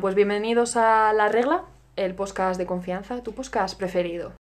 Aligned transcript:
Pues 0.00 0.14
bienvenidos 0.14 0.76
a 0.76 1.12
La 1.12 1.28
Regla, 1.28 1.64
el 1.96 2.14
podcast 2.14 2.56
de 2.58 2.66
confianza, 2.66 3.20
tu 3.22 3.32
podcast 3.32 3.76
preferido. 3.76 4.32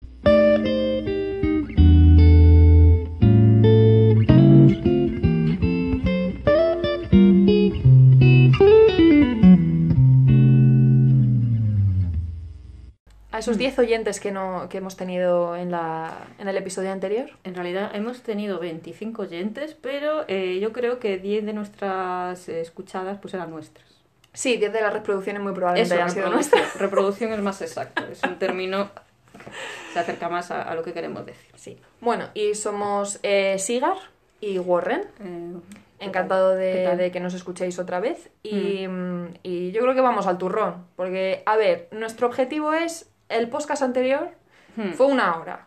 A 13.32 13.40
esos 13.40 13.58
10 13.58 13.80
oyentes 13.80 14.20
que, 14.20 14.32
no, 14.32 14.68
que 14.70 14.78
hemos 14.78 14.96
tenido 14.96 15.56
en, 15.56 15.72
la, 15.72 16.28
en 16.38 16.48
el 16.48 16.58
episodio 16.58 16.92
anterior. 16.92 17.32
En 17.44 17.56
realidad 17.56 17.92
hemos 17.96 18.22
tenido 18.22 18.60
25 18.60 19.24
oyentes, 19.24 19.74
pero 19.74 20.26
eh, 20.28 20.60
yo 20.60 20.72
creo 20.72 21.00
que 21.00 21.18
10 21.18 21.46
de 21.46 21.54
nuestras 21.54 22.48
eh, 22.48 22.62
escuchadas 22.62 23.18
pues 23.20 23.34
eran 23.34 23.50
nuestras. 23.50 23.97
Sí, 24.38 24.58
10 24.58 24.72
de 24.72 24.82
las 24.82 24.94
reproducciones 24.94 25.42
muy 25.42 25.54
probablemente 25.54 25.96
Eso, 25.96 25.96
hayan 25.96 26.12
sido 26.12 26.26
reproducción. 26.26 26.60
nuestras. 26.62 26.82
Reproducción 26.82 27.34
es 27.34 27.40
más 27.40 27.62
exacto, 27.64 28.04
es 28.12 28.22
un 28.22 28.38
término 28.40 28.92
que 29.34 29.52
se 29.94 30.00
acerca 30.00 30.30
más 30.30 30.52
a, 30.52 30.62
a 30.62 30.76
lo 30.76 30.84
que 30.84 30.94
queremos 30.94 31.26
decir. 31.26 31.50
Sí. 31.56 31.80
Bueno, 32.02 32.26
y 32.36 32.54
somos 32.54 33.20
eh, 33.24 33.58
Sigar 33.58 33.98
y 34.40 34.60
Warren. 34.60 35.02
Eh, 35.20 35.54
¿qué 35.98 36.06
Encantado 36.06 36.56
de, 36.56 37.10
que 37.12 37.20
nos 37.20 37.34
escuchéis 37.34 37.80
otra 37.80 38.00
vez. 38.00 38.30
Y, 38.44 38.88
mm, 38.88 39.38
y 39.42 39.72
yo 39.72 39.82
creo 39.82 39.96
que 39.96 40.02
vamos 40.02 40.28
al 40.28 40.38
turrón. 40.38 40.86
Porque, 40.96 41.42
a 41.48 41.56
ver, 41.58 41.88
nuestro 41.92 42.28
objetivo 42.28 42.74
es. 42.74 43.10
El 43.30 43.50
podcast 43.50 43.82
anterior 43.82 44.30
Hmm, 44.78 44.92
fue 44.92 45.08
una 45.08 45.36
hora. 45.38 45.67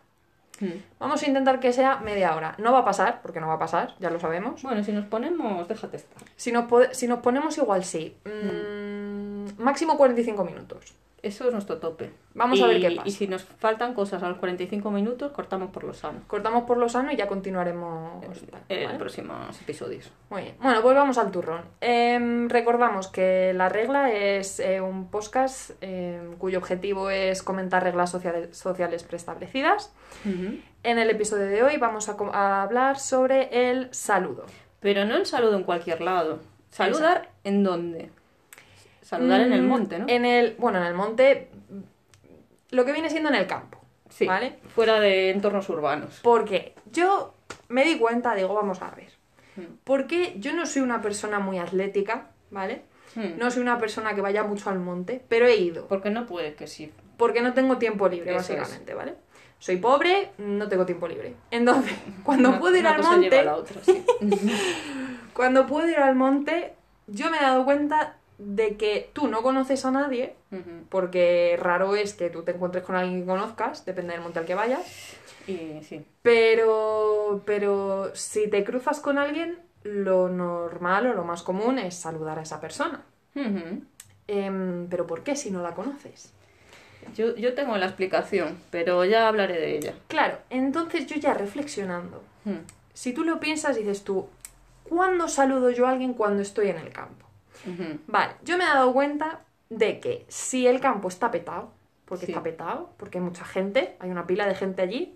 Hmm. 0.61 0.99
Vamos 0.99 1.23
a 1.23 1.27
intentar 1.27 1.61
que 1.61 1.73
sea 1.73 1.97
media 1.97 2.35
hora. 2.35 2.55
No 2.59 2.73
va 2.73 2.81
a 2.81 2.85
pasar, 2.85 3.21
porque 3.23 3.41
no 3.41 3.49
va 3.49 3.55
a 3.55 3.59
pasar, 3.59 3.95
ya 3.99 4.11
lo 4.11 4.21
sabemos. 4.21 4.63
Bueno, 4.63 4.85
si 4.85 4.93
nos 4.93 5.07
ponemos, 5.07 5.67
déjate 5.69 5.97
estar. 5.97 6.23
Si 6.37 6.53
nos, 6.53 6.67
si 6.93 7.07
nos 7.07 7.21
ponemos 7.21 7.57
igual, 7.59 7.85
sí. 7.85 8.17
Mm, 8.25 9.63
máximo 9.63 9.97
45 9.97 10.45
minutos. 10.45 10.95
Eso 11.23 11.47
es 11.47 11.53
nuestro 11.53 11.79
tope. 11.79 12.11
Vamos 12.35 12.61
a 12.63 12.67
ver 12.67 12.81
qué 12.81 12.91
pasa. 12.93 13.09
Y 13.09 13.11
si 13.11 13.27
nos 13.27 13.43
faltan 13.45 13.95
cosas 13.95 14.23
a 14.23 14.29
los 14.29 14.39
45 14.39 14.91
minutos, 14.91 15.33
cortamos 15.33 15.71
por 15.71 15.85
lo 15.85 15.93
sano. 15.93 16.21
Cortamos 16.27 16.65
por 16.65 16.79
lo 16.79 16.89
sano 16.89 17.13
y 17.13 17.17
ya 17.17 17.27
continuaremos. 17.27 18.23
tal, 18.51 18.63
En 18.69 18.87
¿vale? 18.87 18.99
próximos 18.99 19.61
episodios. 19.61 20.11
Muy 20.31 20.43
bien. 20.43 20.55
Bueno, 20.63 20.81
pues 20.83 20.95
vamos 20.97 21.19
al 21.19 21.31
turrón. 21.31 21.63
Em, 21.81 22.49
recordamos 22.49 23.09
que 23.09 23.53
la 23.55 23.69
regla 23.69 24.13
es 24.13 24.61
eh, 24.61 24.81
un 24.81 25.11
podcast 25.11 25.73
em, 25.81 26.37
cuyo 26.37 26.59
objetivo 26.59 27.11
es 27.11 27.43
comentar 27.43 27.83
reglas 27.83 28.11
sociales, 28.11 28.57
sociales 28.57 29.03
preestablecidas. 29.03 29.93
En 30.25 30.99
el 30.99 31.11
episodio 31.11 31.47
de 31.47 31.63
hoy 31.63 31.77
vamos 31.77 32.09
a 32.09 32.63
hablar 32.63 32.99
sobre 32.99 33.71
el 33.71 33.89
saludo. 33.93 34.47
Pero 34.81 35.05
no 35.05 35.17
el 35.17 35.27
saludo 35.27 35.57
en 35.57 35.65
cualquier 35.65 36.01
lado. 36.01 36.39
¿Saludar 36.71 37.31
en 37.45 37.63
dónde? 37.65 38.11
Saludar 39.11 39.41
en 39.41 39.53
el 39.53 39.63
Mm, 39.63 39.67
monte, 39.69 39.99
¿no? 39.99 40.05
En 40.09 40.25
el, 40.25 40.55
bueno, 40.57 40.79
en 40.79 40.85
el 40.85 40.95
monte, 40.95 41.51
lo 42.71 42.85
que 42.85 42.93
viene 42.93 43.11
siendo 43.11 43.29
en 43.29 43.35
el 43.35 43.49
campo. 43.49 43.79
Sí, 44.09 44.25
¿Vale? 44.25 44.59
fuera 44.73 45.01
de 45.01 45.31
entornos 45.31 45.69
urbanos. 45.69 46.21
Porque 46.23 46.75
yo 46.93 47.35
me 47.69 47.85
di 47.85 47.99
cuenta, 47.99 48.37
digo, 48.37 48.55
vamos 48.55 48.81
a 48.83 48.91
ver. 48.93 49.11
Mm. 49.57 49.63
Porque 49.83 50.35
yo 50.39 50.53
no 50.53 50.65
soy 50.65 50.83
una 50.83 51.03
persona 51.03 51.41
muy 51.41 51.59
atlética, 51.59 52.29
¿vale? 52.53 52.83
Hmm. 53.17 53.37
No 53.37 53.51
soy 53.51 53.63
una 53.63 53.79
persona 53.81 54.15
que 54.15 54.21
vaya 54.21 54.45
mucho 54.45 54.71
al 54.71 54.79
monte, 54.79 55.21
pero 55.29 55.47
he 55.49 55.57
ido. 55.57 55.89
Porque 55.89 56.11
no 56.11 56.27
puede 56.27 56.55
que 56.55 56.69
sí. 56.69 56.93
Porque 57.17 57.43
no 57.43 57.53
tengo 57.53 57.79
tiempo 57.79 58.09
libre, 58.09 58.31
Eso 58.37 58.55
básicamente, 58.55 58.95
¿vale? 58.95 59.15
Soy 59.59 59.79
pobre, 59.79 60.31
no 60.39 60.69
tengo 60.69 60.87
tiempo 60.87 61.09
libre. 61.09 61.35
Entonces, 61.51 61.93
cuando 62.23 62.51
Una- 62.51 62.61
puedo 62.61 62.77
ir 62.77 62.87
al 62.87 63.03
monte, 63.03 63.43
la 63.43 63.57
otra, 63.57 63.83
sí. 63.83 64.05
cuando 65.35 65.67
puedo 65.67 65.89
ir 65.89 65.99
al 65.99 66.15
monte, 66.15 66.75
yo 67.09 67.29
me 67.31 67.39
he 67.39 67.41
dado 67.41 67.65
cuenta 67.65 68.17
de 68.43 68.77
que 68.77 69.11
tú 69.13 69.29
no 69.29 69.43
conoces 69.43 69.85
a 69.85 69.91
nadie, 69.91 70.35
porque 70.89 71.59
raro 71.61 71.95
es 71.95 72.15
que 72.15 72.31
tú 72.31 72.43
te 72.43 72.53
encuentres 72.53 72.85
con 72.85 72.97
alguien 72.97 73.21
que 73.21 73.27
conozcas, 73.27 73.85
depende 73.85 74.13
del 74.15 74.23
monte 74.23 74.39
al 74.39 74.47
que 74.47 74.55
vayas, 74.55 75.15
Y 75.47 75.83
sí. 75.83 76.05
pero, 76.23 77.43
pero 77.45 78.11
si 78.15 78.49
te 78.49 78.65
cruzas 78.65 79.01
con 79.01 79.19
alguien, 79.19 79.59
lo 79.83 80.29
normal 80.29 81.07
o 81.07 81.15
lo 81.15 81.25
más 81.25 81.43
común 81.43 81.79
es 81.79 81.95
saludar 81.95 82.39
a 82.39 82.43
esa 82.43 82.61
persona. 82.61 83.03
Em, 84.27 84.87
pero 84.89 85.07
¿por 85.07 85.23
qué 85.23 85.37
si 85.37 85.51
no 85.51 85.63
la 85.63 85.75
conoces? 85.75 86.33
yo, 87.17 87.35
yo 87.35 87.55
tengo 87.55 87.77
la 87.77 87.87
explicación, 87.87 88.59
pero 88.71 89.05
ya 89.05 89.27
hablaré 89.29 89.55
de 89.59 89.77
ella. 89.77 89.95
Claro, 90.09 90.39
entonces 90.51 91.07
yo 91.07 91.17
ya 91.17 91.35
reflexionando, 91.35 92.23
si 92.95 93.13
tú 93.13 93.25
lo 93.25 93.41
piensas, 93.41 93.77
dices 93.77 94.05
tú, 94.05 94.29
¿cuándo 94.89 95.29
saludo 95.29 95.71
yo 95.71 95.87
a 95.87 95.91
alguien 95.91 96.15
cuando 96.15 96.43
estoy 96.43 96.69
en 96.69 96.77
el 96.79 96.91
campo? 96.93 97.27
Vale, 98.07 98.33
yo 98.45 98.57
me 98.59 98.65
he 98.65 98.67
dado 98.67 98.93
cuenta 98.93 99.41
de 99.69 100.01
que 100.01 100.25
si 100.29 100.67
el 100.67 100.81
campo 100.81 101.09
está 101.09 101.31
petado, 101.31 101.71
porque 102.05 102.27
Sí. 102.27 102.33
está 102.33 102.43
petado, 102.43 102.91
porque 102.97 103.19
hay 103.19 103.25
mucha 103.25 103.45
gente, 103.45 103.95
hay 104.01 104.11
una 104.11 104.27
pila 104.27 104.47
de 104.47 104.55
gente 104.55 104.83
allí, 104.83 105.15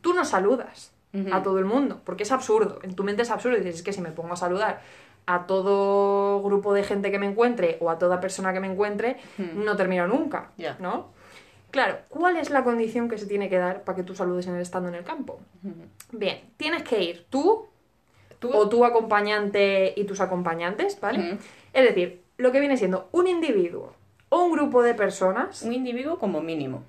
tú 0.00 0.14
no 0.14 0.24
saludas 0.24 0.92
a 1.32 1.42
todo 1.42 1.58
el 1.58 1.64
mundo, 1.64 2.02
porque 2.04 2.24
es 2.24 2.30
absurdo, 2.32 2.78
en 2.82 2.94
tu 2.94 3.02
mente 3.02 3.22
es 3.22 3.30
absurdo, 3.30 3.56
y 3.56 3.60
dices, 3.60 3.76
es 3.76 3.82
que 3.82 3.92
si 3.94 4.00
me 4.02 4.10
pongo 4.12 4.34
a 4.34 4.36
saludar 4.36 4.80
a 5.24 5.46
todo 5.46 6.40
grupo 6.42 6.72
de 6.74 6.84
gente 6.84 7.10
que 7.10 7.18
me 7.18 7.26
encuentre 7.26 7.78
o 7.80 7.90
a 7.90 7.98
toda 7.98 8.20
persona 8.20 8.52
que 8.52 8.60
me 8.60 8.70
encuentre, 8.70 9.16
no 9.54 9.76
termino 9.76 10.06
nunca, 10.06 10.50
Ya. 10.56 10.76
¿no? 10.78 11.14
Claro, 11.72 11.98
¿cuál 12.10 12.36
es 12.36 12.48
la 12.50 12.62
condición 12.64 13.08
que 13.08 13.18
se 13.18 13.26
tiene 13.26 13.48
que 13.48 13.58
dar 13.58 13.82
para 13.82 13.96
que 13.96 14.02
tú 14.02 14.14
saludes 14.14 14.46
en 14.46 14.54
el 14.54 14.62
estando 14.62 14.88
en 14.88 14.94
el 14.94 15.04
campo? 15.04 15.40
Bien, 16.12 16.40
tienes 16.56 16.82
que 16.84 17.02
ir 17.02 17.26
tú 17.28 17.66
Tú- 18.38 18.50
o 18.54 18.68
tu 18.68 18.84
acompañante 18.84 19.94
y 19.96 20.04
tus 20.04 20.20
acompañantes, 20.20 21.00
¿vale? 21.00 21.38
Es 21.76 21.84
decir, 21.84 22.22
lo 22.38 22.52
que 22.52 22.60
viene 22.60 22.76
siendo 22.78 23.08
un 23.12 23.26
individuo 23.26 23.92
o 24.30 24.42
un 24.44 24.52
grupo 24.52 24.82
de 24.82 24.94
personas. 24.94 25.60
Un 25.62 25.72
individuo 25.74 26.18
como 26.18 26.40
mínimo. 26.40 26.82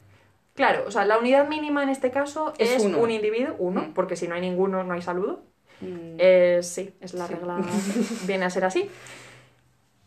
Claro, 0.55 0.85
o 0.87 0.91
sea, 0.91 1.05
la 1.05 1.17
unidad 1.19 1.47
mínima 1.47 1.83
en 1.83 1.89
este 1.89 2.09
caso 2.09 2.53
es, 2.57 2.83
un 2.83 3.11
individuo, 3.11 3.55
uno, 3.59 3.81
Mm. 3.89 3.93
porque 3.93 4.15
si 4.15 4.27
no 4.27 4.35
hay 4.35 4.41
ninguno, 4.41 4.83
no 4.83 4.93
hay 4.93 5.01
saludo. 5.01 5.41
Mm. 5.81 6.15
Eh, 6.17 6.59
sí, 6.63 6.93
es 7.01 7.13
la 7.13 7.27
Sí. 7.27 7.33
regla, 7.35 7.57
viene 8.27 8.45
a 8.45 8.49
ser 8.49 8.65
así. 8.65 8.89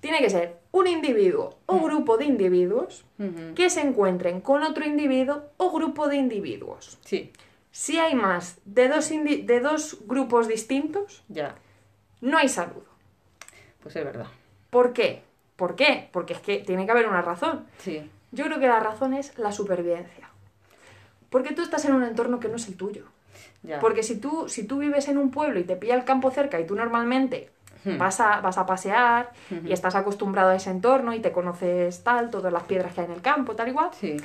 Tiene 0.00 0.18
que 0.20 0.30
ser 0.30 0.56
un 0.72 0.86
individuo 0.86 1.58
o 1.66 1.78
grupo 1.78 2.16
de 2.16 2.24
individuos 2.24 3.04
que 3.54 3.68
se 3.68 3.82
encuentren 3.82 4.40
con 4.40 4.62
otro 4.62 4.86
individuo 4.86 5.42
o 5.58 5.70
grupo 5.72 6.08
de 6.08 6.16
individuos. 6.16 6.98
Sí, 7.04 7.30
Si 7.70 7.98
hay 7.98 8.14
más 8.14 8.58
de 8.64 8.88
dos, 8.88 9.10
de 9.10 9.60
dos 9.60 9.98
grupos 10.06 10.48
distintos, 10.48 11.22
ya. 11.28 11.54
no 12.22 12.38
hay 12.38 12.48
saludo. 12.48 12.86
Pues 13.82 13.94
es 13.94 14.04
verdad. 14.04 14.26
¿Por 14.70 14.92
qué? 14.92 15.22
¿Por 15.56 15.74
qué? 15.76 16.08
Porque 16.12 16.32
es 16.32 16.40
que 16.40 16.58
tiene 16.58 16.84
que 16.86 16.92
haber 16.92 17.08
una 17.08 17.22
razón. 17.22 17.66
Sí. 17.78 18.08
Yo 18.32 18.44
creo 18.44 18.58
que 18.60 18.68
la 18.68 18.80
razón 18.80 19.14
es 19.14 19.36
la 19.38 19.52
supervivencia. 19.52 20.28
Porque 21.28 21.54
tú 21.54 21.62
estás 21.62 21.84
en 21.84 21.94
un 21.94 22.04
entorno 22.04 22.40
que 22.40 22.48
no 22.48 22.56
es 22.56 22.66
el 22.68 22.76
tuyo. 22.76 23.04
Ya. 23.62 23.78
Porque 23.78 24.02
si 24.02 24.18
tú, 24.18 24.48
si 24.48 24.64
tú 24.66 24.78
vives 24.78 25.08
en 25.08 25.18
un 25.18 25.30
pueblo 25.30 25.60
y 25.60 25.64
te 25.64 25.76
pilla 25.76 25.94
el 25.94 26.04
campo 26.04 26.30
cerca 26.30 26.58
y 26.60 26.66
tú 26.66 26.74
normalmente 26.76 27.50
Hmm. 27.82 27.96
vas, 27.96 28.20
a, 28.20 28.42
vas 28.42 28.58
a 28.58 28.66
pasear 28.66 29.32
y 29.64 29.72
estás 29.72 29.94
acostumbrado 29.94 30.50
a 30.50 30.54
ese 30.54 30.68
entorno 30.68 31.14
y 31.14 31.20
te 31.20 31.32
conoces 31.32 32.04
tal, 32.04 32.28
todas 32.28 32.52
las 32.52 32.64
piedras 32.64 32.92
que 32.92 33.00
hay 33.00 33.06
en 33.06 33.12
el 33.14 33.22
campo, 33.22 33.56
tal 33.56 33.68
igual, 33.68 33.88
Sí. 33.98 34.18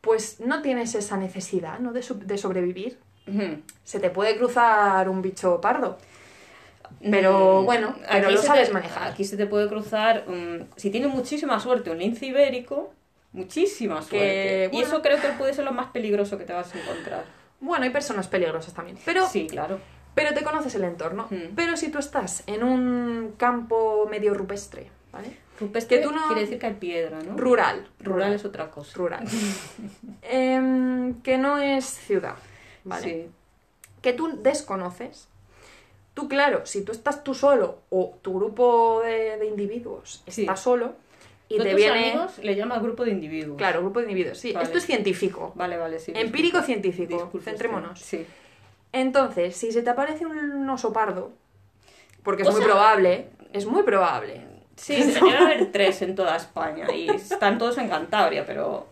pues 0.00 0.38
no 0.38 0.62
tienes 0.62 0.94
esa 0.94 1.16
necesidad 1.16 1.80
¿no? 1.80 1.92
de, 1.92 2.00
de 2.00 2.38
sobrevivir. 2.38 3.00
Ujú. 3.26 3.58
Se 3.82 3.98
te 3.98 4.10
puede 4.10 4.36
cruzar 4.38 5.08
un 5.08 5.20
bicho 5.20 5.60
pardo. 5.60 5.98
Pero 7.10 7.62
Mm, 7.62 7.64
bueno, 7.64 7.94
pero 8.10 8.26
aquí 8.28 8.34
lo 8.36 8.42
sabes 8.42 8.68
te- 8.68 8.74
manejar. 8.74 9.08
Aquí 9.08 9.24
se 9.24 9.36
te 9.36 9.46
puede 9.46 9.68
cruzar, 9.68 10.24
mm, 10.28 10.68
si 10.76 10.90
tienes 10.90 11.10
muchísima 11.10 11.58
suerte, 11.60 11.90
un 11.90 11.98
lince 11.98 12.26
ibérico, 12.26 12.92
muchísima 13.32 14.00
Que, 14.00 14.04
suerte. 14.06 14.70
Y 14.72 14.80
eso 14.82 15.02
creo 15.02 15.20
que 15.20 15.28
puede 15.30 15.52
ser 15.54 15.64
lo 15.64 15.72
más 15.72 15.90
peligroso 15.90 16.38
que 16.38 16.44
te 16.44 16.52
vas 16.52 16.74
a 16.74 16.78
encontrar. 16.80 17.24
Bueno, 17.60 17.84
hay 17.84 17.90
personas 17.90 18.28
peligrosas 18.28 18.72
también. 18.74 18.98
Pero 19.04 19.26
Sí, 19.28 19.46
claro. 19.46 19.78
Pero 20.14 20.34
te 20.34 20.42
conoces 20.44 20.74
el 20.74 20.84
entorno. 20.84 21.26
Mm. 21.30 21.54
Pero 21.56 21.76
si 21.76 21.90
tú 21.90 21.98
estás 21.98 22.42
en 22.46 22.62
un 22.62 23.34
campo 23.38 24.06
medio 24.10 24.34
rupestre, 24.34 24.90
¿vale? 25.10 25.38
Rupestre 25.58 25.98
Que 26.00 26.04
tú 26.06 26.12
no- 26.12 26.26
quiere 26.26 26.42
decir 26.42 26.58
que 26.58 26.66
hay 26.66 26.74
piedra, 26.74 27.18
¿no? 27.22 27.36
Rural. 27.36 27.88
Rural 28.00 28.32
es 28.34 28.44
otra 28.44 28.70
cosa. 28.70 28.92
Rural. 28.96 29.24
Em, 30.22 31.20
que 31.22 31.38
no 31.38 31.58
es 31.58 31.84
ciudad, 31.86 32.36
¿vale? 32.84 33.02
Sí. 33.02 33.30
Que 34.02 34.12
tú 34.12 34.38
desconoces. 34.42 35.28
Tú, 36.14 36.28
claro, 36.28 36.66
si 36.66 36.84
tú 36.84 36.92
estás 36.92 37.24
tú 37.24 37.34
solo 37.34 37.78
o 37.90 38.18
tu 38.22 38.34
grupo 38.38 39.00
de, 39.02 39.38
de 39.38 39.46
individuos 39.46 40.22
Sí. 40.28 40.42
está 40.42 40.56
solo 40.56 40.94
y 41.48 41.56
te 41.58 41.64
tus 41.70 41.74
viene... 41.74 42.10
amigos 42.12 42.38
le 42.38 42.54
llamas 42.54 42.82
grupo 42.82 43.04
de 43.04 43.10
individuos. 43.12 43.56
Claro, 43.56 43.80
grupo 43.80 44.00
de 44.00 44.06
individuos, 44.10 44.38
sí. 44.38 44.52
Vale. 44.52 44.64
Esto 44.64 44.78
es 44.78 44.84
científico. 44.86 45.52
Vale, 45.54 45.76
vale, 45.78 45.98
sí. 45.98 46.12
Empírico 46.14 46.58
disculpa. 46.58 46.66
científico. 46.66 47.14
Disculpe 47.22 47.44
Centrémonos. 47.50 47.98
Sí. 47.98 48.26
Entonces, 48.92 49.56
si 49.56 49.72
se 49.72 49.82
te 49.82 49.90
aparece 49.90 50.26
un 50.26 50.68
oso 50.68 50.92
pardo, 50.92 51.32
porque 52.22 52.42
es 52.42 52.48
O 52.48 52.52
muy 52.52 52.60
sea- 52.60 52.68
probable, 52.70 53.28
es 53.52 53.64
muy 53.66 53.82
probable. 53.82 54.42
Sí, 54.76 54.96
debe 55.02 55.36
haber 55.36 55.72
tres 55.72 56.02
en 56.02 56.14
toda 56.14 56.36
España 56.36 56.92
y 56.92 57.08
están 57.08 57.56
todos 57.58 57.78
en 57.78 57.88
Cantabria, 57.88 58.44
pero, 58.44 58.86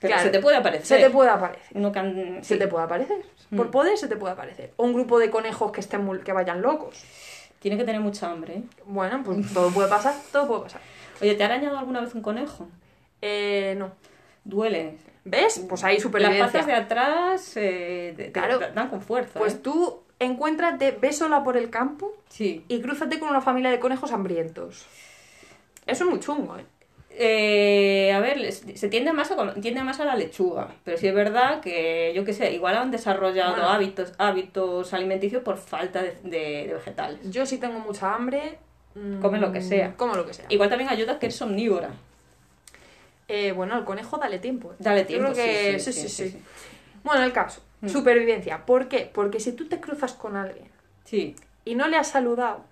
pero 0.00 0.12
Claro. 0.14 0.22
se 0.22 0.30
te 0.30 0.40
puede 0.40 0.56
aparecer. 0.56 0.86
Se 0.86 0.98
te 0.98 1.10
puede 1.10 1.30
aparecer. 1.30 1.76
Han- 1.96 2.38
Se 2.44 2.56
te 2.56 2.68
puede 2.68 2.84
aparecer. 2.84 3.18
Por 3.56 3.68
Mm. 3.68 3.70
poder 3.70 3.96
se 3.98 4.08
te 4.08 4.16
puede 4.16 4.32
aparecer. 4.34 4.72
O 4.76 4.84
un 4.84 4.92
grupo 4.92 5.18
de 5.18 5.30
conejos 5.30 5.72
que 5.72 5.80
estén 5.80 6.04
muy- 6.04 6.20
que 6.20 6.32
vayan 6.32 6.62
locos. 6.62 7.02
Tiene 7.60 7.76
que 7.76 7.84
tener 7.84 8.00
mucha 8.00 8.30
hambre. 8.30 8.54
¿eh? 8.54 8.62
Bueno, 8.84 9.22
pues 9.24 9.52
todo 9.52 9.70
puede 9.70 9.88
pasar, 9.88 10.14
todo 10.32 10.46
puede 10.46 10.62
pasar. 10.62 10.80
Oye, 11.20 11.34
¿te 11.34 11.42
ha 11.42 11.46
arañado 11.46 11.78
alguna 11.78 12.00
vez 12.00 12.14
un 12.14 12.22
conejo? 12.22 12.68
Eh, 13.22 13.74
no. 13.78 13.92
Duele. 14.44 14.98
¿Ves? 15.24 15.64
Pues 15.68 15.82
ahí 15.82 15.94
Las 15.94 16.02
supervivencia. 16.02 16.46
patas 16.46 16.66
de 16.66 16.72
atrás 16.74 17.52
eh, 17.56 18.14
te- 18.16 18.24
te 18.24 18.32
Claro. 18.32 18.60
dan 18.74 18.88
con 18.90 19.00
fuerza. 19.00 19.38
Pues 19.38 19.54
¿eh? 19.54 19.60
tú 19.62 20.02
encuéntrate, 20.20 20.92
ve 20.92 21.12
sola 21.12 21.42
por 21.42 21.56
el 21.56 21.68
campo 21.70 22.12
Sí. 22.28 22.64
y 22.68 22.80
crúzate 22.80 23.18
con 23.18 23.28
una 23.30 23.40
familia 23.40 23.70
de 23.70 23.80
conejos 23.80 24.12
hambrientos. 24.12 24.86
Eso 25.86 26.04
es 26.04 26.10
muy 26.10 26.20
chungo, 26.20 26.56
¿eh? 26.58 26.64
Eh, 27.18 28.12
a 28.12 28.20
ver, 28.20 28.52
se 28.52 28.88
tiende 28.90 29.10
más, 29.14 29.30
a, 29.30 29.54
tiende 29.54 29.82
más 29.82 30.00
a 30.00 30.04
la 30.04 30.16
lechuga, 30.16 30.68
pero 30.84 30.98
sí 30.98 31.06
es 31.08 31.14
verdad 31.14 31.60
que, 31.62 32.12
yo 32.14 32.26
qué 32.26 32.34
sé, 32.34 32.52
igual 32.52 32.76
han 32.76 32.90
desarrollado 32.90 33.52
Bueno. 33.52 33.68
hábitos, 33.70 34.12
hábitos 34.18 34.92
alimenticios 34.92 35.42
por 35.42 35.56
falta 35.56 36.02
de, 36.02 36.14
de- 36.24 36.66
de 36.66 36.74
vegetales. 36.74 37.20
Yo 37.30 37.46
si 37.46 37.56
tengo 37.56 37.78
mucha 37.78 38.14
hambre... 38.14 38.58
mm, 38.94 39.20
Come 39.20 39.38
lo 39.40 39.50
que 39.50 39.62
sea. 39.62 39.94
Como 39.96 40.14
lo 40.14 40.26
que 40.26 40.34
sea. 40.34 40.44
Igual 40.50 40.68
también 40.68 40.90
ayuda 40.90 41.18
que 41.18 41.24
eres 41.26 41.40
omnívora. 41.40 41.88
Eh, 43.28 43.52
bueno, 43.52 43.74
al 43.74 43.84
conejo 43.86 44.18
dale 44.18 44.38
tiempo. 44.38 44.72
¿eh? 44.72 44.76
Dale 44.78 45.00
Yo 45.00 45.06
tiempo, 45.06 45.32
creo 45.32 45.46
que 45.46 45.80
sí, 45.80 45.92
sí, 45.92 45.92
sí, 45.92 46.00
sí, 46.02 46.08
sí, 46.08 46.24
sí. 46.24 46.30
sí. 46.38 46.42
Bueno, 47.02 47.24
el 47.24 47.32
caso. 47.32 47.62
Mm. 47.80 47.88
Supervivencia. 47.88 48.66
¿Por 48.66 48.88
qué? 48.88 49.10
Porque 49.12 49.40
si 49.40 49.52
tú 49.52 49.68
te 49.68 49.80
cruzas 49.80 50.12
con 50.12 50.36
alguien 50.36 50.68
Sí, 51.04 51.34
y 51.64 51.74
no 51.76 51.88
le 51.88 51.96
has 51.96 52.08
saludado 52.08 52.64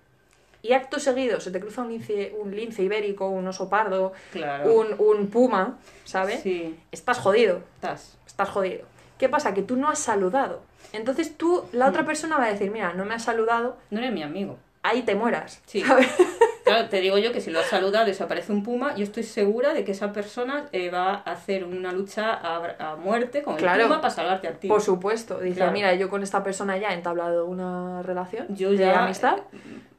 y 0.67 0.73
acto 0.73 0.99
seguido 0.99 1.39
se 1.39 1.51
te 1.51 1.59
cruza 1.59 1.81
un 1.83 1.89
lince, 1.89 2.33
un 2.39 2.55
lince 2.55 2.81
ibérico, 2.83 3.27
un 3.29 3.47
oso 3.47 3.69
pardo, 3.69 4.13
claro. 4.31 4.73
un, 4.73 4.87
un 4.99 5.27
puma, 5.27 5.77
¿sabes? 6.03 6.41
Sí, 6.41 6.75
Estás 6.91 7.19
jodido. 7.19 7.61
estás. 7.75 8.17
Estás 8.25 8.49
jodido. 8.49 8.85
¿Qué 9.17 9.29
pasa? 9.29 9.53
Que 9.53 9.61
tú 9.61 9.75
no 9.77 9.89
has 9.89 9.99
saludado. 9.99 10.61
Entonces 10.93 11.37
tú, 11.37 11.63
la 11.71 11.87
otra 11.87 12.05
persona 12.05 12.37
va 12.37 12.45
a 12.45 12.51
decir, 12.51 12.71
mira, 12.71 12.93
no 12.93 13.05
me 13.05 13.13
has 13.13 13.23
saludado, 13.23 13.77
No 13.89 13.99
eres 13.99 14.11
mi 14.11 14.23
amigo. 14.23 14.57
ahí 14.83 15.01
te 15.03 15.15
mueras. 15.15 15.61
Sí. 15.65 15.81
¿sabes? 15.81 16.07
Claro, 16.65 16.89
te 16.89 16.99
digo 16.99 17.19
yo 17.19 17.31
que 17.31 17.41
si 17.41 17.51
lo 17.51 17.59
has 17.59 17.67
saludado 17.67 18.09
y 18.09 18.15
se 18.15 18.23
aparece 18.23 18.51
un 18.51 18.63
puma, 18.63 18.95
yo 18.95 19.03
estoy 19.03 19.21
segura 19.21 19.71
de 19.75 19.83
que 19.85 19.91
esa 19.91 20.11
persona 20.11 20.65
eh, 20.71 20.89
va 20.89 21.11
a 21.13 21.31
hacer 21.33 21.63
una 21.63 21.91
lucha 21.91 22.33
a, 22.33 22.93
a 22.93 22.95
muerte 22.95 23.43
con 23.43 23.55
Claro. 23.55 23.81
el 23.83 23.87
puma 23.87 24.01
para 24.01 24.11
salvarte 24.11 24.47
a 24.47 24.53
ti. 24.53 24.67
Por 24.67 24.81
supuesto. 24.81 25.37
Dice, 25.39 25.57
Claro. 25.57 25.73
mira, 25.73 25.93
yo 25.93 26.09
con 26.09 26.23
esta 26.23 26.43
persona 26.43 26.75
ya 26.79 26.89
he 26.89 26.95
entablado 26.95 27.45
una 27.45 28.01
relación 28.01 28.47
yo 28.49 28.71
de 28.71 28.77
ya 28.77 29.03
amistad. 29.05 29.37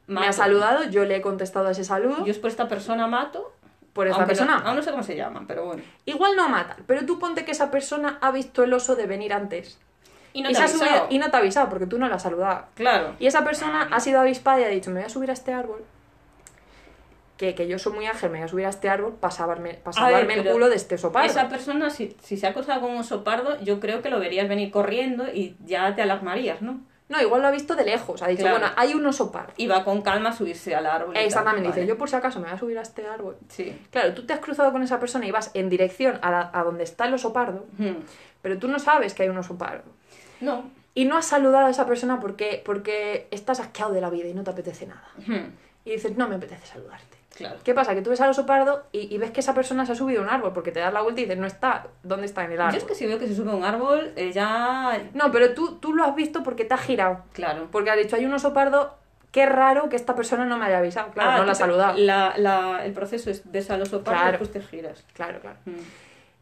Me 0.07 0.25
ha 0.25 0.31
saludado, 0.33 0.83
yo 0.89 1.03
le 1.05 1.17
he 1.17 1.21
contestado 1.21 1.67
a 1.67 1.71
ese 1.71 1.83
saludo 1.83 2.23
Yo 2.25 2.31
es 2.31 2.39
por 2.39 2.49
esta 2.49 2.67
persona 2.67 3.07
mato. 3.07 3.53
por 3.93 4.07
esta 4.07 4.19
aunque 4.21 4.33
no- 4.35 4.39
persona. 4.47 4.63
aún 4.65 4.75
no 4.77 4.81
sé 4.83 4.91
cómo 4.91 5.03
se 5.03 5.15
llaman, 5.15 5.47
pero 5.47 5.65
bueno. 5.65 5.83
Igual 6.05 6.35
no 6.35 6.47
matan, 6.49 6.77
pero 6.87 7.05
tú 7.05 7.19
ponte 7.19 7.43
que 7.45 7.51
esa 7.51 7.71
persona 7.71 8.17
ha 8.21 8.31
visto 8.31 8.63
el 8.63 8.71
oso 8.73 8.95
de 8.95 9.05
venir 9.07 9.33
antes. 9.33 9.79
Y 10.33 10.41
no 10.43 10.49
y, 10.51 10.53
te 10.53 10.59
ha 10.61 10.67
subido- 10.67 10.85
avisado. 10.85 11.07
y 11.09 11.17
no 11.19 11.29
te 11.31 11.35
ha 11.37 11.39
avisado 11.39 11.67
porque 11.69 11.87
tú 11.87 11.97
no 11.97 12.07
la 12.07 12.15
has 12.15 12.21
saludado. 12.23 12.65
Claro. 12.75 13.15
Y 13.19 13.25
esa 13.27 13.43
persona 13.43 13.89
ha 13.91 13.99
sido 13.99 14.19
avispada 14.21 14.59
y 14.61 14.63
ha 14.65 14.67
dicho, 14.67 14.91
me 14.91 14.97
voy 14.99 15.05
a 15.07 15.09
subir 15.09 15.29
a 15.31 15.33
este 15.33 15.51
árbol. 15.51 15.83
Que, 17.37 17.53
que 17.53 17.67
yo 17.67 17.77
soy 17.77 17.93
muy 17.93 18.05
ágil, 18.07 18.29
me 18.31 18.39
voy 18.39 18.45
a 18.45 18.47
subir 18.47 18.65
a 18.65 18.69
este 18.69 18.89
árbol 18.89 19.13
para 19.13 19.31
salvarme, 19.31 19.75
para 19.83 20.07
ver, 20.09 20.31
el 20.31 20.51
culo 20.51 20.69
de 20.69 20.75
este 20.75 20.95
oso 20.95 21.11
pardo. 21.11 21.27
Esa 21.29 21.49
persona, 21.49 21.89
si, 21.91 22.15
si 22.21 22.35
se 22.35 22.47
ha 22.47 22.49
acostado 22.49 22.81
con 22.81 22.91
un 22.91 22.97
oso 22.97 23.23
pardo, 23.23 23.59
yo 23.61 23.79
creo 23.79 24.01
que 24.01 24.09
lo 24.09 24.19
verías 24.19 24.47
venir 24.49 24.71
corriendo 24.71 25.27
y 25.31 25.55
ya 25.63 25.93
te 25.95 26.01
alarmarías, 26.01 26.63
¿no? 26.63 26.79
No, 27.09 27.21
igual 27.21 27.41
lo 27.41 27.47
ha 27.47 27.51
visto 27.51 27.75
de 27.75 27.85
lejos. 27.85 28.21
Ha 28.21 28.27
dicho, 28.27 28.41
Claro. 28.41 28.59
bueno, 28.59 28.73
hay 28.75 28.93
un 28.93 29.05
oso 29.05 29.31
pardo. 29.31 29.53
Y 29.55 29.67
va 29.67 29.83
con 29.85 30.01
calma 30.01 30.29
a 30.29 30.33
subirse 30.33 30.75
al 30.75 30.85
árbol. 30.85 31.15
Exactamente, 31.15 31.69
vale. 31.69 31.81
dice, 31.81 31.87
yo 31.87 31.97
por 31.97 32.09
si 32.09 32.15
acaso 32.17 32.39
me 32.39 32.45
voy 32.47 32.55
a 32.55 32.59
subir 32.59 32.77
a 32.77 32.81
este 32.81 33.07
árbol. 33.07 33.37
Sí. 33.47 33.79
Claro, 33.91 34.13
tú 34.13 34.25
te 34.25 34.33
has 34.33 34.39
cruzado 34.39 34.71
con 34.73 34.83
esa 34.83 34.99
persona 34.99 35.25
y 35.25 35.31
vas 35.31 35.51
en 35.53 35.69
dirección 35.69 36.19
a, 36.21 36.31
la- 36.31 36.51
a 36.53 36.63
donde 36.63 36.83
está 36.83 37.05
el 37.05 37.13
oso 37.13 37.31
pardo, 37.31 37.65
Hmm. 37.77 37.95
pero 38.41 38.57
tú 38.59 38.67
no 38.67 38.77
sabes 38.79 39.13
que 39.13 39.23
hay 39.23 39.29
un 39.29 39.37
oso 39.37 39.57
pardo. 39.57 39.83
No. 40.41 40.69
Y 40.93 41.05
no 41.05 41.15
has 41.15 41.25
saludado 41.27 41.67
a 41.67 41.69
esa 41.69 41.85
persona 41.85 42.19
porque, 42.19 42.61
porque 42.65 43.27
estás 43.31 43.59
asqueado 43.59 43.93
de 43.93 44.01
la 44.01 44.09
vida 44.09 44.27
y 44.27 44.33
no 44.33 44.43
te 44.43 44.51
apetece 44.51 44.85
nada. 44.87 45.07
Hmm. 45.25 45.51
Y 45.85 45.91
dices, 45.91 46.17
no 46.17 46.27
me 46.27 46.35
apetece 46.35 46.65
saludarte. 46.65 47.17
Claro. 47.37 47.57
¿Qué 47.63 47.73
pasa? 47.75 47.93
Que 47.93 48.01
tú 48.01 48.09
ves 48.09 48.19
al 48.21 48.31
oso 48.31 48.45
pardo 48.47 48.85
y, 48.91 49.13
y 49.13 49.17
ves 49.19 49.29
que 49.31 49.41
esa 49.41 49.53
persona 49.53 49.85
se 49.85 49.91
ha 49.91 49.95
subido 49.95 50.21
a 50.21 50.23
un 50.23 50.29
árbol 50.29 50.53
porque 50.53 50.71
te 50.71 50.79
das 50.79 50.91
la 50.91 51.01
vuelta 51.03 51.21
y 51.21 51.25
dices, 51.25 51.37
no 51.39 51.45
está, 51.45 51.85
¿dónde 52.01 52.25
está 52.25 52.43
en 52.43 52.53
el 52.53 52.59
árbol? 52.61 52.73
Yo 52.73 52.79
es 52.79 52.83
que 52.85 52.95
si 52.95 53.05
veo 53.05 53.19
que 53.19 53.27
se 53.27 53.35
sube 53.35 53.51
a 53.51 53.55
un 53.55 53.63
árbol, 53.63 54.11
eh, 54.15 54.31
ya... 54.31 54.99
No, 55.13 55.31
pero 55.31 55.53
tú, 55.53 55.77
tú 55.77 55.93
lo 55.93 56.03
has 56.03 56.15
visto 56.15 56.41
porque 56.41 56.65
te 56.65 56.73
has 56.73 56.81
girado. 56.81 57.19
Claro. 57.33 57.67
Porque 57.71 57.91
has 57.91 57.97
dicho, 57.97 58.15
hay 58.15 58.25
un 58.25 58.33
oso 58.33 58.53
pardo, 58.53 58.95
qué 59.31 59.45
raro 59.45 59.87
que 59.87 59.95
esta 59.95 60.15
persona 60.15 60.45
no 60.45 60.57
me 60.57 60.65
haya 60.65 60.79
avisado. 60.79 61.11
Claro, 61.11 61.29
Ah, 61.29 61.37
no 61.37 61.43
la 61.45 61.53
saludado. 61.53 61.97
La, 61.97 62.33
la- 62.37 62.83
el 62.85 62.93
proceso 62.93 63.29
es 63.29 63.43
ves 63.51 63.69
al 63.69 63.83
oso 63.83 64.03
pardo 64.03 64.19
Claro. 64.21 64.29
y 64.29 64.39
después 64.39 64.51
te 64.51 64.61
giras. 64.77 65.05
Claro, 65.13 65.39
claro. 65.39 65.57
Hmm. 65.65 65.75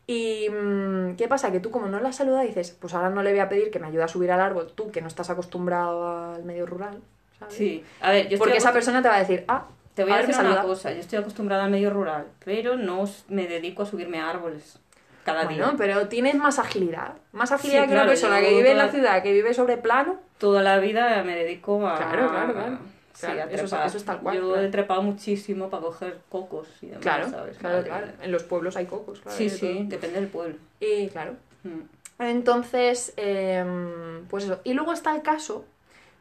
Y 0.08 0.48
mm, 0.50 1.16
¿qué 1.16 1.28
pasa? 1.28 1.52
Que 1.52 1.60
tú 1.60 1.72
como 1.72 1.88
no 1.88 2.00
la 2.00 2.10
has 2.10 2.16
saludado 2.16 2.44
dices, 2.46 2.72
pues 2.80 2.94
ahora 2.94 3.10
no 3.10 3.24
le 3.24 3.32
voy 3.32 3.40
a 3.40 3.50
pedir 3.50 3.72
que 3.72 3.80
me 3.80 3.88
ayude 3.88 4.04
a 4.04 4.08
subir 4.08 4.32
al 4.32 4.40
árbol, 4.40 4.72
tú 4.76 4.92
que 4.92 5.02
no 5.02 5.08
estás 5.08 5.30
acostumbrado 5.30 6.34
al 6.36 6.44
medio 6.44 6.66
rural, 6.68 7.02
¿sabes? 7.40 7.54
Sí. 7.56 7.84
A 8.02 8.12
ver, 8.12 8.30
yo 8.30 8.38
Porque 8.38 8.58
esa 8.58 8.72
persona 8.72 9.02
te 9.02 9.08
va 9.10 9.16
a 9.16 9.20
decir, 9.20 9.44
ah, 9.48 9.66
Te 9.96 10.04
voy 10.04 10.14
a 10.14 10.18
decir 10.18 10.36
una 10.40 10.62
cosa. 10.62 10.92
Yo 10.92 11.00
estoy 11.00 11.20
acostumbrada 11.20 11.66
al 11.66 11.72
medio 11.72 11.90
rural, 11.90 12.28
pero 12.44 12.76
no 12.76 13.06
me 13.30 13.48
dedico 13.48 13.84
a 13.84 13.86
subirme 13.86 14.20
a 14.20 14.30
árboles 14.30 14.80
cada 15.24 15.46
Bueno, 15.46 15.68
día. 15.70 15.76
pero 15.78 16.08
tienes 16.08 16.36
más 16.36 16.60
agilidad. 16.60 17.14
Más 17.32 17.52
agilidad 17.52 17.84
Sí, 17.84 17.88
que 17.88 17.94
claro, 17.94 18.04
una 18.04 18.10
persona 18.12 18.40
que 18.42 18.50
vive 18.50 18.72
en 18.72 18.78
la 18.78 18.90
ciudad, 18.90 19.24
que 19.24 19.32
vive 19.34 19.54
sobre 19.54 19.78
plano. 19.78 20.20
Toda 20.38 20.62
la 20.62 20.78
vida 20.80 21.24
me 21.24 21.36
dedico 21.36 21.88
a... 21.88 21.96
Claro, 21.98 22.30
claro, 22.30 22.54
claro. 22.54 22.78
Sí, 23.14 23.28
Claro, 23.28 23.50
eso 23.50 23.64
eso 23.86 23.98
es 23.98 24.04
tal 24.04 24.20
cual, 24.20 24.36
Yo 24.36 24.50
claro. 24.52 24.68
he 24.68 24.70
trepado 24.70 25.02
muchísimo 25.02 25.70
para 25.70 25.84
coger 25.84 26.20
cocos 26.30 26.68
y 26.82 26.88
demás, 26.88 27.02
Claro, 27.02 27.30
¿sabes? 27.30 27.58
claro, 27.58 27.82
claro. 27.84 28.08
En 28.22 28.30
los 28.32 28.44
pueblos 28.44 28.76
hay 28.76 28.86
cocos, 28.88 29.22
claro. 29.22 29.38
Sí, 29.38 29.50
sí, 29.50 29.60
todo. 29.80 29.88
depende 29.88 30.20
del 30.20 30.28
pueblo. 30.30 30.58
Y 30.82 31.08
claro. 31.08 31.36
Mm. 31.64 31.80
Entonces, 32.20 33.14
em, 33.18 34.26
pues 34.30 34.44
eso. 34.44 34.60
Y 34.66 34.74
luego 34.74 34.92
está 34.94 35.16
el 35.16 35.22
caso 35.22 35.66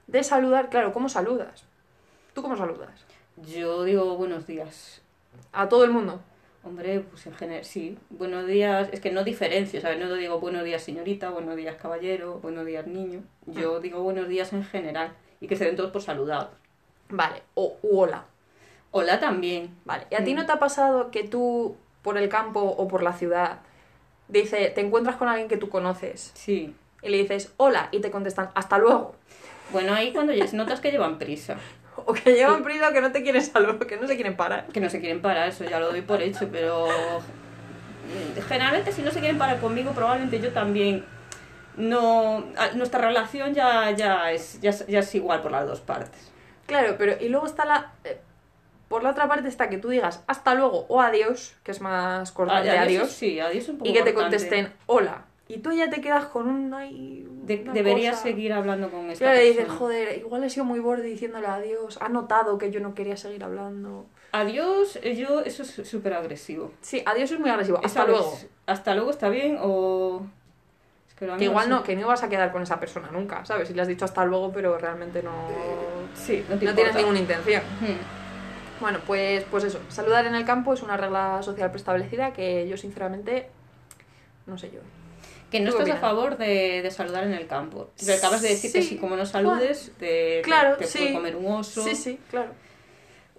de 0.06 0.22
saludar. 0.22 0.70
Claro, 0.70 0.92
¿cómo 0.92 1.08
saludas? 1.08 1.64
¿Tú 2.32 2.42
cómo 2.42 2.56
saludas? 2.56 2.90
Yo 3.36 3.84
digo 3.84 4.16
buenos 4.16 4.46
días. 4.46 5.00
A 5.52 5.68
todo 5.68 5.84
el 5.84 5.90
mundo. 5.90 6.20
Hombre, 6.62 7.00
pues 7.00 7.26
en 7.26 7.34
general, 7.34 7.64
sí. 7.64 7.98
Buenos 8.10 8.46
días, 8.46 8.88
es 8.92 9.00
que 9.00 9.10
no 9.12 9.22
diferencio, 9.24 9.80
¿sabes? 9.80 9.98
No 9.98 10.12
digo 10.14 10.40
buenos 10.40 10.64
días 10.64 10.82
señorita, 10.82 11.30
buenos 11.30 11.56
días 11.56 11.76
caballero, 11.76 12.38
buenos 12.40 12.64
días 12.64 12.86
niño. 12.86 13.22
Ah. 13.48 13.50
Yo 13.60 13.80
digo 13.80 14.00
buenos 14.02 14.28
días 14.28 14.52
en 14.52 14.64
general 14.64 15.12
y 15.40 15.46
que 15.46 15.56
se 15.56 15.64
den 15.66 15.76
todos 15.76 15.90
por 15.90 16.00
saludados. 16.02 16.48
Vale. 17.10 17.42
O 17.54 17.76
u 17.82 17.98
hola. 18.00 18.24
Hola 18.92 19.20
también. 19.20 19.76
Vale. 19.84 20.06
¿Y 20.10 20.14
a 20.14 20.24
ti 20.24 20.32
Mm. 20.32 20.36
no 20.36 20.46
te 20.46 20.52
ha 20.52 20.58
pasado 20.58 21.10
que 21.10 21.24
tú, 21.24 21.76
por 22.02 22.16
el 22.16 22.28
campo 22.28 22.60
o 22.60 22.88
por 22.88 23.02
la 23.02 23.12
ciudad, 23.12 23.60
dice, 24.28 24.70
te 24.70 24.80
encuentras 24.80 25.16
con 25.16 25.28
alguien 25.28 25.48
que 25.48 25.56
tú 25.58 25.68
conoces 25.68 26.30
Sí. 26.34 26.74
y 27.02 27.08
le 27.10 27.18
dices 27.18 27.52
hola 27.58 27.88
y 27.90 28.00
te 28.00 28.10
contestan 28.10 28.50
hasta 28.54 28.78
luego? 28.78 29.16
Bueno, 29.70 29.92
ahí 29.92 30.12
cuando 30.12 30.32
ya 30.32 30.46
notas 30.52 30.80
que 30.80 30.90
llevan 30.92 31.18
prisa, 31.18 31.56
O 32.06 32.12
que 32.12 32.34
llevan 32.34 32.62
prisa 32.62 32.92
que 32.92 33.00
no 33.00 33.12
te 33.12 33.22
quieren 33.22 33.42
saludar, 33.42 33.78
que 33.78 33.96
no 33.96 34.06
se 34.06 34.14
quieren 34.14 34.36
parar. 34.36 34.66
que 34.66 34.80
no 34.80 34.90
se 34.90 35.00
quieren 35.00 35.22
parar, 35.22 35.48
eso 35.48 35.64
ya 35.64 35.78
lo 35.78 35.88
doy 35.90 36.02
por 36.02 36.20
hecho, 36.22 36.48
pero 36.52 36.86
mm, 36.88 38.40
generalmente 38.48 38.92
si 38.92 39.02
no 39.02 39.10
se 39.10 39.20
quieren 39.20 39.38
parar 39.38 39.60
conmigo, 39.60 39.92
probablemente 39.92 40.40
yo 40.40 40.52
también 40.52 41.04
no 41.76 42.44
nuestra 42.74 43.00
relación 43.00 43.54
ya, 43.54 43.90
ya, 43.92 44.30
es, 44.32 44.60
ya, 44.60 44.70
ya 44.70 45.00
es 45.00 45.14
igual 45.14 45.40
por 45.42 45.50
las 45.50 45.66
dos 45.66 45.80
partes. 45.80 46.30
Claro, 46.66 46.96
pero 46.98 47.14
y 47.20 47.28
luego 47.28 47.46
está 47.46 47.64
la... 47.64 47.92
eh, 48.04 48.20
por 48.88 49.02
la 49.02 49.10
otra 49.10 49.26
parte 49.26 49.48
está 49.48 49.68
que 49.68 49.78
tú 49.78 49.88
digas 49.88 50.22
hasta 50.26 50.54
luego 50.54 50.86
o 50.88 51.00
adiós, 51.00 51.56
que 51.64 51.72
es 51.72 51.80
más 51.80 52.30
cortante 52.32 52.70
Ah, 52.70 52.82
adiós, 52.82 53.10
Sí, 53.10 53.40
adiós 53.40 53.68
un 53.68 53.78
poco 53.78 53.90
y 53.90 53.92
que 53.92 54.02
te 54.02 54.14
contesten 54.14 54.72
hola. 54.86 55.24
Y 55.46 55.58
tú 55.58 55.72
ya 55.72 55.90
te 55.90 56.00
quedas 56.00 56.24
con 56.26 56.48
un... 56.48 56.72
ay, 56.72 57.26
De- 57.42 57.58
deberías 57.72 58.14
cosa. 58.16 58.22
seguir 58.28 58.52
hablando 58.54 58.90
con 58.90 59.10
esta 59.10 59.26
Claro, 59.26 59.40
dices, 59.40 59.68
joder, 59.68 60.18
igual 60.18 60.42
he 60.44 60.48
sido 60.50 60.64
muy 60.64 60.80
borde 60.80 61.02
diciéndole 61.02 61.46
adiós, 61.46 61.98
ha 62.00 62.08
notado 62.08 62.56
que 62.56 62.70
yo 62.70 62.80
no 62.80 62.94
quería 62.94 63.16
seguir 63.18 63.44
hablando. 63.44 64.06
Adiós, 64.32 64.98
eh, 65.02 65.14
yo, 65.16 65.40
eso 65.40 65.62
es 65.62 65.86
súper 65.88 66.14
agresivo. 66.14 66.72
Sí, 66.80 67.02
adiós 67.04 67.30
es 67.30 67.38
muy 67.38 67.50
agresivo, 67.50 67.78
hasta 67.84 68.06
luego. 68.06 68.36
Hasta 68.66 68.94
luego 68.94 69.10
está 69.10 69.28
bien 69.28 69.58
o... 69.60 70.22
Es 71.08 71.14
que, 71.14 71.26
Que 71.36 71.44
igual 71.44 71.68
no, 71.68 71.82
que 71.82 71.94
no 71.94 72.00
ibas 72.00 72.22
a 72.22 72.28
quedar 72.30 72.50
con 72.50 72.62
esa 72.62 72.80
persona 72.80 73.10
nunca, 73.12 73.44
¿sabes? 73.44 73.68
Si 73.68 73.74
le 73.74 73.82
has 73.82 73.88
dicho 73.88 74.06
hasta 74.06 74.24
luego, 74.24 74.50
pero 74.50 74.78
realmente 74.78 75.22
no, 75.22 75.32
Sí, 76.14 76.42
no 76.48 76.56
te 76.58 76.64
no 76.64 76.70
importa. 76.70 76.74
tienes 76.74 76.96
ninguna 76.96 77.18
intención. 77.18 77.62
Hmm. 77.80 78.80
Bueno, 78.80 78.98
pues, 79.06 79.44
pues 79.50 79.64
eso, 79.64 79.78
saludar 79.88 80.24
en 80.26 80.34
el 80.34 80.44
campo 80.46 80.72
es 80.72 80.82
una 80.82 80.96
regla 80.96 81.42
social 81.42 81.70
preestablecida 81.70 82.32
que 82.32 82.66
yo 82.66 82.76
sinceramente 82.78 83.48
no 84.46 84.58
sé 84.58 84.70
yo. 84.72 84.80
Que 85.54 85.60
no 85.60 85.70
¿Tú 85.70 85.76
qué 85.76 85.82
estás 85.84 85.98
a 85.98 86.00
favor 86.00 86.36
de, 86.36 86.82
de 86.82 86.90
saludar 86.90 87.22
en 87.22 87.32
el 87.32 87.46
campo. 87.46 87.88
Te 88.04 88.12
acabas 88.12 88.42
de 88.42 88.48
decir 88.48 88.72
que 88.72 88.82
si 88.82 88.96
como 88.96 89.14
no 89.14 89.24
saludes, 89.24 89.92
te, 90.00 90.42
Claro, 90.42 90.76
te 90.76 90.84
sí. 90.88 90.98
puede 90.98 91.12
comer 91.12 91.36
un 91.36 91.46
oso. 91.46 91.84
Sí, 91.84 91.94
sí, 91.94 92.18
claro. 92.28 92.50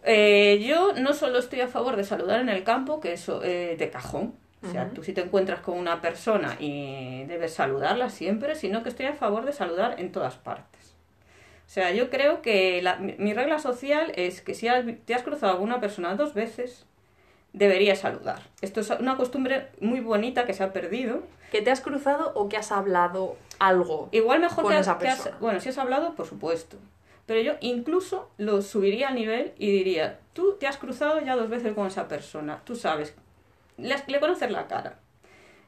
Eh, 0.05 0.63
yo 0.65 0.93
no 0.93 1.13
solo 1.13 1.39
estoy 1.39 1.60
a 1.60 1.67
favor 1.67 1.98
de 1.98 2.05
saludar 2.05 2.39
en 2.39 2.48
el 2.48 2.63
campo, 2.63 3.01
que 3.01 3.12
eso 3.12 3.43
eh, 3.43 3.75
de 3.77 3.89
cajón. 3.89 4.34
O 4.65 4.72
sea, 4.72 4.84
Ujú. 4.86 4.93
tú 4.95 5.03
si 5.03 5.12
te 5.12 5.19
encuentras 5.19 5.60
con 5.60 5.77
una 5.77 6.00
persona 6.00 6.55
y 6.57 7.25
debes 7.25 7.53
saludarla 7.53 8.10
siempre, 8.10 8.55
sino 8.55 8.81
que 8.81 8.88
estoy 8.88 9.07
a 9.07 9.13
favor 9.13 9.43
de 9.43 9.51
saludar 9.51 10.00
en 10.00 10.13
todas 10.13 10.36
partes. 10.38 10.95
O 11.67 11.69
sea, 11.69 11.91
yo 11.91 12.10
creo 12.10 12.41
que 12.41 12.81
la- 12.81 12.95
mi, 12.95 13.15
mi 13.17 13.34
regla 13.34 13.60
social 13.60 14.13
es 14.15 14.39
que 14.39 14.53
si 14.53 14.69
has- 14.69 14.86
te 15.05 15.13
has 15.15 15.24
cruzado 15.24 15.51
a 15.51 15.55
alguna 15.55 15.81
persona 15.81 16.15
dos 16.15 16.34
veces, 16.34 16.86
deberías 17.57 18.00
saludar. 18.00 18.41
Esto 18.62 18.81
es 18.81 18.89
una 18.91 19.17
costumbre 19.17 19.67
muy 19.79 20.00
bonita 20.00 20.45
que 20.45 20.53
se 20.53 20.63
ha 20.63 20.74
perdido. 20.74 21.24
¿Que 21.51 21.62
te 21.62 21.71
has 21.71 21.81
cruzado 21.81 22.31
o 22.35 22.50
que 22.50 22.57
has 22.57 22.71
hablado 22.71 23.38
algo? 23.59 24.09
Igual 24.12 24.39
mejor 24.41 24.63
Con 24.65 24.74
que, 24.74 24.79
esa 24.79 24.97
que 24.97 25.07
has- 25.07 25.39
bueno, 25.39 25.59
si 25.59 25.69
has 25.69 25.77
hablado, 25.77 26.15
por 26.15 26.25
supuesto. 26.25 26.77
Pero 27.25 27.41
yo 27.41 27.53
incluso 27.62 28.29
lo 28.38 28.62
subiría 28.62 29.07
al 29.07 29.15
nivel 29.15 29.53
y 29.57 29.71
diría, 29.71 30.19
tú 30.33 30.57
te 30.59 30.67
has 30.67 30.77
cruzado 30.77 31.19
ya 31.21 31.35
dos 31.35 31.50
veces 31.50 31.74
con 31.74 31.88
esa 31.88 32.07
persona. 32.07 32.59
Tú 32.65 32.75
sabes 32.75 33.15
le, 33.77 33.95
le 34.07 34.19
conoces 34.19 34.51
la 34.51 34.67
cara. 34.67 35.00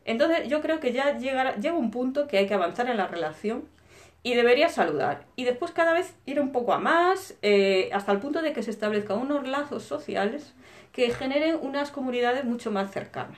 Entonces 0.06 0.48
yo 0.48 0.62
creo 0.62 0.80
que 0.80 0.94
ya 0.94 1.18
llega, 1.18 1.56
llega 1.56 1.76
un 1.76 1.92
punto 1.92 2.28
que 2.28 2.38
hay 2.38 2.48
que 2.48 2.54
avanzar 2.54 2.90
en 2.90 2.98
la 2.98 3.08
relación 3.08 3.66
y 4.24 4.36
debería 4.36 4.70
saludar. 4.70 5.26
Y 5.36 5.44
después 5.46 5.72
cada 5.72 5.94
vez 5.94 6.14
ir 6.26 6.40
un 6.40 6.52
poco 6.52 6.74
a 6.74 6.80
más, 6.80 7.36
eh, 7.42 7.90
hasta 7.94 8.12
el 8.12 8.20
punto 8.20 8.42
de 8.42 8.54
que 8.54 8.64
se 8.64 8.72
establezcan 8.72 9.18
unos 9.20 9.48
lazos 9.48 9.84
sociales 9.84 10.54
que 10.98 11.12
generen 11.12 11.60
unas 11.62 11.92
comunidades 11.92 12.44
mucho 12.44 12.72
más 12.72 12.92
cercanas. 12.92 13.38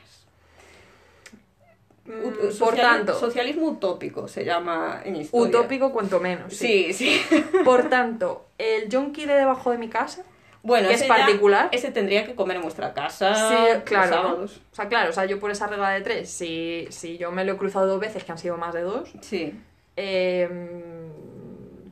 Mm, 2.05 2.57
por 2.57 2.73
tanto, 2.77 3.19
socialismo 3.19 3.67
utópico 3.67 4.29
se 4.29 4.45
llama 4.45 5.01
en 5.03 5.17
historia. 5.17 5.59
Utópico 5.59 5.91
cuanto 5.91 6.21
menos. 6.21 6.53
Sí, 6.53 6.93
sí. 6.93 7.21
Por 7.65 7.89
tanto, 7.89 8.45
el 8.57 8.87
yonki 8.87 9.25
de 9.25 9.33
debajo 9.33 9.71
de 9.71 9.77
mi 9.77 9.89
casa 9.89 10.23
bueno, 10.63 10.89
es 10.89 11.03
particular. 11.03 11.67
ese 11.73 11.91
tendría 11.91 12.25
que 12.25 12.33
comer 12.33 12.55
en 12.55 12.63
vuestra 12.63 12.93
casa. 12.93 13.35
Sí, 13.35 13.81
claro. 13.83 14.45
O 14.45 14.47
sea, 14.75 14.87
claro, 14.87 15.09
o 15.09 15.13
sea, 15.13 15.25
yo 15.25 15.37
por 15.37 15.51
esa 15.51 15.67
regla 15.67 15.89
de 15.89 15.99
tres, 15.99 16.29
si, 16.29 16.87
si 16.89 17.17
yo 17.17 17.29
me 17.33 17.43
lo 17.43 17.53
he 17.53 17.57
cruzado 17.57 17.87
dos 17.87 17.99
veces, 17.99 18.23
que 18.23 18.31
han 18.31 18.37
sido 18.37 18.55
más 18.55 18.73
de 18.73 18.83
dos, 18.83 19.11
sí. 19.19 19.53
Em, 19.97 21.11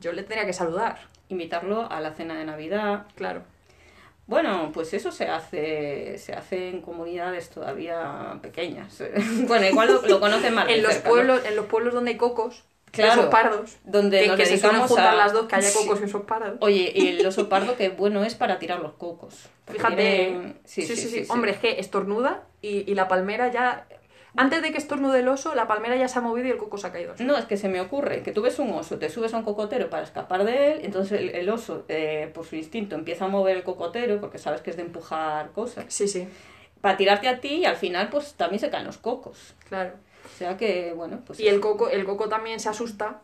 yo 0.00 0.12
le 0.12 0.22
tendría 0.22 0.46
que 0.46 0.54
saludar. 0.54 0.98
Invitarlo 1.28 1.92
a 1.92 2.00
la 2.00 2.14
cena 2.14 2.38
de 2.38 2.46
Navidad. 2.46 3.04
Claro. 3.14 3.42
Bueno, 4.28 4.70
pues 4.74 4.92
eso 4.92 5.10
se 5.10 5.26
hace, 5.26 6.18
se 6.18 6.34
hace 6.34 6.68
en 6.68 6.82
comunidades 6.82 7.48
todavía 7.48 8.38
pequeñas. 8.42 9.02
bueno, 9.48 9.66
igual 9.66 10.00
lo, 10.06 10.20
conocen 10.20 10.54
más. 10.54 10.68
en, 10.70 10.82
los 10.82 10.96
pueblos, 10.96 11.40
en 11.46 11.56
los 11.56 11.64
pueblos 11.64 11.94
donde 11.94 12.10
hay 12.10 12.18
cocos, 12.18 12.62
claro, 12.92 13.22
osos 13.22 13.30
pardos, 13.30 13.78
donde 13.84 14.30
que, 14.36 14.44
se 14.44 14.58
suelen 14.58 14.82
juntar 14.82 15.14
las 15.14 15.32
dos, 15.32 15.46
que 15.46 15.56
haya 15.56 15.72
cocos 15.72 16.02
y 16.02 16.04
osos 16.04 16.24
pardos. 16.24 16.58
Oye, 16.60 16.92
y 16.94 17.08
el 17.08 17.26
oso 17.26 17.48
pardo 17.48 17.74
que 17.74 17.88
bueno 17.88 18.22
es 18.22 18.34
para 18.34 18.58
tirar 18.58 18.80
los 18.80 18.92
cocos. 18.92 19.48
Fíjate, 19.66 20.56
sí 20.66 20.82
sí, 20.82 20.94
sí, 20.94 21.24
Hombre, 21.30 21.52
es 21.52 21.58
que 21.58 21.80
estornuda 21.80 22.44
y, 22.60 22.90
y 22.90 22.94
la 22.94 23.08
palmera 23.08 23.50
ya 23.50 23.86
antes 24.38 24.62
de 24.62 24.70
que 24.70 24.78
estornude 24.78 25.18
el 25.18 25.28
oso, 25.28 25.54
la 25.56 25.66
palmera 25.66 25.96
ya 25.96 26.06
se 26.06 26.18
ha 26.18 26.22
movido 26.22 26.46
y 26.46 26.50
el 26.52 26.58
coco 26.58 26.78
se 26.78 26.86
ha 26.86 26.92
caído. 26.92 27.14
No, 27.18 27.36
es 27.36 27.44
que 27.46 27.56
se 27.56 27.68
me 27.68 27.80
ocurre 27.80 28.22
que 28.22 28.30
tú 28.30 28.40
ves 28.40 28.58
un 28.60 28.70
oso, 28.72 28.96
te 28.96 29.10
subes 29.10 29.34
a 29.34 29.38
un 29.38 29.42
cocotero 29.42 29.90
para 29.90 30.04
escapar 30.04 30.44
de 30.44 30.72
él, 30.72 30.80
entonces 30.84 31.34
el, 31.34 31.50
oso, 31.50 31.84
eh, 31.88 32.30
por 32.32 32.46
su 32.46 32.54
instinto, 32.54 32.94
empieza 32.94 33.24
a 33.24 33.28
mover 33.28 33.56
el 33.56 33.64
cocotero, 33.64 34.20
porque 34.20 34.38
sabes 34.38 34.60
que 34.60 34.70
es 34.70 34.76
de 34.76 34.82
empujar 34.82 35.50
cosas. 35.50 35.86
Sí, 35.88 36.06
sí. 36.06 36.28
Para 36.80 36.96
tirarte 36.96 37.26
a 37.26 37.40
ti 37.40 37.56
y 37.56 37.64
al 37.64 37.74
final, 37.74 38.10
pues 38.10 38.34
también 38.34 38.60
se 38.60 38.70
caen 38.70 38.86
los 38.86 38.98
cocos. 38.98 39.54
Claro. 39.68 39.94
O 40.24 40.38
sea 40.38 40.56
que, 40.56 40.92
bueno, 40.94 41.20
pues. 41.26 41.40
Y 41.40 41.48
el 41.48 41.58
coco, 41.58 41.88
el 41.88 42.04
coco 42.04 42.28
también 42.28 42.60
se 42.60 42.68
asusta 42.68 43.22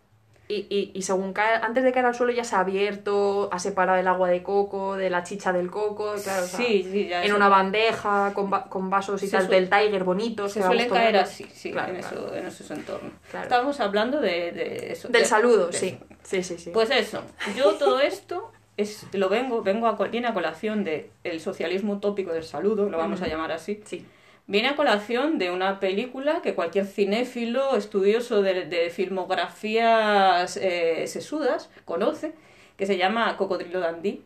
y, 0.55 0.67
y, 0.71 0.91
y, 0.95 1.03
según 1.03 1.33
cae, 1.33 1.57
antes 1.57 1.83
de 1.83 1.93
caer 1.93 2.07
al 2.07 2.15
suelo 2.15 2.33
ya 2.33 2.45
se 2.45 2.55
ha 2.55 2.61
abierto, 2.61 3.49
ha 3.53 3.59
separado 3.59 3.99
el 3.99 4.07
agua 4.07 4.29
de 4.29 4.43
coco, 4.43 4.97
de 4.97 5.11
la 5.11 5.25
chicha 5.25 5.53
del 5.53 5.71
coco, 5.71 6.15
claro, 6.23 6.47
sí, 6.47 6.87
sí, 6.91 7.11
en 7.13 7.33
una 7.33 7.49
bandeja, 7.49 8.33
con, 8.35 8.51
con 8.51 8.91
vasos 8.91 9.23
y 9.23 9.29
tal 9.29 9.49
del 9.49 9.69
Tiger 9.69 10.05
bonitos. 10.05 10.53
Se 10.53 10.63
suele 10.63 10.87
caer 10.89 11.17
así, 11.17 11.45
sí, 11.53 11.71
en, 11.71 11.97
Eso, 11.97 12.35
en 12.35 12.47
esos 12.47 12.71
entornos. 12.71 13.13
Estábamos 13.33 13.81
hablando 13.81 14.21
de, 14.21 14.53
de 14.53 14.93
eso. 14.93 15.09
Del 15.09 15.27
saludo, 15.27 15.73
sí. 15.73 15.99
sí. 16.23 16.43
Sí, 16.43 16.57
sí, 16.57 16.71
Pues 16.71 16.91
eso, 16.91 17.23
yo 17.55 17.75
todo 17.75 18.01
esto 18.01 18.51
es, 18.77 19.07
lo 19.13 19.29
vengo, 19.29 19.63
vengo 19.63 19.87
a, 19.87 19.93
viene 20.09 20.29
a 20.29 20.35
colación 20.35 20.83
del 20.83 21.11
el 21.23 21.41
socialismo 21.41 21.95
utópico 21.95 22.33
del 22.33 22.45
saludo, 22.45 22.89
lo 22.89 22.97
vamos 22.97 23.21
a 23.21 23.27
llamar 23.27 23.53
así. 23.53 23.83
Sí 23.85 24.07
viene 24.47 24.69
a 24.69 24.77
colación 24.77 25.39
de 25.39 25.51
una 25.51 25.81
película 25.81 26.43
que 26.43 26.55
cualquier 26.55 26.87
cinéfilo, 26.87 27.77
estudioso 27.77 28.43
de, 28.43 28.91
filmografías 28.91 30.57
eh, 30.57 31.07
sesudas, 31.07 31.71
conoce, 31.85 32.33
que 32.77 32.87
se 32.87 32.97
llama 32.97 33.37
Cocodrilo 33.37 33.81
Dandy, 33.81 34.23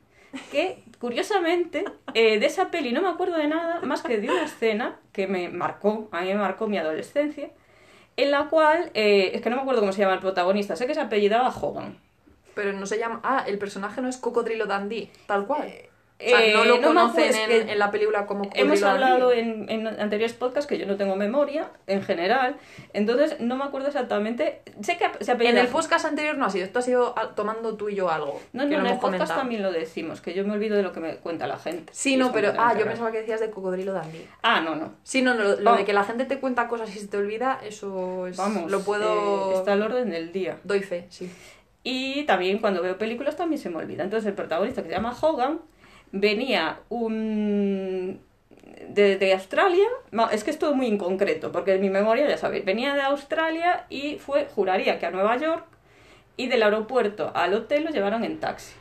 que 0.51 0.83
curiosamente 0.99 1.85
eh, 2.15 2.39
de 2.39 2.47
esa 2.47 2.71
peli 2.71 2.93
no 2.93 3.03
me 3.03 3.09
acuerdo 3.09 3.37
de 3.37 3.49
nada 3.49 3.81
más 3.83 4.03
que 4.03 4.19
de 4.19 4.29
una 4.29 4.45
escena 4.45 4.99
que 5.13 5.27
me 5.27 5.49
marcó, 5.49 6.09
a 6.13 6.23
mí 6.23 6.29
me 6.29 6.35
marcó 6.37 6.67
mi 6.67 6.79
adolescencia, 6.79 7.51
en 8.17 8.33
la 8.33 8.49
cual, 8.49 8.91
eh, 8.95 9.31
es 9.35 9.43
que 9.43 9.51
no 9.51 9.57
me 9.57 9.63
acuerdo 9.63 9.81
cómo 9.81 9.93
se 9.93 10.01
llama 10.01 10.15
el 10.15 10.21
protagonista, 10.21 10.75
sé 10.75 10.89
que 10.89 10.95
se 10.95 11.01
apellidaba 11.01 11.51
Hogan. 11.51 11.99
Pero 12.55 12.73
no 12.73 12.87
se 12.87 12.99
llama, 12.99 13.21
ah, 13.23 13.45
el 13.47 13.59
personaje 13.59 14.01
no 14.01 14.09
es 14.09 14.17
Cocodrilo 14.17 14.67
Dandy, 14.67 15.09
tal 15.29 15.47
cual. 15.47 15.73
O 16.21 16.29
sea, 16.29 16.53
no 16.53 16.65
lo 16.65 16.77
eh, 16.77 16.81
conocen 16.83 17.33
en, 17.69 17.79
la 17.79 17.93
película 17.93 18.27
como 18.27 18.51
Hemos 18.55 18.83
hablado 18.83 19.33
en, 19.33 19.71
en, 19.71 19.87
anteriores 19.87 20.33
podcasts 20.33 20.69
que 20.69 20.77
yo 20.77 20.85
no 20.85 20.97
tengo 20.97 21.15
memoria 21.15 21.71
en 21.87 22.03
general, 22.03 22.57
entonces 22.93 23.39
no 23.39 23.57
me 23.57 23.63
acuerdo 23.63 23.87
exactamente. 23.87 24.63
Sé 24.81 24.99
que 24.99 25.25
se 25.25 25.33
En 25.33 25.57
el 25.57 25.69
podcast 25.69 26.07
anterior 26.07 26.37
no 26.37 26.47
ha 26.47 26.51
sido, 26.51 26.65
esto 26.65 26.81
ha 26.81 26.83
sido 26.83 27.15
tomando 27.37 27.77
tú 27.77 27.89
y 27.89 27.95
yo 27.95 28.11
algo. 28.11 28.41
No, 28.53 28.65
no, 28.65 28.79
en 28.79 28.87
el 28.87 28.99
podcast 28.99 29.33
también 29.33 29.63
lo 29.63 29.71
decimos, 29.71 30.21
que 30.21 30.35
yo 30.35 30.45
me 30.45 30.55
olvido 30.55 30.77
de 30.77 30.83
lo 30.83 30.93
que 30.93 30.99
me 30.99 31.17
cuenta 31.19 31.47
la 31.47 31.57
gente. 31.57 31.93
Sí, 31.95 32.17
no, 32.17 32.33
pero. 32.33 32.53
Ah, 32.59 32.77
yo 32.77 32.85
pensaba 32.85 33.13
que 33.13 33.19
decías 33.19 33.39
de 33.39 33.51
cocodrilo 33.51 33.93
Dandy. 33.93 34.27
Ah, 34.43 34.61
no, 34.61 34.75
no. 34.75 34.95
Sí, 35.05 35.23
no, 35.23 35.35
lo, 35.35 35.77
de 35.77 35.85
que 35.85 35.93
la 35.93 36.03
gente 36.03 36.25
te 36.25 36.41
cuenta 36.41 36.67
cosas 36.67 36.95
y 36.97 36.99
se 36.99 37.07
te 37.07 37.17
olvida, 37.17 37.61
eso 37.63 38.27
es. 38.27 38.37
Vamos, 38.37 38.69
lo 38.69 38.81
puedo. 38.81 39.53
Eh, 39.53 39.59
está 39.59 39.75
al 39.75 39.83
orden 39.83 40.11
del 40.11 40.33
día. 40.33 40.59
Doy 40.65 40.81
fe, 40.81 41.07
sí. 41.11 41.31
Y 41.85 42.25
también 42.25 42.59
cuando 42.59 42.83
veo 42.83 42.99
películas 42.99 43.37
también 43.37 43.61
se 43.63 43.71
me 43.71 43.77
olvida. 43.77 44.03
Entonces 44.03 44.27
el 44.27 44.35
protagonista 44.35 44.83
que 44.83 44.89
se 44.89 44.95
llama 44.95 45.17
Hogan 45.19 45.61
venía 46.13 46.81
un... 46.89 48.21
De, 48.89 49.33
Australia, 49.35 49.87
es 50.33 50.45
que 50.45 50.51
es 50.51 50.59
todo 50.59 50.75
muy 50.75 50.87
inconcreto, 50.87 51.53
porque 51.53 51.75
en 51.75 51.81
mi 51.81 51.91
memoria, 51.91 52.27
ya 52.27 52.39
sabéis, 52.39 52.65
venía 52.65 52.95
de 52.95 53.03
Australia 53.03 53.85
y 53.91 54.19
fue, 54.19 54.47
juraría 54.55 54.99
que 54.99 55.07
a 55.07 55.11
Nueva 55.11 55.37
York, 55.37 55.65
y 56.37 56.47
del 56.47 56.63
aeropuerto 56.63 57.31
al 57.35 57.53
hotel 57.55 57.85
lo 57.85 57.91
llevaron 57.91 58.25
en 58.25 58.41
taxi. 58.41 58.73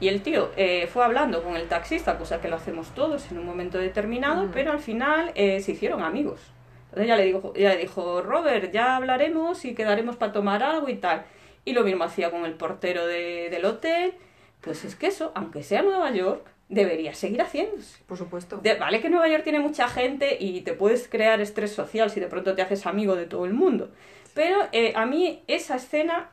Y 0.00 0.08
el 0.08 0.22
tío 0.22 0.50
eh, 0.56 0.88
fue 0.92 1.04
hablando 1.04 1.42
con 1.44 1.54
el 1.54 1.68
taxista, 1.68 2.18
cosa 2.18 2.40
que 2.40 2.48
lo 2.48 2.56
hacemos 2.56 2.94
todos 2.94 3.30
en 3.30 3.38
un 3.38 3.46
momento 3.46 3.78
determinado, 3.78 4.50
pero 4.52 4.72
al 4.72 4.80
final 4.80 5.30
eh, 5.34 5.60
se 5.60 5.72
hicieron 5.72 6.02
amigos. 6.02 6.40
Entonces 6.86 7.08
ya 7.08 7.16
le, 7.16 7.24
dijo, 7.24 7.54
ya 7.54 7.70
le 7.70 7.78
dijo, 7.78 8.20
Robert, 8.20 8.72
ya 8.72 8.96
hablaremos 8.96 9.64
y 9.64 9.74
quedaremos 9.74 10.16
para 10.16 10.32
tomar 10.32 10.62
algo 10.62 10.88
y 10.88 10.96
tal. 10.96 11.24
Y 11.64 11.72
lo 11.72 11.84
mismo 11.84 12.04
hacía 12.04 12.30
con 12.30 12.44
el 12.44 12.54
portero 12.54 13.06
del 13.06 13.64
hotel. 13.64 14.14
Pues 14.60 14.84
es 14.84 14.96
que 14.96 15.06
eso, 15.06 15.32
aunque 15.34 15.62
sea 15.62 15.82
Nueva 15.82 16.10
York, 16.10 16.46
debería 16.68 17.14
seguir 17.14 17.40
haciéndose. 17.42 18.02
Por 18.06 18.18
supuesto. 18.18 18.60
vale 18.80 19.00
que 19.00 19.10
Nueva 19.10 19.28
York 19.28 19.44
tiene 19.44 19.60
mucha 19.60 19.88
gente 19.88 20.36
y 20.40 20.62
te 20.62 20.72
puedes 20.72 21.08
crear 21.08 21.40
estrés 21.40 21.72
social 21.72 22.10
si 22.10 22.20
de 22.20 22.26
pronto 22.26 22.54
te 22.54 22.62
haces 22.62 22.86
amigo 22.86 23.14
de 23.16 23.26
todo 23.26 23.44
el 23.44 23.54
mundo. 23.54 23.90
Pero 24.34 24.56
eh, 24.72 24.92
a 24.96 25.04
mí 25.04 25.42
esa 25.46 25.76
escena, 25.76 26.30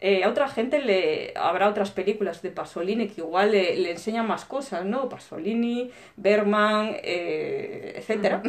eh, 0.00 0.24
a 0.24 0.28
otra 0.28 0.48
gente 0.48 0.80
le 0.80 1.32
habrá 1.36 1.68
otras 1.68 1.90
películas 1.92 2.42
de 2.42 2.50
Pasolini 2.50 3.08
que 3.08 3.20
igual 3.20 3.52
le, 3.52 3.90
enseñan 3.90 4.26
más 4.26 4.44
cosas, 4.44 4.84
¿no? 4.84 5.08
Pasolini, 5.08 5.90
Berman, 6.16 6.96
eh, 7.02 7.94
etcétera. 7.96 8.42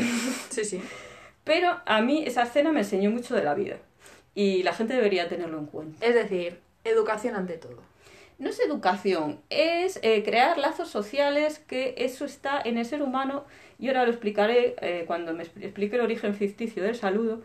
Sí, 0.50 0.66
sí. 0.66 0.82
Pero 1.44 1.80
a 1.86 2.02
mí 2.02 2.24
esa 2.26 2.44
escena 2.44 2.72
me 2.72 2.80
enseñó 2.80 3.12
mucho 3.12 3.36
de 3.36 3.44
la 3.44 3.54
vida 3.54 3.78
y 4.36 4.64
la 4.64 4.74
gente 4.74 4.94
debería 4.94 5.28
tenerlo 5.28 5.58
en 5.58 5.66
cuenta. 5.68 6.06
Es 6.06 6.16
decir, 6.16 6.60
educación 6.84 7.36
ante 7.36 7.58
todo 7.58 7.82
no 8.40 8.50
es 8.50 8.60
educación, 8.60 9.42
es 9.50 10.00
eh, 10.02 10.24
crear 10.24 10.58
lazos 10.58 10.90
sociales, 10.90 11.60
que 11.60 11.94
eso 11.98 12.26
está 12.26 12.62
en 12.64 12.78
el 12.78 12.86
ser 12.86 13.04
humano, 13.04 13.44
y 13.78 13.88
ahora 13.90 14.06
lo 14.06 14.10
explicaré 14.10 14.76
eh, 14.82 15.04
cuando 15.06 15.34
me 15.34 15.44
explique 15.44 15.96
el 15.96 16.02
origen 16.02 16.34
ficticio 16.34 16.82
del 16.82 16.96
saludo, 16.96 17.42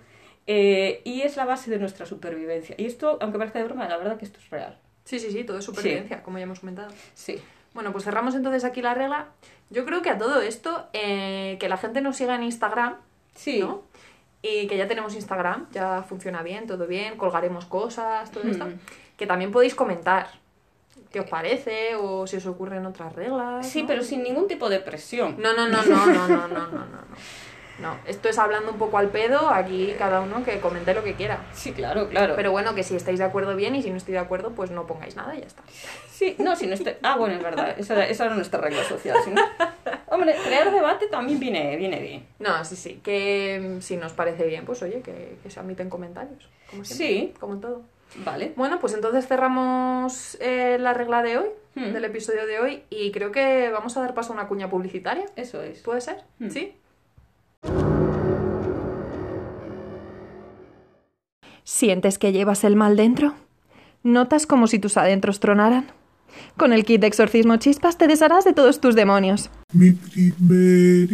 eh, 0.47 1.01
y 1.05 1.23
es 1.23 1.37
la 1.37 1.45
base 1.45 1.71
de 1.71 1.79
nuestra 1.79 2.07
supervivencia. 2.07 2.77
Y 2.79 2.87
esto, 2.87 3.19
aunque 3.21 3.39
parezca 3.39 3.59
de 3.59 3.65
broma, 3.65 3.89
la 3.89 3.97
verdad 3.97 4.19
que 4.19 4.25
esto 4.25 4.39
es 4.39 4.49
real. 4.51 4.79
Sí, 5.05 5.19
sí, 5.19 5.31
sí, 5.31 5.45
todo 5.45 5.59
es 5.59 5.65
supervivencia, 5.65 6.23
como 6.23 6.39
ya 6.39 6.45
hemos 6.45 6.61
comentado. 6.61 6.93
Sí. 7.15 7.43
Bueno, 7.75 7.91
pues 7.93 8.05
cerramos 8.05 8.35
entonces 8.35 8.65
aquí 8.65 8.81
la 8.81 8.95
regla. 8.95 9.29
Yo 9.71 9.85
creo 9.85 10.01
que 10.01 10.11
a 10.11 10.17
todo 10.17 10.41
esto, 10.41 10.89
que 10.93 11.67
la 11.69 11.77
gente 11.77 12.01
nos 12.01 12.17
siga 12.17 12.37
en 12.37 12.45
Instagram, 12.45 12.97
sí. 13.35 13.59
¿no? 13.59 13.83
Y 14.43 14.67
que 14.67 14.77
ya 14.77 14.87
tenemos 14.87 15.15
Instagram, 15.15 15.67
ya 15.73 16.03
funciona 16.03 16.43
bien, 16.43 16.67
todo 16.67 16.87
bien, 16.87 17.17
colgaremos 17.17 17.65
cosas, 17.65 18.31
todo 18.31 18.45
esto. 18.45 18.67
Hmm. 18.67 18.79
Que 19.17 19.27
también 19.27 19.51
podéis 19.51 19.75
comentar, 19.75 20.29
qué 21.11 21.21
os 21.21 21.27
parece 21.27 21.95
o 21.97 22.27
si 22.27 22.37
os 22.37 22.47
ocurren 22.47 22.85
otras 22.87 23.15
reglas. 23.15 23.69
Sí, 23.69 23.85
pero 23.87 24.03
sin 24.03 24.23
ningún 24.23 24.49
tipo 24.49 24.69
de 24.69 24.81
presión. 24.81 25.37
No, 25.39 25.53
no, 25.53 25.69
no, 25.69 25.83
no, 25.83 26.07
no, 26.07 26.29
no, 26.29 26.49
no, 26.49 26.49
no, 26.49 26.69
no. 26.69 27.15
No, 27.81 27.97
esto 28.07 28.29
es 28.29 28.39
hablando 28.39 28.71
un 28.71 28.79
poco 28.79 28.99
al 28.99 29.09
pedo, 29.09 29.51
aquí 29.51 29.95
cada 29.99 30.21
uno 30.21 30.45
que 30.45 30.61
comente 30.61 30.95
lo 30.95 31.03
que 31.03 31.15
quiera. 31.15 31.45
Sí, 31.53 31.73
claro, 31.73 32.09
claro. 32.09 32.35
Pero 32.37 32.53
bueno, 32.53 32.75
que 32.77 32.85
si 32.85 32.95
estáis 32.95 33.19
de 33.19 33.25
acuerdo 33.25 33.57
bien 33.57 33.75
y 33.75 33.83
si 33.83 33.91
no 33.91 33.97
estoy 33.97 34.13
de 34.13 34.21
acuerdo, 34.21 34.51
pues 34.51 34.71
no 34.71 34.87
pongáis 34.87 35.17
nada 35.17 35.35
y 35.35 35.41
ya 35.41 35.47
está. 35.47 35.63
Sí, 36.09 36.37
no, 36.39 36.55
si 36.55 36.69
no 36.69 36.75
estoy... 36.75 36.95
Ah, 37.03 37.17
bueno, 37.17 37.35
es 37.35 37.43
verdad, 37.43 37.75
esa, 37.77 38.07
esa 38.07 38.27
era 38.27 38.37
nuestra 38.37 38.61
regla 38.61 38.85
social. 38.85 39.17
Hombre, 40.07 40.37
crear 40.45 40.71
debate 40.71 41.09
también 41.09 41.41
viene, 41.41 41.77
viene 41.77 41.99
bien. 41.99 42.27
No, 42.39 42.65
sí, 42.65 42.77
sí, 42.77 43.01
que 43.03 43.79
si 43.81 43.97
nos 43.97 44.13
parece 44.13 44.47
bien, 44.47 44.65
pues 44.65 44.81
oye, 44.83 45.01
que, 45.01 45.39
que 45.43 45.51
se 45.51 45.59
admiten 45.59 45.91
comentarios. 45.91 46.49
Como 46.71 46.85
siempre, 46.85 47.07
sí. 47.09 47.35
Como 47.41 47.55
en 47.55 47.61
todo. 47.61 47.83
Vale. 48.25 48.53
Bueno, 48.57 48.79
pues 48.81 48.95
entonces 48.95 49.27
cerramos 49.27 50.37
eh, 50.41 50.77
la 50.79 50.95
regla 50.95 51.23
de 51.23 51.39
hoy, 51.39 51.49
hmm. 51.75 51.93
del 51.93 52.05
episodio 52.05 52.47
de 52.47 52.61
hoy, 52.61 52.83
y 52.91 53.11
creo 53.11 53.33
que 53.33 53.71
vamos 53.71 53.97
a 53.97 54.01
dar 54.01 54.15
paso 54.15 54.33
a 54.33 54.37
una 54.37 54.49
cuña 54.49 54.71
publicitaria. 54.71 55.27
Eso 55.37 55.63
es. 55.63 55.81
¿Puede 55.81 56.01
ser? 56.01 56.23
Hmm. 56.39 56.51
¿Sí? 56.51 56.75
¿Sientes 61.65 62.19
que 62.19 62.33
llevas 62.33 62.63
el 62.65 62.77
mal 62.77 62.97
dentro? 62.97 63.35
¿Notas 64.03 64.47
como 64.47 64.67
si 64.67 64.79
tus 64.79 64.97
adentros 64.97 65.41
tronaran? 65.41 65.87
Con 66.57 66.73
el 66.73 66.85
kit 66.85 67.01
de 67.01 67.07
exorcismo 67.07 67.57
chispas 67.57 67.97
te 67.97 68.07
desharás 68.07 68.45
de 68.45 68.53
todos 68.53 68.81
tus 68.81 68.95
demonios. 68.95 69.51
Mi 69.73 69.93
primer 69.93 71.09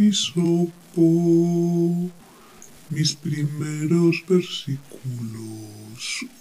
mis 2.91 3.15
primeros 3.15 4.25
versículos. 4.29 4.81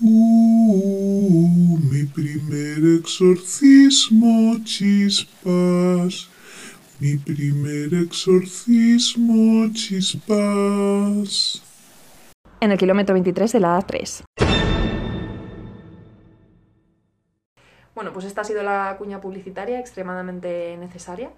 Uh, 0.01 1.77
mi 1.91 2.05
primer 2.05 2.79
exorcismo, 2.99 4.55
chispas. 4.63 6.29
Mi 7.01 7.17
primer 7.17 7.93
exorcismo, 7.93 9.67
chispas. 9.73 11.61
En 12.61 12.71
el 12.71 12.77
kilómetro 12.77 13.13
23 13.13 13.51
de 13.51 13.59
la 13.59 13.77
A3. 13.79 14.23
Bueno, 17.95 18.13
pues 18.13 18.23
esta 18.23 18.41
ha 18.41 18.45
sido 18.45 18.63
la 18.63 18.95
cuña 18.97 19.19
publicitaria 19.19 19.77
extremadamente 19.77 20.77
necesaria. 20.77 21.31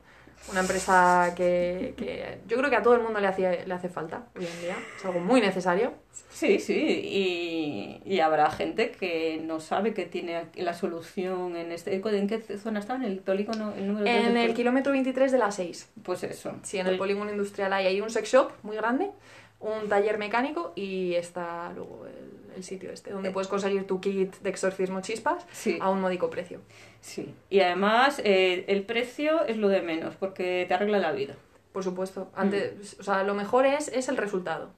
Una 0.50 0.62
empresa 0.62 1.34
que, 1.36 1.94
que 1.98 2.40
yo 2.48 2.58
creo 2.58 2.70
que 2.70 2.76
a 2.76 2.82
todo 2.82 2.96
el 2.96 3.02
mundo 3.02 3.20
le, 3.20 3.28
hace, 3.28 3.66
le 3.66 3.74
hace 3.74 3.90
falta 3.90 4.28
hoy 4.36 4.46
en 4.46 4.62
día. 4.62 4.76
Es 4.98 5.06
algo 5.06 5.20
muy 5.20 5.40
necesario. 5.40 5.94
Sí, 6.32 6.60
sí, 6.60 6.74
y, 6.76 8.02
y 8.06 8.20
habrá 8.20 8.50
gente 8.50 8.92
que 8.92 9.42
no 9.44 9.60
sabe 9.60 9.94
que 9.94 10.06
tiene 10.06 10.48
la 10.56 10.74
solución 10.74 11.56
en 11.56 11.72
este... 11.72 11.94
¿En 11.94 12.28
qué 12.28 12.42
zona 12.58 12.80
está? 12.80 12.96
¿En 12.96 13.04
el 13.04 13.20
polígono? 13.20 13.74
El 13.78 13.88
número 13.88 14.06
En 14.08 14.36
el 14.36 14.54
kilómetro 14.54 14.92
23 14.92 15.32
de 15.32 15.38
la 15.38 15.52
6. 15.52 15.90
Pues 16.04 16.24
eso. 16.24 16.54
Sí, 16.64 16.80
en 16.80 16.88
el 16.88 16.98
polígono 16.98 17.32
industrial 17.32 17.72
hay, 17.74 17.86
hay 17.86 18.02
un 18.02 18.10
sex 18.10 18.30
shop 18.32 18.52
muy 18.64 18.76
grande, 18.76 19.12
un 19.60 19.88
taller 19.88 20.18
mecánico 20.18 20.74
y 20.76 21.14
está 21.14 21.72
luego 21.74 22.08
el, 22.08 22.41
el 22.56 22.64
sitio 22.64 22.92
este, 22.92 23.12
donde 23.12 23.32
puedes 23.32 23.48
conseguir 23.48 23.86
tu 23.88 24.00
kit 24.02 24.36
de 24.38 24.50
exorcismo 24.50 25.02
chispas 25.02 25.46
Sí. 25.52 25.78
a 25.82 25.90
un 25.90 26.02
módico 26.02 26.30
precio. 26.30 26.60
Sí. 27.02 27.34
Y 27.50 27.60
además 27.62 28.22
eh, 28.24 28.66
el 28.68 28.84
precio 28.84 29.46
es 29.46 29.58
lo 29.58 29.68
de 29.70 29.82
menos, 29.82 30.16
porque 30.16 30.66
te 30.68 30.74
arregla 30.74 31.00
la 31.00 31.12
vida. 31.12 31.36
Por 31.72 31.84
supuesto. 31.84 32.30
Antes, 32.36 32.98
O 33.00 33.04
sea, 33.04 33.24
lo 33.24 33.34
mejor 33.34 33.66
es, 33.66 33.88
es 33.88 34.10
el 34.10 34.18
resultado. 34.18 34.72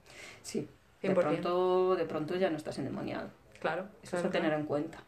Sí. 0.44 0.68
De 1.02 1.10
100%. 1.10 1.16
pronto, 1.16 1.96
de 1.96 2.06
pronto 2.06 2.36
ya 2.36 2.50
no 2.50 2.58
estás 2.58 2.78
endemoniado. 2.78 3.30
Claro. 3.60 3.86
Eso 4.04 4.12
claro, 4.12 4.26
es 4.26 4.30
a 4.30 4.32
tener 4.32 4.50
claro. 4.50 4.62
en 4.62 4.68
cuenta. 4.68 5.04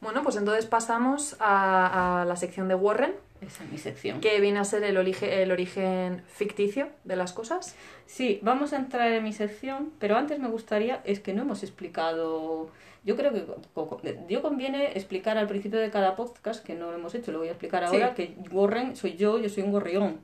Bueno, 0.00 0.22
pues 0.22 0.36
entonces 0.36 0.66
pasamos 0.66 1.36
a, 1.40 2.22
a 2.22 2.24
la 2.24 2.36
sección 2.36 2.68
de 2.68 2.74
Warren, 2.74 3.14
Esa 3.46 3.64
es 3.64 3.70
mi 3.72 3.78
sección. 3.78 4.20
que 4.20 4.40
viene 4.40 4.58
a 4.60 4.64
ser 4.64 4.84
el, 4.84 4.96
origen 4.96 5.30
el 5.30 5.50
origen 5.50 6.22
ficticio 6.28 6.88
de 7.04 7.16
las 7.16 7.32
cosas. 7.32 7.74
Sí, 8.06 8.38
vamos 8.42 8.72
a 8.72 8.76
entrar 8.76 9.10
en 9.10 9.24
mi 9.24 9.32
sección, 9.32 9.92
pero 9.98 10.16
antes 10.16 10.38
me 10.38 10.48
gustaría, 10.48 11.00
es 11.04 11.20
que 11.20 11.32
no 11.34 11.42
hemos 11.42 11.62
explicado, 11.62 12.70
yo 13.04 13.16
creo 13.16 13.32
que 13.32 13.44
yo 14.28 14.42
conviene 14.42 14.92
explicar 14.92 15.38
al 15.38 15.48
principio 15.48 15.80
de 15.80 15.90
cada 15.90 16.14
podcast, 16.16 16.64
que 16.64 16.74
no 16.74 16.90
lo 16.90 16.96
hemos 16.98 17.14
hecho, 17.14 17.32
lo 17.32 17.38
voy 17.38 17.48
a 17.48 17.52
explicar 17.52 17.88
Sí. 17.88 17.96
ahora, 17.96 18.14
que 18.14 18.36
Warren 18.50 18.94
soy 18.96 19.16
yo, 19.16 19.38
yo 19.40 19.48
soy 19.48 19.62
un 19.64 19.72
gorrión. 19.72 20.20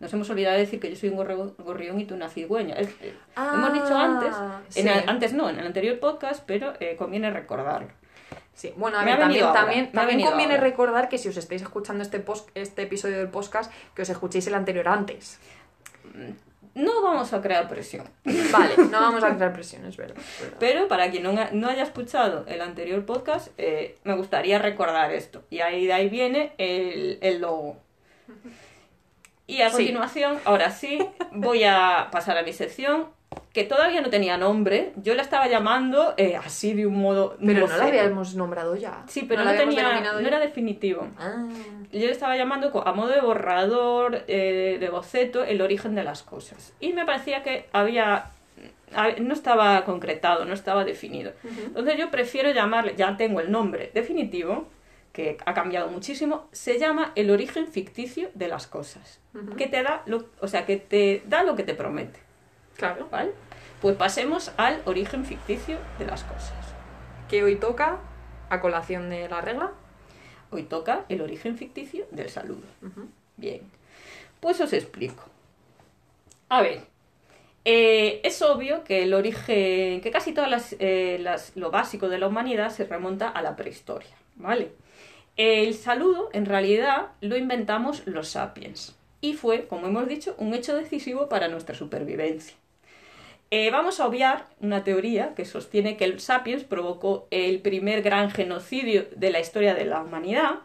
Nos 0.00 0.12
hemos 0.12 0.28
olvidado 0.30 0.54
de 0.56 0.62
decir 0.62 0.80
que 0.80 0.90
yo 0.90 0.96
soy 0.96 1.10
un 1.10 1.16
gorrión 1.16 2.00
y 2.00 2.04
tú 2.06 2.14
una 2.16 2.28
cigüeña. 2.28 2.74
Es- 2.74 2.88
eh, 3.00 3.14
Ah, 3.36 3.52
hemos 3.54 3.72
dicho 3.72 3.96
antes, 3.96 4.34
en 4.74 4.88
el- 4.88 5.08
antes 5.08 5.32
no, 5.32 5.48
en 5.48 5.60
el 5.60 5.66
anterior 5.66 6.00
podcast, 6.00 6.42
pero 6.44 6.72
eh, 6.80 6.96
conviene 6.98 7.30
recordarlo. 7.30 7.88
Sí, 8.54 8.72
bueno, 8.76 8.98
a 8.98 9.04
ver, 9.04 9.18
también, 9.18 9.52
también, 9.52 9.92
también 9.92 10.20
conviene 10.20 10.54
ahora. 10.54 10.64
recordar 10.66 11.08
que 11.08 11.18
si 11.18 11.28
os 11.28 11.36
estáis 11.36 11.62
escuchando 11.62 12.02
este, 12.02 12.20
post, 12.20 12.50
este 12.54 12.82
episodio 12.82 13.18
del 13.18 13.28
podcast, 13.28 13.72
que 13.94 14.02
os 14.02 14.08
escuchéis 14.10 14.46
el 14.46 14.54
anterior 14.54 14.88
antes. 14.88 15.38
No 16.74 17.02
vamos 17.02 17.32
a 17.32 17.42
crear 17.42 17.68
presión. 17.68 18.08
Vale, 18.24 18.76
no 18.90 19.00
vamos 19.00 19.22
a 19.24 19.34
crear 19.36 19.52
presión, 19.52 19.84
es 19.86 19.96
verdad. 19.96 20.16
es 20.18 20.40
verdad. 20.42 20.56
Pero 20.60 20.88
para 20.88 21.10
quien 21.10 21.22
no, 21.22 21.32
no 21.52 21.68
haya 21.68 21.82
escuchado 21.82 22.44
el 22.46 22.60
anterior 22.60 23.04
podcast, 23.04 23.48
eh, 23.58 23.96
me 24.04 24.14
gustaría 24.14 24.58
recordar 24.58 25.12
esto. 25.12 25.42
Y 25.50 25.60
ahí 25.60 25.86
de 25.86 25.92
ahí 25.92 26.08
viene 26.08 26.52
el, 26.58 27.18
el 27.20 27.40
logo. 27.40 27.76
Y 29.46 29.60
a 29.60 29.68
Sí. 29.70 29.76
continuación, 29.76 30.38
ahora 30.44 30.70
sí, 30.70 30.98
voy 31.32 31.64
a 31.64 32.08
pasar 32.10 32.38
a 32.38 32.42
mi 32.42 32.52
sección, 32.52 33.08
que 33.52 33.64
todavía 33.64 34.00
no 34.00 34.08
tenía 34.08 34.38
nombre. 34.38 34.92
Yo 34.96 35.14
la 35.14 35.22
estaba 35.22 35.46
llamando 35.46 36.14
eh, 36.16 36.36
así 36.36 36.72
de 36.72 36.86
un 36.86 36.96
modo... 36.98 37.36
Pero 37.44 37.66
no 37.66 37.76
la 37.76 37.84
habíamos 37.84 38.34
nombrado 38.34 38.76
ya. 38.76 39.04
Sí, 39.08 39.26
pero 39.28 39.44
¿No 39.44 39.52
la 39.52 39.58
tenía, 39.58 40.00
no 40.00 40.20
ya? 40.20 40.26
era 40.26 40.38
definitivo. 40.38 41.06
Ah, 41.18 41.46
Yo 41.92 42.00
le 42.06 42.10
estaba 42.12 42.36
llamando 42.36 42.82
a 42.86 42.92
modo 42.92 43.10
de 43.10 43.20
borrador, 43.20 44.24
eh, 44.26 44.78
de 44.80 44.88
boceto, 44.88 45.44
el 45.44 45.60
origen 45.60 45.94
de 45.94 46.02
las 46.02 46.22
cosas. 46.22 46.72
Y 46.80 46.92
me 46.94 47.04
parecía 47.04 47.42
que 47.42 47.66
había... 47.72 48.30
No 49.20 49.32
estaba 49.32 49.84
concretado, 49.84 50.44
no 50.44 50.52
estaba 50.52 50.84
definido. 50.84 51.32
Entonces 51.44 51.96
yo 51.98 52.10
prefiero 52.10 52.50
llamarle, 52.50 52.94
ya 52.94 53.16
tengo 53.16 53.40
el 53.40 53.50
nombre 53.50 53.90
definitivo, 53.94 54.66
que 55.12 55.38
ha 55.44 55.54
cambiado 55.54 55.88
muchísimo, 55.88 56.46
se 56.52 56.78
llama 56.78 57.12
el 57.14 57.30
origen 57.30 57.66
ficticio 57.68 58.30
de 58.34 58.48
las 58.48 58.66
cosas. 58.66 59.18
Que 59.56 59.66
te 59.66 59.82
da 59.82 60.02
lo, 60.04 60.26
o 60.40 60.48
sea, 60.48 60.66
que 60.66 60.76
te 60.76 61.22
da 61.26 61.42
lo 61.42 61.54
que 61.54 61.62
te 61.62 61.74
promete. 61.74 62.20
Claro. 62.76 63.08
¿Vale? 63.10 63.32
Pues 63.80 63.96
pasemos 63.96 64.52
al 64.56 64.80
origen 64.84 65.24
ficticio 65.24 65.78
de 65.98 66.06
las 66.06 66.24
cosas. 66.24 66.52
Que 67.28 67.42
hoy 67.42 67.56
toca, 67.56 67.98
a 68.48 68.60
colación 68.60 69.10
de 69.10 69.28
la 69.28 69.40
regla. 69.40 69.72
Hoy 70.50 70.64
toca 70.64 71.04
el 71.08 71.20
origen 71.22 71.56
ficticio 71.56 72.06
del 72.10 72.28
saludo. 72.28 72.62
Bien, 73.36 73.62
pues 74.40 74.60
os 74.60 74.72
explico. 74.72 75.24
A 76.50 76.60
ver, 76.60 76.82
eh, 77.64 78.20
es 78.22 78.42
obvio 78.42 78.84
que 78.84 79.02
el 79.04 79.14
origen, 79.14 80.00
que 80.02 80.10
casi 80.12 80.32
todas 80.32 80.50
las, 80.50 80.76
eh, 80.78 81.16
las- 81.20 81.56
lo 81.56 81.70
básico 81.70 82.08
de 82.10 82.18
la 82.18 82.26
humanidad 82.28 82.70
se 82.70 82.84
remonta 82.84 83.28
a 83.28 83.40
la 83.40 83.56
prehistoria, 83.56 84.10
¿vale? 84.36 84.72
El 85.36 85.72
saludo, 85.74 86.28
en 86.34 86.44
realidad, 86.44 87.12
lo 87.22 87.36
inventamos 87.38 88.06
los 88.06 88.28
sapiens 88.28 88.94
y 89.22 89.32
fue, 89.32 89.66
como 89.66 89.86
hemos 89.86 90.06
dicho, 90.06 90.34
un 90.36 90.52
hecho 90.52 90.76
decisivo 90.76 91.30
para 91.30 91.48
nuestra 91.48 91.74
supervivencia. 91.74 92.54
Eh, 93.54 93.70
vamos 93.70 94.00
a 94.00 94.06
obviar 94.06 94.46
una 94.62 94.82
teoría 94.82 95.34
que 95.34 95.44
sostiene 95.44 95.98
que 95.98 96.06
el 96.06 96.20
sapiens 96.20 96.64
provocó 96.64 97.28
el 97.30 97.60
primer 97.60 98.00
gran 98.00 98.30
genocidio 98.30 99.04
de 99.14 99.30
la 99.30 99.40
historia 99.40 99.74
de 99.74 99.84
la 99.84 100.00
humanidad, 100.00 100.60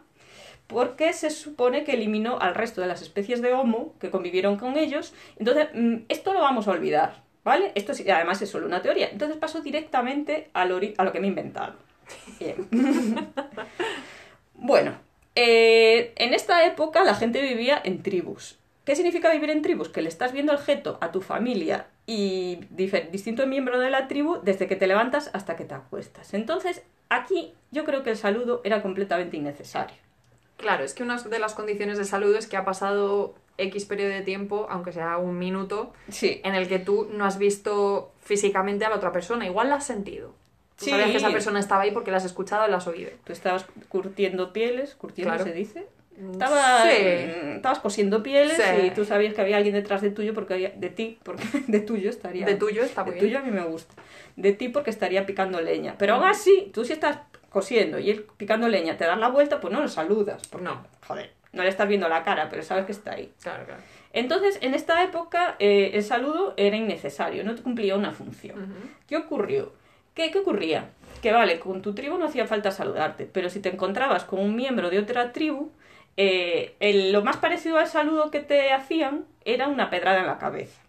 porque 0.68 1.12
se 1.12 1.28
supone 1.28 1.84
que 1.84 1.92
eliminó 1.92 2.38
al 2.38 2.54
resto 2.54 2.80
de 2.80 2.86
las 2.86 3.02
especies 3.02 3.42
de 3.42 3.52
Homo 3.52 3.92
que 4.00 4.08
convivieron 4.08 4.56
con 4.56 4.78
ellos. 4.78 5.12
Entonces, 5.38 5.68
mm, 5.74 5.96
esto 6.08 6.32
lo 6.32 6.40
vamos 6.40 6.66
a 6.66 6.70
olvidar, 6.70 7.20
¿vale? 7.44 7.72
Esto 7.74 7.92
además 8.10 8.40
es 8.40 8.48
solo 8.48 8.66
una 8.66 8.80
teoría. 8.80 9.10
Entonces 9.10 9.36
paso 9.36 9.60
directamente 9.60 10.48
a 10.54 10.64
lo 10.64 10.80
que 10.80 11.20
me 11.20 11.26
he 11.26 11.28
inventado. 11.28 11.74
Bueno, 14.60 14.96
eh, 15.36 16.14
en 16.16 16.34
esta 16.34 16.66
época 16.66 17.04
la 17.04 17.14
gente 17.14 17.40
vivía 17.40 17.80
en 17.84 18.02
tribus. 18.02 18.57
¿Qué 18.88 18.96
significa 18.96 19.30
vivir 19.30 19.50
en 19.50 19.60
tribus? 19.60 19.90
Que 19.90 20.00
le 20.00 20.08
estás 20.08 20.32
viendo 20.32 20.50
el 20.50 20.56
jeto 20.58 20.96
a 21.02 21.12
tu 21.12 21.20
familia 21.20 21.88
y 22.06 22.60
distintos 23.12 23.46
miembros 23.46 23.80
de 23.80 23.90
la 23.90 24.08
tribu 24.08 24.38
desde 24.42 24.66
que 24.66 24.76
te 24.76 24.86
levantas 24.86 25.28
hasta 25.34 25.56
que 25.56 25.66
te 25.66 25.74
acuestas. 25.74 26.32
Entonces, 26.32 26.82
aquí 27.10 27.52
yo 27.70 27.84
creo 27.84 28.02
que 28.02 28.08
el 28.08 28.16
saludo 28.16 28.62
era 28.64 28.80
completamente 28.80 29.36
innecesario. 29.36 29.94
Claro, 30.56 30.84
es 30.84 30.94
que 30.94 31.02
una 31.02 31.18
de 31.22 31.38
las 31.38 31.52
condiciones 31.52 31.98
de 31.98 32.06
saludo 32.06 32.38
es 32.38 32.46
que 32.46 32.56
ha 32.56 32.64
pasado 32.64 33.34
X 33.58 33.84
periodo 33.84 34.08
de 34.08 34.22
tiempo, 34.22 34.66
aunque 34.70 34.92
sea 34.92 35.18
un 35.18 35.38
minuto, 35.38 35.92
Sí, 36.08 36.40
en 36.42 36.54
el 36.54 36.66
que 36.66 36.78
tú 36.78 37.10
no 37.12 37.26
has 37.26 37.36
visto 37.36 38.12
físicamente 38.22 38.86
a 38.86 38.88
la 38.88 38.96
otra 38.96 39.12
persona. 39.12 39.44
Igual 39.44 39.68
la 39.68 39.74
has 39.74 39.84
sentido. 39.86 40.28
Tú 40.78 40.86
Sí. 40.86 40.90
sabías 40.92 41.10
que 41.10 41.18
esa 41.18 41.30
persona 41.30 41.60
estaba 41.60 41.82
ahí 41.82 41.90
porque 41.90 42.10
la 42.10 42.16
has 42.16 42.24
escuchado 42.24 42.66
y 42.66 42.70
la 42.70 42.78
has 42.78 42.86
oído. 42.86 43.10
tú 43.24 43.34
estabas 43.34 43.66
curtiendo 43.90 44.54
pieles, 44.54 44.94
curtiendo 44.94 45.34
Claro. 45.34 45.44
se 45.44 45.52
dice. 45.54 45.86
Estabas, 46.32 46.84
Sí. 46.90 47.02
mm, 47.44 47.56
estabas 47.56 47.78
cosiendo 47.78 48.22
pieles 48.22 48.56
Sí. 48.56 48.86
y 48.86 48.90
tú 48.90 49.04
sabías 49.04 49.34
que 49.34 49.40
había 49.40 49.56
alguien 49.56 49.74
detrás 49.74 50.00
de 50.02 50.10
tuyo 50.10 50.34
porque 50.34 50.54
había, 50.54 50.70
de 50.70 50.90
ti, 50.90 51.18
porque 51.22 51.42
de 51.68 51.80
tuyo 51.80 52.10
estaría. 52.10 52.44
De 52.46 52.54
tuyo 52.56 52.82
está 52.82 53.04
muy 53.04 53.14
de 53.14 53.20
tuyo 53.20 53.38
a 53.38 53.42
mí 53.42 53.50
me 53.50 53.62
gusta. 53.64 53.94
De 54.36 54.52
ti 54.52 54.68
porque 54.68 54.90
estaría 54.90 55.26
picando 55.26 55.60
leña. 55.60 55.94
Pero 55.98 56.14
aún 56.14 56.24
así, 56.24 56.70
tú 56.74 56.84
si 56.84 56.92
estás 56.92 57.18
cosiendo 57.50 57.98
y 57.98 58.10
él 58.10 58.26
picando 58.36 58.68
leña, 58.68 58.96
te 58.96 59.04
das 59.04 59.18
la 59.18 59.28
vuelta, 59.28 59.60
pues 59.60 59.72
no 59.72 59.80
lo 59.80 59.88
saludas. 59.88 60.42
Porque, 60.48 60.64
No. 60.64 60.84
Joder, 61.06 61.32
no 61.52 61.62
le 61.62 61.68
estás 61.68 61.88
viendo 61.88 62.08
la 62.08 62.22
cara, 62.22 62.48
pero 62.50 62.62
sabes 62.62 62.84
que 62.84 62.92
está 62.92 63.12
ahí. 63.12 63.32
Claro, 63.42 63.64
claro. 63.64 63.80
Entonces, 64.12 64.58
en 64.62 64.74
esta 64.74 65.02
época, 65.04 65.56
eh, 65.58 65.90
el 65.94 66.02
saludo 66.02 66.54
era 66.56 66.76
innecesario, 66.76 67.44
no 67.44 67.54
cumplía 67.56 67.94
una 67.96 68.10
función. 68.12 68.58
Ujú. 68.62 68.72
¿Qué 69.06 69.16
ocurrió? 69.16 69.72
¿Qué, 70.14 70.30
¿Qué 70.30 70.38
ocurría? 70.38 70.90
Que 71.22 71.32
vale, 71.32 71.58
con 71.60 71.82
tu 71.82 71.94
tribu 71.94 72.16
no 72.18 72.26
hacía 72.26 72.46
falta 72.46 72.70
saludarte, 72.70 73.28
pero 73.32 73.50
si 73.50 73.60
te 73.60 73.68
encontrabas 73.68 74.24
con 74.24 74.40
un 74.40 74.56
miembro 74.56 74.88
de 74.90 74.98
otra 74.98 75.32
tribu, 75.32 75.70
eh, 76.20 76.74
el- 76.80 77.12
lo 77.12 77.22
más 77.22 77.36
parecido 77.38 77.78
al 77.78 77.86
saludo 77.86 78.30
que 78.30 78.40
te 78.40 78.72
hacían 78.72 79.24
era 79.44 79.68
una 79.68 79.88
pedrada 79.88 80.18
en 80.20 80.26
la 80.26 80.36
cabeza. 80.38 80.80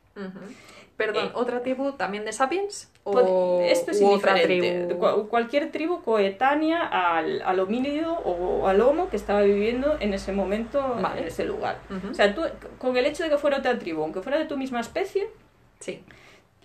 Perdón, 0.97 1.27
Eh, 1.27 1.31
¿otra 1.35 1.61
tribu 1.61 1.93
también 1.93 2.25
de 2.25 2.33
Sapiens? 2.33 2.91
¿O 3.05 3.11
Pues, 3.13 3.71
Esto 3.71 3.91
es 3.91 4.01
u 4.01 4.09
otra 4.09 4.31
indiferente. 4.33 4.87
tribu? 4.95 5.29
Cualquier 5.29 5.71
tribu 5.71 6.01
coetánea 6.01 6.81
al, 6.85 7.41
al 7.43 7.59
homínido 7.61 8.11
o 8.15 8.67
al 8.67 8.81
homo 8.81 9.09
que 9.09 9.15
estaba 9.15 9.41
viviendo 9.43 9.95
en 10.01 10.13
ese 10.13 10.33
momento 10.33 10.97
Vale. 11.01 11.21
en 11.21 11.27
ese 11.27 11.45
lugar. 11.45 11.77
O 12.11 12.13
sea, 12.13 12.35
tú, 12.35 12.41
con 12.79 12.97
el 12.97 13.05
hecho 13.05 13.23
de 13.23 13.29
que 13.29 13.37
fuera 13.37 13.59
otra 13.59 13.79
tribu, 13.79 14.01
aunque 14.03 14.21
fuera 14.21 14.37
de 14.39 14.45
tu 14.45 14.57
misma 14.57 14.81
especie, 14.81 15.29
Sí. 15.79 16.03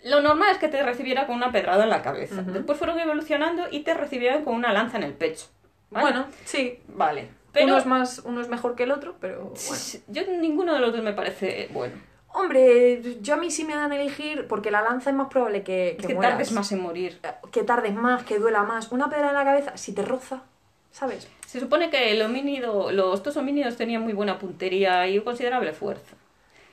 lo 0.03 0.21
normal 0.21 0.51
es 0.51 0.59
que 0.59 0.67
te 0.69 0.83
recibiera 0.83 1.27
con 1.29 1.37
una 1.37 1.53
pedrada 1.53 1.85
en 1.85 1.91
la 1.91 2.03
cabeza. 2.03 2.43
Después 2.43 2.77
fueron 2.77 2.99
evolucionando 2.99 3.67
y 3.71 3.81
te 3.81 3.95
recibieran 3.95 4.43
con 4.45 4.55
una 4.55 4.73
lanza 4.73 4.97
en 4.97 5.05
el 5.05 5.13
pecho. 5.13 5.47
¿vale? 5.91 6.07
Bueno, 6.11 6.27
sí. 6.45 6.81
Vale. 6.89 7.29
Pero 7.55 7.67
Uno, 7.67 7.79
es 7.79 7.87
más, 7.87 8.19
uno 8.27 8.41
es 8.43 8.49
mejor 8.49 8.75
que 8.75 8.83
el 8.83 8.91
otro, 8.91 9.15
pero 9.21 9.45
bueno. 9.69 9.83
yo 10.09 10.23
ninguno 10.41 10.75
de 10.75 10.81
los 10.81 10.93
dos 10.93 11.03
me 11.03 11.15
parece 11.15 11.69
bueno. 11.73 11.95
Hombre, 12.37 13.01
yo 13.23 13.35
a 13.35 13.37
mí 13.37 13.51
sí 13.51 13.65
me 13.65 13.77
dan 13.77 13.93
a 13.93 13.97
elegir 13.97 14.47
porque 14.49 14.71
la 14.73 14.83
lanza 14.83 15.11
es 15.11 15.17
más 15.17 15.29
probable 15.29 15.63
que, 15.63 15.97
que, 16.01 16.09
que 16.09 16.15
mueras. 16.15 16.33
tardes 16.33 16.53
más 16.53 16.73
en 16.73 16.81
morir. 16.83 17.21
Que 17.53 17.63
tardes 17.63 17.95
más, 17.95 18.25
que 18.25 18.39
duela 18.41 18.65
más. 18.65 18.91
Una 18.91 19.09
pedra 19.09 19.29
en 19.29 19.35
la 19.35 19.45
cabeza, 19.45 19.77
si 19.77 19.95
te 19.95 20.03
roza, 20.03 20.43
¿sabes? 20.91 21.29
Se 21.47 21.61
supone 21.61 21.91
que 21.91 22.11
el 22.11 22.21
homínido, 22.23 22.91
los 22.91 23.23
dos 23.23 23.37
homínidos 23.37 23.77
tenían 23.77 24.03
muy 24.03 24.15
buena 24.15 24.41
puntería 24.41 25.07
y 25.07 25.21
considerable 25.21 25.73
fuerza. 25.73 26.17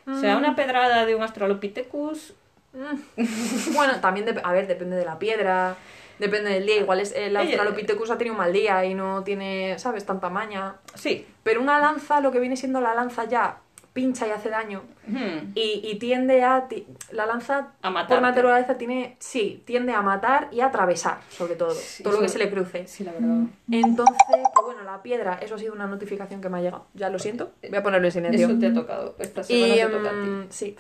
O 0.07 0.15
sea, 0.19 0.35
una 0.35 0.55
pedrada 0.55 1.05
de 1.05 1.15
un 1.15 1.21
Australopithecus 1.21 2.33
Mm. 2.73 3.73
bueno, 3.75 3.99
también, 3.99 4.25
dep- 4.25 4.39
a 4.43 4.53
ver, 4.53 4.65
depende 4.65 4.95
de 4.95 5.03
la 5.03 5.19
piedra, 5.19 5.75
depende 6.21 6.51
del 6.51 6.65
día. 6.65 6.77
Igual 6.77 7.01
es, 7.01 7.11
el 7.13 7.35
Australopithecus 7.35 8.09
ha 8.11 8.17
tenido 8.17 8.33
un 8.35 8.39
mal 8.39 8.53
día 8.53 8.85
y 8.85 8.93
no 8.93 9.23
tiene, 9.23 9.77
¿sabes?, 9.79 10.05
tanta 10.05 10.29
maña. 10.29 10.75
Sí. 10.95 11.25
Pero 11.43 11.59
una 11.61 11.79
lanza, 11.79 12.21
lo 12.21 12.31
que 12.31 12.39
viene 12.39 12.55
siendo 12.55 12.79
la 12.79 12.93
lanza 12.95 13.25
ya, 13.25 13.57
pincha 13.93 14.25
y 14.25 14.31
hace 14.31 14.49
daño. 14.49 14.83
Hmm. 15.05 15.51
Y, 15.53 15.81
y 15.83 15.95
tiende 15.99 16.43
a... 16.43 16.67
ti- 16.69 16.87
La 17.11 17.25
lanza, 17.25 17.73
A 17.81 17.89
matarte. 17.89 18.13
por 18.13 18.21
naturaleza, 18.21 18.77
tiene... 18.77 19.17
Sí, 19.19 19.61
tiende 19.65 19.91
a 19.91 20.01
matar 20.01 20.47
y 20.53 20.61
a 20.61 20.67
atravesar, 20.67 21.17
sobre 21.29 21.55
todo. 21.55 21.71
Sí, 21.71 22.01
todo 22.01 22.13
lo 22.13 22.21
que 22.21 22.29
se 22.29 22.39
le 22.39 22.49
cruce. 22.49 22.87
Sí, 22.87 23.03
la 23.03 23.11
verdad. 23.11 23.47
Entonces, 23.69 24.15
pues 24.29 24.65
bueno, 24.65 24.83
la 24.83 25.01
piedra, 25.03 25.39
eso 25.41 25.55
ha 25.55 25.57
sido 25.59 25.73
una 25.73 25.87
notificación 25.87 26.39
que 26.39 26.47
me 26.47 26.59
ha 26.59 26.61
llegado. 26.61 26.85
Ya 26.93 27.09
lo 27.09 27.19
siento. 27.19 27.51
Voy 27.67 27.75
a 27.77 27.83
ponerlo 27.83 28.07
en 28.07 28.13
silencio. 28.13 28.47
Eso 28.47 28.57
te 28.59 28.67
ha 28.67 28.73
tocado. 28.73 29.15
Esta 29.19 29.43
semana 29.43 29.75
Y 29.75 29.77
te 29.79 29.85
toca 29.87 30.09
a 30.09 30.13
ti. 30.13 30.17
em, 30.29 30.45
sí. 30.49 30.75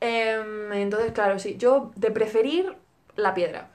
Em, 0.00 0.72
entonces, 0.72 1.12
claro, 1.12 1.38
sí. 1.38 1.56
Yo 1.58 1.90
de 1.96 2.10
preferir 2.10 2.72
la 3.16 3.34
piedra. 3.34 3.68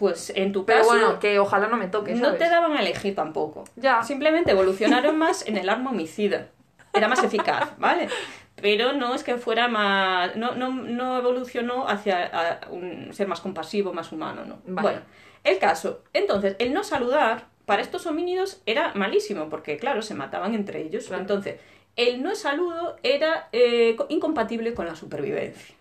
Pues 0.00 0.32
en 0.34 0.50
tu 0.52 0.64
Pero 0.64 0.78
caso, 0.80 0.90
bueno, 0.90 1.18
que 1.20 1.38
ojalá 1.38 1.68
no 1.68 1.76
me 1.76 1.86
toque. 1.86 2.14
no 2.14 2.32
te 2.34 2.48
daban 2.48 2.72
a 2.72 2.80
elegir 2.80 3.14
tampoco. 3.14 3.64
Ya. 3.76 4.02
Simplemente 4.02 4.50
evolucionaron 4.50 5.16
más 5.18 5.46
en 5.46 5.56
el 5.58 5.68
arma 5.68 5.90
homicida. 5.90 6.48
Era 6.94 7.06
más 7.06 7.22
eficaz, 7.22 7.70
¿vale? 7.78 8.08
Pero 8.56 8.94
no 8.94 9.14
es 9.14 9.22
que 9.22 9.36
fuera 9.36 9.68
más. 9.68 10.34
No, 10.36 10.54
no, 10.54 10.70
no 10.72 11.18
evolucionó 11.18 11.86
hacia 11.86 12.60
un 12.70 13.10
ser 13.12 13.28
más 13.28 13.40
compasivo, 13.40 13.92
más 13.92 14.10
humano, 14.10 14.44
¿no? 14.46 14.58
Vale. 14.66 14.88
Bueno, 14.88 15.00
el 15.44 15.58
caso. 15.58 16.02
Entonces, 16.14 16.56
el 16.58 16.72
no 16.72 16.82
saludar 16.82 17.44
para 17.66 17.82
estos 17.82 18.06
homínidos 18.06 18.62
era 18.66 18.92
malísimo, 18.94 19.48
porque, 19.50 19.76
claro, 19.76 20.00
se 20.02 20.14
mataban 20.14 20.54
entre 20.54 20.80
ellos. 20.80 21.06
Claro. 21.08 21.20
Entonces, 21.20 21.60
el 21.96 22.22
no 22.22 22.34
saludo 22.34 22.96
era 23.02 23.48
eh, 23.52 23.94
co- 23.96 24.06
incompatible 24.08 24.72
con 24.74 24.86
la 24.86 24.96
supervivencia. 24.96 25.74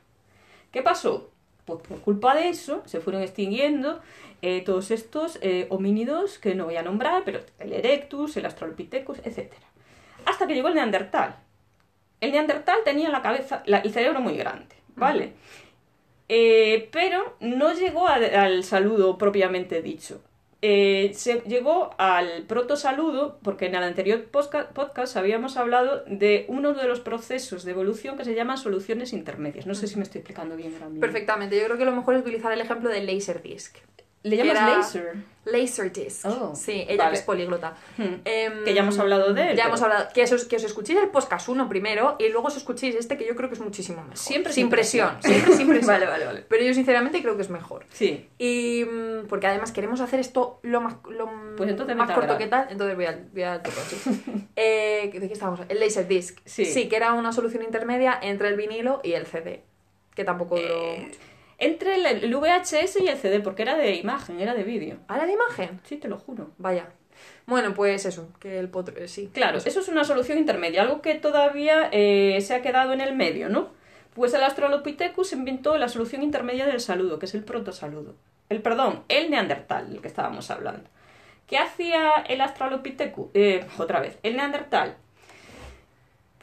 ¿Qué 0.71 0.82
pasó? 0.84 1.29
Pues 1.77 1.88
por 1.88 1.99
culpa 2.01 2.36
de 2.36 2.49
eso 2.49 2.82
se 2.86 2.99
fueron 2.99 3.21
extinguiendo 3.21 3.99
eh, 4.41 4.62
todos 4.62 4.91
estos 4.91 5.38
eh, 5.41 5.67
homínidos 5.69 6.39
que 6.39 6.55
no 6.55 6.65
voy 6.65 6.77
a 6.77 6.82
nombrar, 6.84 7.23
pero 7.25 7.39
el 7.60 7.73
Erectus, 7.73 8.36
el 8.38 8.45
Australopithecus, 8.45 9.19
etc. 9.25 9.51
Hasta 10.25 10.47
que 10.47 10.53
llegó 10.55 10.69
el 10.69 10.75
Neandertal. 10.75 11.36
El 12.21 12.32
Neandertal 12.32 12.79
tenía 12.84 13.10
la 13.10 13.21
cabeza, 13.21 13.63
la- 13.65 13.79
el 13.79 13.91
cerebro 13.91 14.19
muy 14.21 14.36
grande, 14.38 14.75
¿vale? 14.95 15.34
Eh, 16.27 16.89
pero 16.91 17.36
no 17.39 17.73
llegó 17.73 18.08
a- 18.08 18.15
al 18.15 18.63
saludo 18.63 19.17
propiamente 19.17 19.82
dicho. 19.82 20.21
Eh, 20.62 21.12
se 21.13 21.39
llegó 21.48 21.91
al 21.98 22.43
protosaludo 22.43 23.39
porque 23.43 23.67
en 23.67 23.76
el 23.76 23.84
anterior 23.84 24.26
podcast 24.26 25.15
habíamos 25.15 25.56
hablado 25.56 26.04
de 26.06 26.45
uno 26.50 26.74
de 26.74 26.86
los 26.88 27.00
procesos 27.00 27.63
de 27.63 27.72
evolución 27.72 28.17
que 28.17 28.26
se 28.26 28.36
llaman 28.36 28.58
soluciones 28.58 29.13
intermedias. 29.13 29.65
No 29.65 29.74
sé 29.74 29.88
si 29.88 29.95
me 29.95 30.04
estoy 30.04 30.19
explicando 30.19 30.58
bien 30.58 30.74
ahora 30.74 30.88
mismo. 30.88 31.00
Perfectamente. 31.00 31.58
Yo 31.58 31.63
creo 31.65 31.78
que 31.78 31.86
lo 31.86 31.93
mejor 31.93 32.15
es 32.15 32.22
utilizar 32.22 32.52
el 32.52 32.60
ejemplo 32.60 32.89
del 32.89 33.06
Laserdisc. 33.08 33.78
¿Le 34.24 34.36
llamas 34.36 34.52
Era- 34.58 34.78
laser? 34.78 35.13
Laserdisc. 35.51 36.25
Oh, 36.25 36.53
sí, 36.55 36.85
ella 36.88 36.97
vale. 37.05 37.12
que 37.12 37.17
es 37.19 37.25
políglota. 37.25 37.75
Hmm. 37.97 38.15
Em, 38.25 38.63
Que 38.63 38.73
ya 38.73 38.81
hemos 38.81 38.97
hablado 38.99 39.33
de 39.33 39.41
él, 39.41 39.47
Ya 39.49 39.55
pero- 39.63 39.67
hemos 39.69 39.81
hablado. 39.81 40.07
Que 40.13 40.23
os, 40.23 40.45
que 40.45 40.55
os 40.55 40.63
escuchéis 40.63 40.99
el 40.99 41.09
podcast 41.09 41.47
1 41.49 41.67
primero 41.69 42.15
y 42.19 42.29
luego 42.29 42.47
os 42.47 42.57
escuchéis 42.57 42.95
este 42.95 43.17
que 43.17 43.25
yo 43.27 43.35
creo 43.35 43.49
que 43.49 43.55
es 43.55 43.62
muchísimo 43.62 44.01
mejor. 44.01 44.17
Siempre 44.17 44.53
sin 44.53 44.63
sin 44.63 44.69
presión. 44.69 45.09
presión. 45.19 45.33
Siempre 45.33 45.55
sin 45.55 45.67
presión. 45.69 45.88
Vale, 45.88 46.05
vale, 46.05 46.25
vale. 46.25 46.45
Pero 46.47 46.63
yo 46.63 46.73
sinceramente 46.73 47.21
creo 47.21 47.35
que 47.35 47.41
es 47.43 47.49
mejor. 47.49 47.85
Sí. 47.91 48.27
Y 48.38 48.85
mm, 48.85 49.27
porque 49.27 49.47
además 49.47 49.71
queremos 49.71 50.01
hacer 50.01 50.19
esto 50.19 50.59
lo 50.63 50.81
más, 50.81 50.95
lo 51.09 51.29
Pues 51.57 51.69
entonces 51.69 51.95
más 51.95 52.09
a 52.09 52.13
corto 52.15 52.38
que 52.38 52.47
tal, 52.47 52.67
entonces 52.69 52.95
voy 52.95 53.05
al, 53.05 53.27
voy 53.33 53.43
sí. 53.89 54.47
Eh, 54.55 55.09
¿De 55.13 55.27
qué 55.27 55.33
estábamos? 55.33 55.62
El 55.69 55.79
Laserdisc. 55.79 56.39
Sí. 56.45 56.88
que 56.89 56.95
era 56.95 57.13
una 57.13 57.31
solución 57.31 57.63
intermedia 57.63 58.17
entre 58.21 58.47
el 58.49 58.55
vinilo 58.55 58.99
y 59.03 59.13
el 59.13 59.25
CD. 59.25 59.63
Que 60.15 60.23
tampoco 60.25 60.55
duró 60.57 60.67
Eh, 60.67 61.03
mucho. 61.05 61.19
Entre 61.60 61.95
el, 61.95 62.06
el 62.06 62.36
VHS 62.36 63.02
y 63.02 63.08
el 63.08 63.17
CD, 63.17 63.39
porque 63.41 63.63
era 63.63 63.76
de 63.78 63.95
imagen, 63.95 64.39
era 64.39 64.54
de 64.56 64.63
vídeo. 64.63 64.98
¿Ah, 65.08 65.17
la 65.17 65.26
de 65.26 65.34
imagen? 65.34 65.80
Sí, 65.84 65.98
te 65.98 66.08
lo 66.08 66.17
juro. 66.17 66.52
Vaya. 66.58 66.88
Bueno, 67.45 67.74
pues 67.74 68.06
eso, 68.06 68.30
que 68.39 68.60
el 68.60 68.69
potro... 68.69 68.95
eh, 68.98 69.08
Sí. 69.10 69.30
Claro, 69.34 69.58
eso 69.58 69.80
es 69.82 69.88
una 69.89 70.04
solución 70.06 70.38
intermedia, 70.38 70.82
algo 70.84 71.02
que 71.02 71.15
todavía 71.15 71.89
eh, 71.91 72.39
se 72.41 72.54
ha 72.56 72.62
quedado 72.62 72.93
en 72.93 73.02
el 73.02 73.13
medio, 73.15 73.50
¿no? 73.50 73.69
Pues 74.13 74.34
el 74.34 74.43
Australopithecus 74.43 75.34
inventó 75.34 75.78
la 75.78 75.89
solución 75.89 76.24
intermedia 76.24 76.65
del 76.65 76.80
saludo, 76.80 77.19
que 77.19 77.26
es 77.26 77.36
el 77.36 77.43
protosaludo. 77.43 78.15
El, 78.50 78.62
perdón, 78.62 79.04
el 79.10 79.30
neandertal, 79.30 79.89
del 79.91 80.02
que 80.02 80.08
estábamos 80.08 80.50
hablando. 80.52 80.89
¿Qué 81.48 81.58
hacía 81.58 82.13
el 82.28 82.41
Australopithecus? 82.41 83.30
Eh, 83.34 83.65
otra 83.78 84.00
vez, 84.00 84.17
el 84.24 84.38
neandertal. 84.38 84.95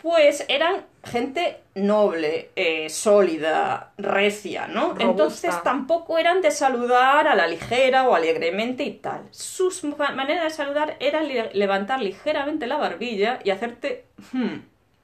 Pues 0.03 0.45
eran 0.49 0.85
gente 1.05 1.57
noble, 1.75 2.51
eh, 2.55 2.89
sólida, 2.91 3.93
recia, 3.99 4.67
¿no? 4.69 4.89
Robusta. 4.91 5.03
Entonces 5.05 5.63
tampoco 5.63 6.19
eran 6.19 6.43
de 6.43 6.51
saludar 6.51 7.27
a 7.27 7.35
la 7.35 7.47
ligera 7.47 8.09
o 8.09 8.15
alegremente 8.15 8.85
y 8.85 8.93
tal. 8.93 9.23
Su 9.31 9.71
ma- 9.99 10.13
manera 10.13 10.45
de 10.45 10.51
saludar 10.51 10.97
era 11.01 11.23
le- 11.23 11.51
levantar 11.55 12.01
ligeramente 12.03 12.67
la 12.67 12.77
barbilla 12.77 13.41
y 13.43 13.51
hacerte... 13.51 14.05
"Hmm", 14.33 14.59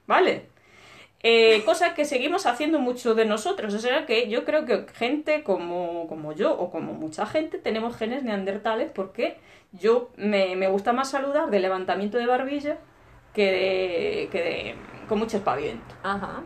¿Vale? 0.07 0.45
Eh, 1.23 1.63
cosa 1.65 1.95
que 1.95 2.05
seguimos 2.05 2.45
haciendo 2.45 2.79
mucho 2.79 3.15
de 3.15 3.25
nosotros. 3.25 3.73
O 3.73 3.79
sea 3.79 4.05
que 4.05 4.29
yo 4.29 4.45
creo 4.45 4.65
que 4.65 4.85
gente 4.93 5.43
como, 5.43 6.07
como 6.07 6.33
yo 6.33 6.53
o 6.53 6.69
como 6.71 6.93
mucha 6.93 7.25
gente 7.25 7.57
tenemos 7.57 7.95
genes 7.97 8.23
neandertales 8.23 8.89
porque 8.93 9.37
yo 9.71 10.11
me, 10.17 10.55
me 10.55 10.67
gusta 10.67 10.93
más 10.93 11.09
saludar 11.09 11.49
de 11.49 11.59
levantamiento 11.59 12.17
de 12.17 12.25
barbilla 12.27 12.77
que 13.33 13.51
de, 13.51 14.29
que 14.31 14.41
de 14.43 14.75
con 15.07 15.19
mucho 15.19 15.37
espaviento. 15.37 15.95
Ajá. 16.03 16.41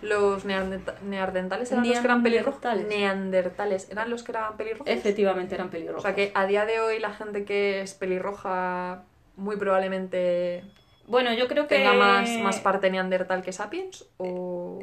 Los 0.00 0.44
neanderta- 0.44 0.96
neandertales 1.02 1.70
eran 1.70 1.86
los 1.86 1.98
que 1.98 2.04
eran 2.04 2.22
pelirrojos. 2.24 2.60
Neandertales. 2.88 3.88
Eran 3.90 4.10
los 4.10 4.22
que 4.24 4.32
eran 4.32 4.56
pelirrojos. 4.56 4.88
Efectivamente 4.88 5.54
eran 5.54 5.68
O 5.68 5.70
peligrosos. 5.70 6.02
sea 6.02 6.14
que 6.14 6.32
a 6.34 6.46
día 6.46 6.66
de 6.66 6.80
hoy 6.80 6.98
la 6.98 7.12
gente 7.12 7.44
que 7.44 7.82
es 7.82 7.94
pelirroja 7.94 9.04
muy 9.36 9.56
probablemente 9.56 10.64
bueno, 11.06 11.32
yo 11.34 11.48
creo 11.48 11.66
que... 11.66 11.76
tenga 11.76 11.92
más, 11.94 12.28
más 12.38 12.60
parte 12.60 12.88
neandertal 12.90 13.42
que 13.42 13.52
sapiens 13.52 14.04
o... 14.18 14.78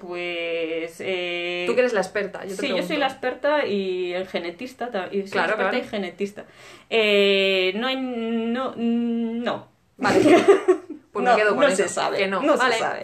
Pues... 0.00 0.96
eh, 1.00 1.64
Tú 1.66 1.74
que 1.74 1.80
eres 1.80 1.92
la 1.92 2.00
experta. 2.00 2.44
Yo 2.44 2.56
te 2.56 2.62
sí, 2.62 2.68
yo 2.68 2.82
soy 2.82 2.96
la 2.96 3.06
experta 3.06 3.66
y 3.66 4.12
el 4.12 4.26
genetista. 4.26 4.90
ta- 4.90 5.08
Y 5.12 5.22
soy 5.22 5.30
Claro, 5.30 5.50
experta 5.52 5.70
claro. 5.72 5.84
y 5.84 5.88
genetista. 5.88 6.44
Eh, 6.90 7.72
no 7.76 7.86
hay... 7.86 7.96
No. 7.96 8.74
No. 8.76 9.68
Vale. 9.96 10.20
Pues 11.12 11.24
no, 11.24 11.32
me 11.32 11.36
quedo 11.36 11.50
con 11.50 11.60
no 11.60 11.66
eso. 11.66 11.76
se 11.82 11.88
sabe. 11.88 12.18
Que 12.18 12.26
no. 12.28 12.42
no 12.42 12.56
vale. 12.56 12.74
se 12.74 12.80
sabe. 12.80 13.02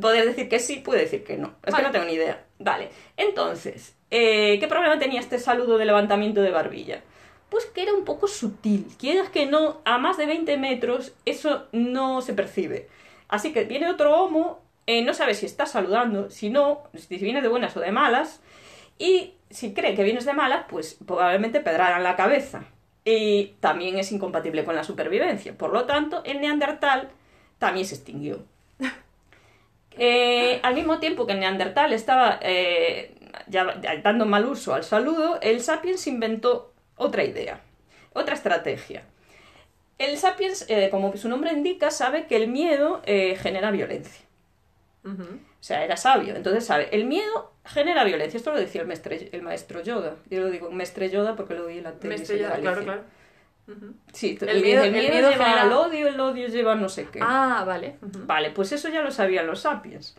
Poder 0.00 0.26
decir 0.26 0.48
que 0.48 0.58
sí, 0.58 0.76
puede 0.76 1.00
decir 1.02 1.24
que 1.24 1.36
no. 1.36 1.54
Es 1.64 1.72
Vale. 1.72 1.76
que 1.76 1.88
no 1.88 1.92
tengo 1.92 2.04
ni 2.04 2.12
idea. 2.12 2.44
Vale. 2.58 2.90
Entonces, 3.16 3.96
eh, 4.10 4.58
¿qué 4.60 4.68
problema 4.68 4.98
tenía 4.98 5.20
este 5.20 5.38
saludo 5.38 5.78
de 5.78 5.86
levantamiento 5.86 6.42
de 6.42 6.50
barbilla? 6.50 7.02
Pues 7.48 7.64
que 7.66 7.82
era 7.82 7.94
un 7.94 8.04
poco 8.04 8.28
sutil. 8.28 8.86
Quieras 8.98 9.30
que 9.30 9.46
no, 9.46 9.80
a 9.86 9.96
más 9.96 10.18
de 10.18 10.26
20 10.26 10.58
metros, 10.58 11.12
eso 11.24 11.66
no 11.72 12.20
se 12.20 12.34
percibe. 12.34 12.88
Así 13.28 13.52
que 13.54 13.64
viene 13.64 13.88
otro 13.88 14.14
homo, 14.14 14.60
eh, 14.86 15.02
no 15.02 15.14
sabe 15.14 15.34
si 15.34 15.46
está 15.46 15.64
saludando, 15.64 16.30
si 16.30 16.50
no, 16.50 16.82
si 16.94 17.16
viene 17.16 17.40
de 17.40 17.48
buenas 17.48 17.74
o 17.76 17.80
de 17.80 17.90
malas, 17.92 18.40
y 18.98 19.34
si 19.50 19.72
cree 19.72 19.94
que 19.94 20.02
vienes 20.04 20.26
de 20.26 20.34
malas, 20.34 20.66
pues 20.68 20.98
probablemente 21.06 21.60
pedrarán 21.60 22.02
la 22.02 22.16
cabeza. 22.16 22.64
Y 23.10 23.54
también 23.60 23.98
es 23.98 24.12
incompatible 24.12 24.66
con 24.66 24.76
la 24.76 24.84
supervivencia. 24.84 25.56
Por 25.56 25.72
lo 25.72 25.86
tanto, 25.86 26.20
el 26.24 26.42
neandertal 26.42 27.08
también 27.58 27.86
se 27.86 27.94
extinguió. 27.94 28.40
Eh, 30.00 30.60
al 30.62 30.76
mismo 30.76 31.00
tiempo 31.00 31.26
que 31.26 31.32
el 31.32 31.40
neandertal 31.40 31.92
estaba 31.92 32.38
eh, 32.40 33.16
ya 33.48 33.64
dando 34.00 34.26
mal 34.26 34.46
uso 34.46 34.72
al 34.72 34.84
saludo, 34.84 35.40
el 35.40 35.60
sapiens 35.60 36.06
inventó 36.06 36.72
otra 36.94 37.24
idea, 37.24 37.62
otra 38.12 38.36
estrategia. 38.36 39.02
El 39.98 40.16
sapiens, 40.16 40.66
eh, 40.68 40.88
como 40.92 41.16
su 41.16 41.28
nombre 41.28 41.50
indica, 41.50 41.90
sabe 41.90 42.28
que 42.28 42.36
el 42.36 42.46
miedo 42.46 43.02
genera 43.04 43.72
violencia. 43.72 44.24
O 45.04 45.10
sea, 45.58 45.82
era 45.82 45.96
sabio. 45.96 46.36
Entonces 46.36 46.64
sabe, 46.64 46.94
el 46.94 47.04
miedo 47.04 47.50
genera 47.68 48.04
violencia. 48.04 48.36
Esto 48.38 48.52
lo 48.52 48.58
decía 48.58 48.82
el, 48.82 48.88
maestre- 48.88 49.28
el 49.32 49.42
maestro 49.42 49.82
Yoda. 49.82 50.16
Yo 50.30 50.40
lo 50.40 50.50
digo 50.50 50.70
maestre 50.70 51.10
Yoda 51.10 51.36
porque 51.36 51.54
lo 51.54 51.66
vi 51.66 51.78
en 51.78 51.84
la 51.84 51.92
tele. 51.92 52.16
Claro, 52.60 52.82
claro. 52.84 53.02
Sí, 54.12 54.38
El 54.40 54.48
el 54.48 54.62
miedo- 54.62 54.82
miedo, 54.82 54.84
el 54.84 54.92
miedo 55.12 55.30
lleva 55.30 55.44
genera- 55.44 55.62
al 55.62 55.72
odio, 55.72 56.08
el 56.08 56.18
odio 56.18 56.48
lleva 56.48 56.74
no 56.74 56.88
sé 56.88 57.06
qué. 57.12 57.20
Ah, 57.22 57.64
vale. 57.66 57.96
Vale, 58.00 58.50
pues 58.50 58.72
eso 58.72 58.88
ya 58.88 59.02
lo 59.02 59.10
sabían 59.10 59.46
los 59.46 59.60
sapiens. 59.60 60.16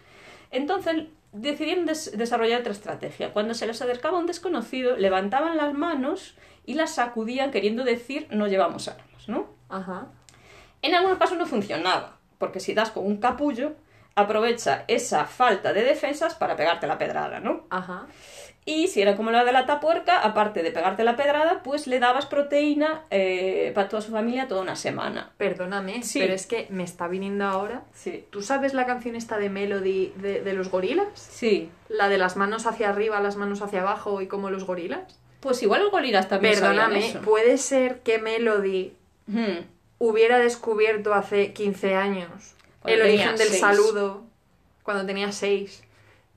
Entonces 0.52 1.06
decidieron 1.32 1.86
des- 1.86 2.16
desarrollar 2.18 2.62
otra 2.62 2.72
estrategia. 2.74 3.34
Cuando 3.34 3.54
se 3.56 3.66
les 3.66 3.82
acercaba 3.82 4.20
un 4.20 4.28
desconocido, 4.28 4.98
levantaban 4.98 5.58
las 5.58 5.74
manos 5.74 6.38
y 6.66 6.76
las 6.76 6.94
sacudían 6.96 7.50
queriendo 7.52 7.84
decir 7.84 8.28
no 8.30 8.48
llevamos 8.48 8.88
armas, 8.88 9.28
¿no? 9.28 9.48
Ajá. 9.70 10.08
En 10.84 10.94
algunos 10.96 11.18
casos 11.18 11.38
no 11.38 11.46
funcionaba, 11.48 12.18
porque 12.38 12.60
si 12.60 12.74
das 12.76 12.92
con 12.92 13.06
un 13.06 13.18
capullo, 13.18 13.74
aprovecha 14.20 14.84
esa 14.88 15.26
falta 15.26 15.74
de 15.74 15.84
defensas 15.84 16.36
para 16.36 16.56
pegarte 16.56 16.88
la 16.88 16.98
pedrada, 16.98 17.40
¿no? 17.40 17.66
Ajá. 17.70 18.08
Y 18.66 18.88
si 18.90 19.02
era 19.02 19.16
como 19.16 19.32
la 19.32 19.46
de 19.46 19.52
la 19.52 19.66
tapuerca, 19.66 20.20
aparte 20.22 20.62
de 20.62 20.70
pegarte 20.72 21.04
la 21.04 21.16
pedrada, 21.16 21.64
pues 21.64 21.88
le 21.88 22.00
dabas 22.00 22.28
proteína 22.28 23.04
eh, 23.10 23.72
para 23.74 23.90
toda 23.90 24.02
su 24.02 24.12
familia 24.12 24.48
toda 24.48 24.62
una 24.62 24.76
semana. 24.76 25.32
Perdóname, 25.38 26.04
Sí. 26.04 26.20
pero 26.20 26.34
es 26.34 26.46
que 26.46 26.68
me 26.70 26.84
está 26.84 27.08
viniendo 27.08 27.46
ahora. 27.46 27.82
Sí. 27.94 28.26
¿Tú 28.30 28.44
sabes 28.44 28.74
la 28.76 28.86
canción 28.86 29.16
esta 29.16 29.38
de 29.40 29.50
Melody 29.50 30.14
de, 30.18 30.42
de 30.42 30.54
los 30.54 30.70
gorilas? 30.70 31.08
Sí. 31.16 31.72
La 31.88 32.10
de 32.10 32.20
las 32.20 32.36
manos 32.36 32.68
hacia 32.68 32.90
arriba, 32.90 33.20
las 33.22 33.38
manos 33.38 33.62
hacia 33.64 33.82
abajo 33.82 34.22
y 34.22 34.28
como 34.28 34.52
los 34.52 34.66
gorilas. 34.66 35.18
Pues 35.40 35.64
igual 35.64 35.82
los 35.82 35.92
gorilas 35.92 36.28
también 36.28 36.54
Perdóname, 36.56 37.08
eso. 37.10 37.22
puede 37.22 37.58
ser 37.58 38.00
que 38.02 38.20
Melody 38.20 38.94
Hmm. 39.26 39.64
hubiera 40.00 40.38
descubierto 40.38 41.14
hace 41.14 41.54
15 41.54 41.96
años 41.96 42.56
el 42.86 43.02
origen 43.02 43.36
del 43.36 43.48
seis. 43.50 43.60
saludo, 43.60 44.24
cuando 44.84 45.06
tenía 45.06 45.32
6, 45.32 45.84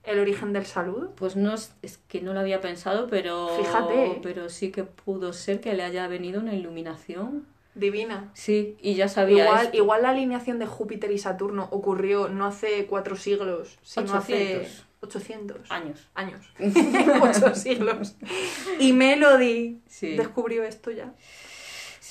el 0.05 0.19
origen 0.19 0.53
del 0.53 0.67
saludo. 0.67 1.13
Pues 1.17 1.37
no 1.37 1.55
es, 1.55 1.73
que 2.09 2.21
no 2.21 2.35
lo 2.35 2.41
había 2.41 2.61
pensado, 2.61 3.07
pero 3.09 3.49
Fíjate. 3.59 4.21
pero 4.23 4.49
sí 4.49 4.71
que 4.73 4.85
pudo 4.85 5.33
ser 5.33 5.61
que 5.61 5.75
le 5.75 5.83
haya 5.85 6.07
venido 6.09 6.41
una 6.41 6.55
iluminación. 6.55 7.47
Divina. 7.75 8.31
Sí, 8.35 8.77
y 8.83 8.95
ya 8.97 9.09
sabía 9.09 9.45
Igual, 9.45 9.65
esto. 9.67 9.77
igual 9.79 10.03
la 10.03 10.11
alineación 10.11 10.59
de 10.59 10.67
Júpiter 10.67 11.11
y 11.11 11.17
Saturno 11.19 11.69
ocurrió 11.71 12.29
no 12.29 12.45
hace 12.45 12.85
cuatro 12.87 13.17
siglos, 13.17 13.79
sino 13.83 14.13
hace 14.15 14.59
800. 14.59 14.87
800 15.01 15.71
años. 15.71 16.09
años. 16.15 16.41
Ocho 17.23 17.55
siglos. 17.55 18.15
Y 18.79 18.93
Melody 18.93 19.81
Sí. 19.89 20.17
descubrió 20.17 20.65
esto 20.65 20.91
ya. 20.91 21.15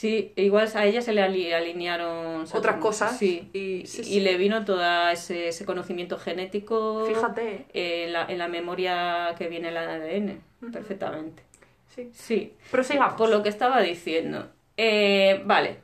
Sí, 0.02 0.34
igual 0.36 0.68
a 0.74 0.86
ella 0.88 1.00
se 1.04 1.14
le 1.14 1.22
ali- 1.22 1.54
alinearon 1.54 2.46
Otras 2.52 2.78
cosas. 2.78 3.16
Sí. 3.20 3.52
Y, 3.54 3.86
sí, 3.86 4.20
le 4.20 4.36
vino 4.36 4.66
todo 4.66 4.82
ese, 5.10 5.50
ese 5.50 5.64
conocimiento 5.64 6.18
genético 6.18 7.06
Fíjate. 7.06 7.68
en, 7.72 8.12
la, 8.12 8.26
en 8.26 8.40
la 8.40 8.48
memoria 8.48 9.36
que 9.38 9.48
viene 9.48 9.68
en 9.70 9.78
el 9.78 9.78
ADN, 9.78 10.42
perfectamente. 10.72 11.44
Sí. 11.96 12.10
Sí, 12.14 12.54
Prosigamos. 12.72 13.14
por 13.14 13.30
lo 13.30 13.44
que 13.44 13.50
estaba 13.50 13.80
diciendo. 13.80 14.50
Eh, 14.76 15.44
vale, 15.46 15.78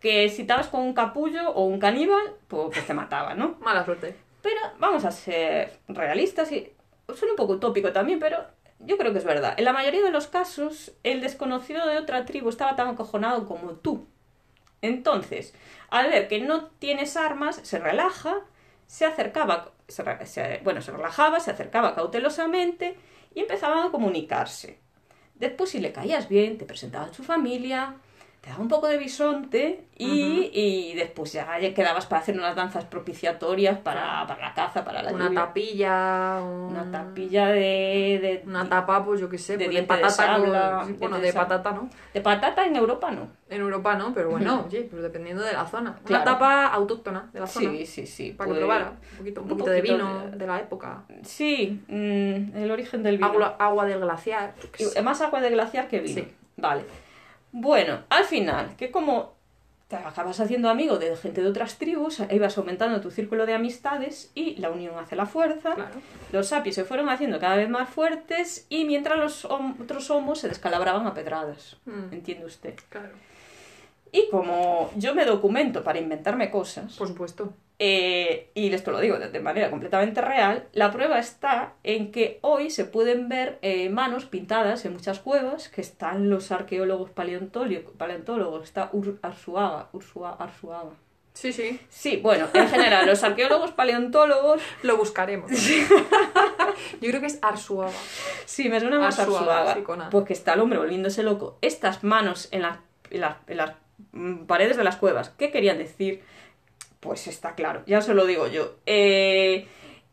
que 0.00 0.30
si 0.30 0.40
estabas 0.40 0.68
con 0.68 0.80
un 0.80 0.94
capullo 0.94 1.50
o 1.50 1.66
un 1.66 1.78
caníbal, 1.78 2.32
pues, 2.48 2.68
pues 2.72 2.86
te 2.86 2.94
mataba, 2.94 3.34
¿no? 3.34 3.58
Mala 3.60 3.84
suerte. 3.84 4.14
Pero 4.40 4.58
vamos 4.78 5.04
a 5.04 5.10
ser 5.10 5.70
realistas 5.86 6.50
y 6.50 6.72
suena 7.14 7.34
un 7.34 7.36
poco 7.36 7.52
utópico 7.52 7.92
también, 7.92 8.18
pero 8.18 8.38
yo 8.80 8.96
creo 8.98 9.12
que 9.12 9.18
es 9.18 9.24
verdad. 9.24 9.54
En 9.56 9.64
la 9.64 9.72
mayoría 9.72 10.02
de 10.02 10.10
los 10.10 10.26
casos, 10.26 10.92
el 11.02 11.20
desconocido 11.20 11.86
de 11.86 11.98
otra 11.98 12.24
tribu 12.24 12.48
estaba 12.48 12.76
tan 12.76 12.88
acojonado 12.88 13.46
como 13.46 13.72
tú. 13.72 14.06
Entonces, 14.82 15.54
al 15.90 16.10
ver 16.10 16.28
que 16.28 16.40
no 16.40 16.66
tienes 16.66 17.16
armas, 17.16 17.60
se 17.62 17.78
relaja, 17.78 18.36
se 18.86 19.04
acercaba, 19.04 19.72
se 19.88 20.60
bueno, 20.64 20.80
se 20.80 20.92
relajaba, 20.92 21.40
se 21.40 21.50
acercaba 21.50 21.94
cautelosamente 21.94 22.96
y 23.34 23.40
empezaban 23.40 23.86
a 23.86 23.90
comunicarse. 23.90 24.78
Después, 25.34 25.70
si 25.70 25.80
le 25.80 25.92
caías 25.92 26.28
bien, 26.28 26.58
te 26.58 26.64
presentaba 26.64 27.06
a 27.06 27.14
su 27.14 27.22
familia, 27.22 27.96
te 28.40 28.48
daba 28.48 28.62
un 28.62 28.68
poco 28.68 28.86
de 28.88 28.96
bisonte 28.96 29.84
y, 29.98 30.06
Ujú. 30.06 30.50
y 30.54 30.94
después 30.94 31.30
ya 31.34 31.46
quedabas 31.74 32.06
para 32.06 32.22
hacer 32.22 32.34
unas 32.38 32.56
danzas 32.56 32.86
propiciatorias 32.86 33.78
para, 33.80 34.26
para 34.26 34.40
la 34.48 34.54
caza, 34.54 34.82
para 34.82 35.02
la 35.02 35.12
Una 35.12 35.26
lluvia. 35.26 35.40
tapilla. 35.40 36.38
un- 36.42 36.74
Una 36.74 36.90
tapilla 36.90 37.48
de, 37.48 37.60
de, 38.22 38.42
Una 38.46 38.66
tapa, 38.66 39.04
pues 39.04 39.20
yo 39.20 39.28
qué 39.28 39.36
sé, 39.36 39.58
de 39.58 39.66
pues 39.66 39.74
de, 39.74 39.80
de 39.82 39.86
patata. 39.86 40.08
sabla, 40.10 40.78
sí, 40.80 40.86
diente 40.86 41.00
bueno, 41.00 41.16
de 41.20 41.26
de 41.26 41.32
patata, 41.34 41.72
¿no? 41.72 41.90
de 42.14 42.20
patata 42.22 42.64
en 42.64 42.76
Europa 42.76 43.10
no. 43.10 43.28
En 43.50 43.60
Europa 43.60 43.94
no, 43.96 44.14
pero 44.14 44.30
bueno, 44.30 44.64
oye, 44.66 44.88
pues 44.90 45.02
dependiendo 45.02 45.42
de 45.42 45.52
la 45.52 45.66
zona. 45.66 45.90
Una 45.90 46.02
Claro. 46.04 46.24
tapa 46.24 46.66
autóctona 46.68 47.28
de 47.34 47.40
la 47.40 47.46
zona. 47.46 47.70
Sí, 47.72 47.84
sí, 47.84 48.06
sí. 48.06 48.30
Para 48.32 48.46
que 48.46 48.52
pues- 48.52 48.58
probara. 48.60 48.90
Un 49.12 49.18
poquito, 49.18 49.40
un 49.42 49.44
un 49.44 49.58
poquito 49.58 49.70
de 49.70 49.80
poquito 49.80 49.96
vino 49.98 50.26
de- 50.30 50.36
de 50.38 50.46
la 50.46 50.60
época. 50.60 51.02
Sí, 51.24 51.82
mm, 51.88 52.56
el 52.56 52.70
origen 52.70 53.02
del 53.02 53.16
vino. 53.18 53.26
Agua, 53.28 53.56
agua 53.58 53.84
del 53.84 54.00
glaciar. 54.00 54.54
más 55.02 55.20
agua 55.20 55.42
de 55.42 55.50
glaciar 55.50 55.88
que 55.88 56.00
vino. 56.00 56.22
Sí. 56.22 56.28
Vale. 56.56 56.84
Bueno, 57.52 58.04
al 58.10 58.24
final, 58.24 58.76
que 58.76 58.90
como 58.90 59.34
te 59.88 59.96
acabas 59.96 60.38
haciendo 60.38 60.70
amigo 60.70 60.98
de 60.98 61.16
gente 61.16 61.42
de 61.42 61.48
otras 61.48 61.76
tribus, 61.78 62.20
ibas 62.30 62.56
aumentando 62.58 63.00
tu 63.00 63.10
círculo 63.10 63.44
de 63.44 63.54
amistades 63.54 64.30
y 64.36 64.54
la 64.60 64.70
unión 64.70 64.96
hace 64.98 65.16
la 65.16 65.26
fuerza. 65.26 65.74
Claro. 65.74 65.96
Los 66.30 66.46
sapios 66.48 66.76
se 66.76 66.84
fueron 66.84 67.08
haciendo 67.08 67.40
cada 67.40 67.56
vez 67.56 67.68
más 67.68 67.88
fuertes 67.88 68.66
y 68.68 68.84
mientras 68.84 69.18
los 69.18 69.44
hom- 69.48 69.74
otros 69.82 70.08
homos 70.10 70.38
se 70.38 70.48
descalabraban 70.48 71.08
a 71.08 71.14
pedradas. 71.14 71.76
Mm, 71.86 72.12
¿Entiende 72.12 72.44
usted? 72.44 72.74
claro. 72.88 73.10
Y 74.12 74.28
como 74.30 74.90
yo 74.96 75.14
me 75.14 75.24
documento 75.24 75.82
para 75.84 75.98
inventarme 75.98 76.50
cosas, 76.50 76.96
Por 76.96 77.08
supuesto. 77.08 77.52
eh, 77.78 78.50
y 78.54 78.72
esto 78.74 78.90
lo 78.90 78.98
digo 79.00 79.18
de, 79.18 79.28
de 79.30 79.40
manera 79.40 79.70
completamente 79.70 80.20
real, 80.20 80.66
la 80.72 80.90
prueba 80.90 81.18
está 81.18 81.74
en 81.84 82.10
que 82.12 82.38
hoy 82.42 82.70
se 82.70 82.84
pueden 82.84 83.28
ver 83.28 83.58
eh, 83.62 83.88
manos 83.88 84.24
pintadas 84.24 84.84
en 84.84 84.92
muchas 84.94 85.20
cuevas, 85.20 85.68
que 85.68 85.80
están 85.80 86.28
los 86.28 86.50
arqueólogos 86.52 87.10
paleontólogos, 87.10 88.64
está 88.64 88.90
Ur- 88.92 89.18
Arzuaga, 89.22 89.88
Ursua- 89.92 90.36
Arzuaga. 90.38 90.90
Sí, 91.32 91.52
sí. 91.52 91.80
Sí, 91.88 92.16
bueno, 92.16 92.48
en 92.52 92.68
general, 92.68 93.06
los 93.06 93.22
arqueólogos 93.22 93.70
paleontólogos, 93.70 94.60
Lo 94.82 94.96
buscaremos. 94.96 95.50
Yo 97.00 97.08
creo 97.08 97.20
que 97.20 97.26
es 97.28 97.38
Arsuaga. 97.42 97.92
sí, 98.44 98.68
me 98.68 98.80
suena 98.80 98.98
más 98.98 99.18
Arzuaga, 99.18 99.38
Arzuaga, 99.60 99.74
sí, 99.74 99.82
con 99.82 100.02
A. 100.02 100.10
porque 100.10 100.32
está 100.32 100.54
el 100.54 100.60
hombre 100.60 100.78
volviéndose 100.78 101.22
loco. 101.22 101.56
Estas 101.62 102.02
manos 102.04 102.48
en, 102.50 102.62
la- 102.62 102.80
en 103.10 103.20
la- 103.20 103.38
en 103.46 103.56
las 103.56 103.72
paredes 104.46 104.76
de 104.76 104.84
las 104.84 104.96
cuevas, 104.96 105.30
¿qué 105.38 105.50
querían 105.50 105.78
decir? 105.78 106.22
Pues 107.00 107.26
está 107.26 107.54
claro, 107.54 107.82
ya 107.86 108.00
se 108.02 108.14
lo 108.14 108.26
digo 108.26 108.46
yo. 108.46 108.74
Eh, 108.86 109.66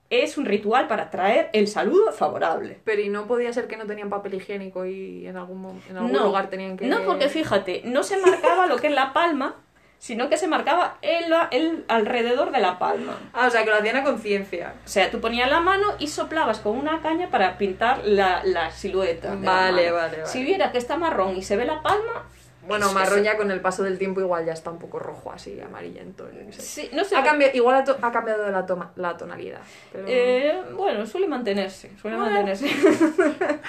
es 0.10 0.38
un 0.38 0.46
ritual 0.46 0.88
para 0.88 1.10
traer 1.10 1.50
el 1.52 1.68
saludo 1.68 2.14
favorable. 2.14 2.80
Pero 2.86 3.02
¿y 3.02 3.10
no 3.10 3.28
podía 3.28 3.52
ser 3.52 3.68
que 3.68 3.76
no 3.76 3.86
tenían 3.86 4.10
papel 4.10 4.36
higiénico 4.36 4.86
y 4.86 5.28
en 5.28 5.36
algún, 5.36 5.82
en 5.90 5.98
algún 5.98 6.14
No, 6.14 6.26
lugar 6.26 6.50
tenían 6.50 6.78
que... 6.78 6.88
No, 6.88 7.04
porque 7.04 7.28
fíjate, 7.28 7.82
no 7.84 8.04
se 8.04 8.18
marcaba 8.18 8.68
lo 8.68 8.78
que 8.78 8.88
es 8.88 8.94
la 8.94 9.12
palma, 9.12 9.56
sino 10.00 10.30
que 10.30 10.38
se 10.38 10.48
marcaba 10.48 10.98
el, 11.02 11.26
el 11.52 11.84
alrededor 11.90 12.52
de 12.52 12.60
la 12.60 12.80
palma. 12.80 13.18
Ah, 13.34 13.48
o 13.48 13.50
sea, 13.50 13.66
que 13.66 13.70
lo 13.70 13.78
hacían 13.78 13.98
a 13.98 14.04
conciencia. 14.04 14.76
O 14.86 14.88
sea, 14.88 15.12
tú 15.12 15.20
ponías 15.20 15.50
la 15.50 15.60
mano 15.60 15.88
y 16.00 16.08
soplabas 16.08 16.60
con 16.60 16.78
una 16.78 17.02
caña 17.02 17.30
para 17.30 17.58
pintar 17.58 18.06
la, 18.06 18.44
la 18.46 18.72
silueta. 18.72 19.36
la 19.36 19.36
Vale, 19.36 19.92
vale, 19.92 20.18
vale. 20.18 20.26
Si 20.28 20.44
viera 20.44 20.72
que 20.72 20.78
está 20.78 20.96
marrón 20.98 21.36
y 21.36 21.42
se 21.42 21.58
ve 21.58 21.66
la 21.66 21.82
palma, 21.82 22.30
Bueno, 22.68 22.92
marrón 22.94 23.24
ya 23.24 23.38
con 23.38 23.50
el 23.52 23.62
paso 23.62 23.84
del 23.84 23.98
tiempo 23.98 24.20
igual 24.22 24.46
ya 24.46 24.54
está 24.54 24.70
un 24.72 24.80
poco 24.80 25.00
rojo 25.00 25.32
así, 25.32 25.60
amarillento. 25.62 26.28
qué 26.30 26.52
sé. 26.54 26.62
sí, 26.62 26.90
no 26.94 27.04
sé. 27.06 27.16
Ha 27.16 27.24
cambiado, 27.24 27.56
igual 27.56 27.76
ha, 27.76 28.08
ha 28.08 28.12
cambiado 28.12 28.50
la, 28.52 28.66
toma- 28.66 28.92
la 28.96 29.16
tonalidad. 29.18 29.62
pero- 29.92 30.06
Eh, 30.08 30.62
bueno, 30.74 31.06
suele 31.06 31.28
mantenerse, 31.28 31.92
suele 32.02 32.18
Bueno. 32.18 32.32
mantenerse. 32.32 32.68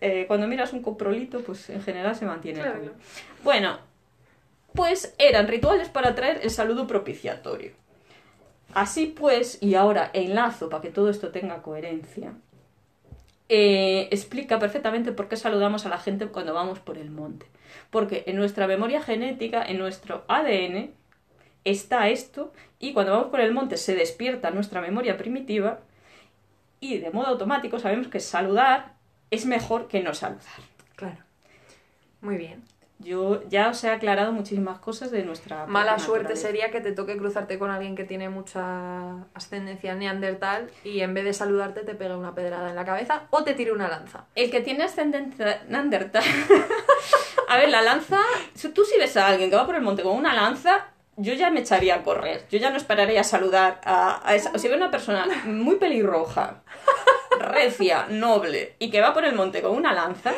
Eh, 0.00 0.26
cuando 0.26 0.46
miras 0.46 0.72
un 0.74 0.82
coprolito, 0.82 1.40
pues 1.40 1.70
en 1.70 1.80
general 1.82 2.14
se 2.14 2.26
mantiene. 2.26 2.58
el 2.60 2.64
Claro. 2.66 2.78
color. 2.80 2.94
Bueno, 3.42 3.78
pues 4.74 5.14
eran 5.18 5.48
rituales 5.48 5.88
para 5.88 6.14
traer 6.14 6.40
el 6.42 6.50
saludo 6.50 6.86
propiciatorio. 6.86 7.72
Así 8.74 9.06
pues, 9.06 9.56
y 9.62 9.76
ahora 9.76 10.10
enlazo 10.12 10.68
para 10.68 10.82
que 10.82 10.90
todo 10.90 11.08
esto 11.08 11.30
tenga 11.30 11.62
coherencia, 11.62 12.34
eh, 13.48 14.08
explica 14.10 14.58
perfectamente 14.58 15.12
por 15.12 15.28
qué 15.28 15.36
saludamos 15.36 15.86
a 15.86 15.88
la 15.88 15.98
gente 15.98 16.26
cuando 16.28 16.54
vamos 16.54 16.78
por 16.78 16.98
el 16.98 17.10
monte. 17.10 17.46
Porque 17.90 18.24
en 18.26 18.36
nuestra 18.36 18.66
memoria 18.66 19.02
genética, 19.02 19.64
en 19.64 19.78
nuestro 19.78 20.24
ADN, 20.28 20.92
está 21.64 22.08
esto 22.08 22.52
y 22.78 22.92
cuando 22.92 23.12
vamos 23.12 23.28
por 23.28 23.40
el 23.40 23.52
monte 23.52 23.76
se 23.76 23.94
despierta 23.94 24.50
nuestra 24.50 24.80
memoria 24.80 25.16
primitiva 25.16 25.80
y 26.80 26.98
de 26.98 27.10
modo 27.10 27.28
automático 27.28 27.78
sabemos 27.78 28.08
que 28.08 28.20
saludar 28.20 28.92
es 29.30 29.46
mejor 29.46 29.88
que 29.88 30.02
no 30.02 30.14
saludar. 30.14 30.42
Claro. 30.96 31.18
Muy 32.20 32.36
bien. 32.36 32.62
Yo 33.04 33.42
ya 33.48 33.68
os 33.68 33.84
he 33.84 33.90
aclarado 33.90 34.32
muchísimas 34.32 34.78
cosas 34.78 35.10
de 35.10 35.22
nuestra... 35.24 35.66
Mala 35.66 35.98
suerte 35.98 36.24
naturaleza. 36.24 36.48
sería 36.48 36.70
que 36.70 36.80
te 36.80 36.92
toque 36.92 37.16
cruzarte 37.18 37.58
con 37.58 37.70
alguien 37.70 37.94
que 37.94 38.04
tiene 38.04 38.30
mucha 38.30 39.24
ascendencia 39.34 39.94
neandertal 39.94 40.70
y 40.84 41.00
en 41.00 41.12
vez 41.12 41.24
de 41.24 41.34
saludarte 41.34 41.82
te 41.82 41.94
pegue 41.94 42.16
una 42.16 42.34
pedrada 42.34 42.70
en 42.70 42.76
la 42.76 42.84
cabeza 42.84 43.24
o 43.30 43.44
te 43.44 43.52
tire 43.52 43.72
una 43.72 43.88
lanza. 43.88 44.24
El 44.34 44.50
que 44.50 44.62
tiene 44.62 44.84
ascendencia 44.84 45.62
neandertal... 45.68 46.24
a 47.48 47.56
ver, 47.58 47.68
la 47.68 47.82
lanza... 47.82 48.20
Tú 48.74 48.84
si 48.84 48.98
ves 48.98 49.16
a 49.18 49.28
alguien 49.28 49.50
que 49.50 49.56
va 49.56 49.66
por 49.66 49.74
el 49.74 49.82
monte 49.82 50.02
con 50.02 50.16
una 50.16 50.34
lanza, 50.34 50.86
yo 51.16 51.34
ya 51.34 51.50
me 51.50 51.60
echaría 51.60 51.96
a 51.96 52.02
correr. 52.02 52.46
Yo 52.50 52.58
ya 52.58 52.70
no 52.70 52.78
esperaría 52.78 53.20
a 53.20 53.24
saludar 53.24 53.80
a, 53.84 54.26
a 54.26 54.34
esa... 54.34 54.50
O 54.52 54.58
si 54.58 54.68
veo 54.68 54.78
una 54.78 54.90
persona 54.90 55.26
muy 55.44 55.76
pelirroja, 55.76 56.62
recia, 57.38 58.06
noble, 58.08 58.76
y 58.78 58.90
que 58.90 59.02
va 59.02 59.12
por 59.12 59.26
el 59.26 59.34
monte 59.34 59.60
con 59.60 59.72
una 59.72 59.92
lanza... 59.92 60.32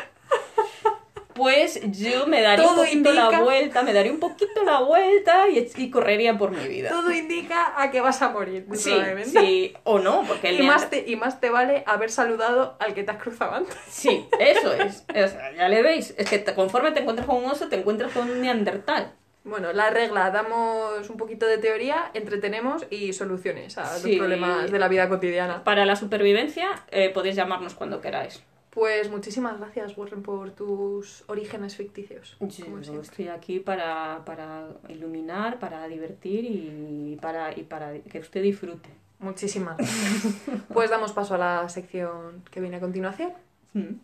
Pues 1.37 1.81
yo 1.92 2.27
me 2.27 2.40
daría 2.42 2.64
Todo 2.64 2.81
un 2.81 2.87
poquito 2.87 3.12
la 3.12 3.40
vuelta, 3.40 3.83
me 3.83 3.92
daría 3.92 4.11
un 4.12 4.18
poquito 4.20 4.62
la 4.64 4.81
vuelta 4.81 5.49
y, 5.49 5.68
y 5.77 5.90
correría 5.90 6.38
por 6.38 6.51
mi 6.51 6.66
vida. 6.66 6.88
Todo 6.88 7.12
indica 7.12 7.75
a 7.81 7.90
que 7.90 8.01
vas 8.01 8.22
a 8.22 8.31
morir, 8.31 8.66
Sí, 8.75 8.90
probablemente. 8.90 9.40
sí, 9.40 9.75
o 9.85 9.99
no, 9.99 10.22
porque 10.27 10.49
el 10.51 10.61
Y 10.61 10.66
más, 10.66 10.88
te, 10.90 11.05
y 11.07 11.16
más 11.16 11.40
te 11.40 11.51
vale 11.51 11.83
haber 11.87 12.11
saludado 12.11 12.77
al 12.81 12.94
que 12.94 13.05
te 13.05 13.11
has 13.11 13.22
cruzado 13.22 13.53
antes. 13.55 13.77
Sí, 13.88 14.27
eso 14.40 14.72
es. 14.72 15.05
O 15.11 15.29
sea, 15.29 15.53
ya 15.57 15.68
le 15.68 15.83
veis. 15.83 16.14
Es 16.16 16.29
que 16.29 16.38
te- 16.38 16.55
conforme 16.55 16.92
te 16.92 17.01
encuentras 17.01 17.27
con 17.27 17.37
un 17.37 17.51
oso, 17.51 17.68
te 17.68 17.77
encuentras 17.77 18.12
con 18.12 18.31
un 18.31 18.40
neandertal. 18.40 19.12
Bueno, 19.44 19.72
la 19.72 19.90
regla, 19.90 20.31
damos 20.31 21.09
un 21.09 21.16
poquito 21.16 21.46
de 21.46 21.59
teoría, 21.59 22.11
entretenemos 22.14 22.85
y 22.90 23.12
soluciones 23.12 23.79
a 23.79 23.87
Sí. 23.99 24.11
los 24.11 24.18
problemas 24.18 24.72
de 24.72 24.79
la 24.79 24.88
vida 24.88 25.09
cotidiana. 25.09 25.62
Para 25.62 25.85
la 25.87 25.94
supervivencia 25.96 26.68
eh, 26.90 27.11
podéis 27.11 27.37
llamarnos 27.37 27.75
cuando 27.75 28.01
queráis. 28.01 28.42
Pues 28.76 29.10
muchísimas 29.10 29.58
gracias, 29.58 29.96
Warren, 29.96 30.22
por 30.22 30.50
tus 30.50 31.24
orígenes 31.28 31.74
ficticios. 31.76 32.36
Yo 32.38 33.00
estoy 33.00 33.28
aquí 33.28 33.58
para, 33.58 34.22
para 34.26 34.68
iluminar, 34.90 35.58
para 35.58 35.88
divertir 35.88 36.44
y 36.44 37.16
para, 37.22 37.58
y 37.58 37.62
para 37.62 37.98
que 38.00 38.18
usted 38.18 38.42
disfrute. 38.42 38.90
Muchísimas 39.18 39.76
gracias. 39.78 40.34
Pues 40.70 40.90
damos 40.90 41.12
paso 41.12 41.36
a 41.36 41.38
la 41.38 41.68
sección 41.70 42.42
que 42.50 42.60
viene 42.60 42.76
a 42.76 42.80
continuación. 42.80 43.32
Mm. 43.72 43.94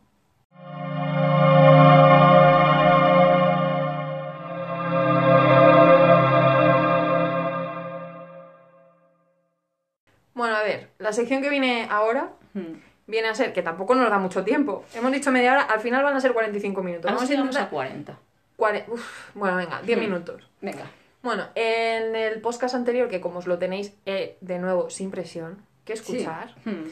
Bueno, 10.33 10.57
a 10.57 10.63
ver, 10.63 10.89
la 10.99 11.13
sección 11.13 11.43
que 11.43 11.51
viene 11.51 11.87
ahora 11.91 12.33
Mm. 12.55 12.92
Viene 13.07 13.29
a 13.29 13.35
ser, 13.35 13.53
que 13.53 13.63
tampoco 13.63 13.95
nos 13.95 14.09
da 14.11 14.19
mucho 14.19 14.45
tiempo. 14.45 14.85
Hemos 14.95 15.13
dicho 15.13 15.31
media 15.31 15.53
hora, 15.53 15.63
al 15.63 15.81
final 15.81 16.03
van 16.05 16.17
a 16.17 16.21
ser 16.21 16.33
45 16.33 16.83
minutos. 16.83 17.11
Vamos 17.13 17.29
a 17.29 17.35
intentar... 17.35 17.63
a 17.63 17.69
40. 17.71 18.19
cuare- 18.57 18.85
Uf, 18.89 19.31
bueno, 19.35 19.57
venga, 19.57 19.83
10 19.83 19.99
Hmm. 19.99 20.01
minutos. 20.01 20.49
Venga. 20.61 20.85
Bueno, 21.23 21.47
en 21.55 22.17
el 22.17 22.41
podcast 22.41 22.75
anterior, 22.75 23.09
que 23.09 23.21
como 23.21 23.39
os 23.39 23.47
lo 23.47 23.59
tenéis 23.59 23.93
eh, 24.07 24.37
de 24.41 24.59
nuevo 24.59 24.91
sin 24.91 25.11
presión 25.11 25.65
que 25.85 25.93
escuchar, 25.93 26.55
Sí. 26.65 26.71
Mm. 26.71 26.91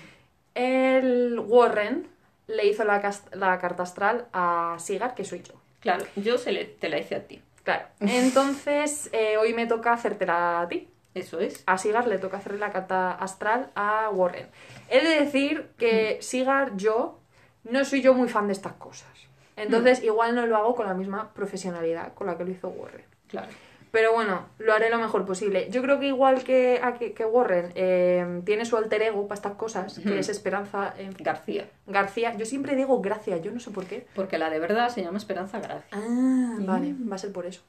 el 0.54 1.38
Warren 1.40 2.06
le 2.46 2.66
hizo 2.66 2.84
la, 2.84 3.00
cas- 3.00 3.24
la 3.32 3.58
carta 3.58 3.82
astral 3.84 4.26
a 4.32 4.76
Sigar, 4.78 5.14
que 5.14 5.24
soy 5.24 5.42
yo. 5.42 5.54
Claro, 5.80 6.04
yo 6.16 6.36
se 6.38 6.52
le, 6.52 6.64
te 6.64 6.88
la 6.88 6.98
hice 6.98 7.14
a 7.14 7.26
ti. 7.26 7.40
Claro. 7.64 7.86
Entonces, 8.00 9.08
eh, 9.12 9.36
hoy 9.36 9.54
me 9.54 9.66
toca 9.66 9.92
hacértela 9.92 10.60
a 10.60 10.68
ti. 10.68 10.88
Eso 11.14 11.40
es. 11.40 11.62
A 11.66 11.78
Sigar 11.78 12.06
le 12.06 12.18
toca 12.18 12.36
hacerle 12.36 12.58
la 12.58 12.70
carta 12.70 13.12
astral 13.12 13.70
a 13.74 14.10
Warren. 14.10 14.46
He 14.88 15.02
de 15.02 15.24
decir 15.24 15.70
que 15.76 16.18
Sigar, 16.20 16.76
yo, 16.76 17.18
no 17.64 17.84
soy 17.84 18.00
yo 18.00 18.14
muy 18.14 18.28
fan 18.28 18.46
de 18.46 18.52
estas 18.52 18.74
cosas. 18.74 19.08
Entonces, 19.56 20.02
igual 20.02 20.34
no 20.34 20.46
lo 20.46 20.56
hago 20.56 20.74
con 20.74 20.86
la 20.86 20.94
misma 20.94 21.32
profesionalidad 21.34 22.14
con 22.14 22.26
la 22.26 22.38
que 22.38 22.44
lo 22.44 22.50
hizo 22.50 22.68
Warren. 22.68 23.04
Claro. 23.28 23.48
Pero 23.90 24.12
bueno, 24.12 24.46
lo 24.58 24.72
haré 24.72 24.88
lo 24.88 24.98
mejor 24.98 25.26
posible. 25.26 25.68
Yo 25.70 25.82
creo 25.82 25.98
que 25.98 26.06
igual 26.06 26.44
que, 26.44 26.80
que, 26.98 27.12
que 27.12 27.24
Warren 27.24 27.72
eh, 27.74 28.40
tiene 28.44 28.64
su 28.64 28.76
alter 28.76 29.02
ego 29.02 29.26
para 29.26 29.34
estas 29.34 29.54
cosas, 29.54 29.98
que 29.98 30.18
es 30.18 30.28
Esperanza 30.28 30.94
eh, 30.96 31.10
García. 31.18 31.68
García. 31.86 32.36
Yo 32.36 32.46
siempre 32.46 32.76
digo 32.76 33.00
Gracia, 33.00 33.38
yo 33.38 33.50
no 33.50 33.58
sé 33.58 33.70
por 33.70 33.86
qué. 33.86 34.06
Porque 34.14 34.38
la 34.38 34.48
de 34.48 34.60
verdad 34.60 34.90
se 34.90 35.02
llama 35.02 35.18
Esperanza 35.18 35.58
Gracia. 35.58 35.88
Ah, 35.90 36.56
vale, 36.60 36.94
va 37.10 37.16
a 37.16 37.18
ser 37.18 37.32
por 37.32 37.46
eso. 37.46 37.62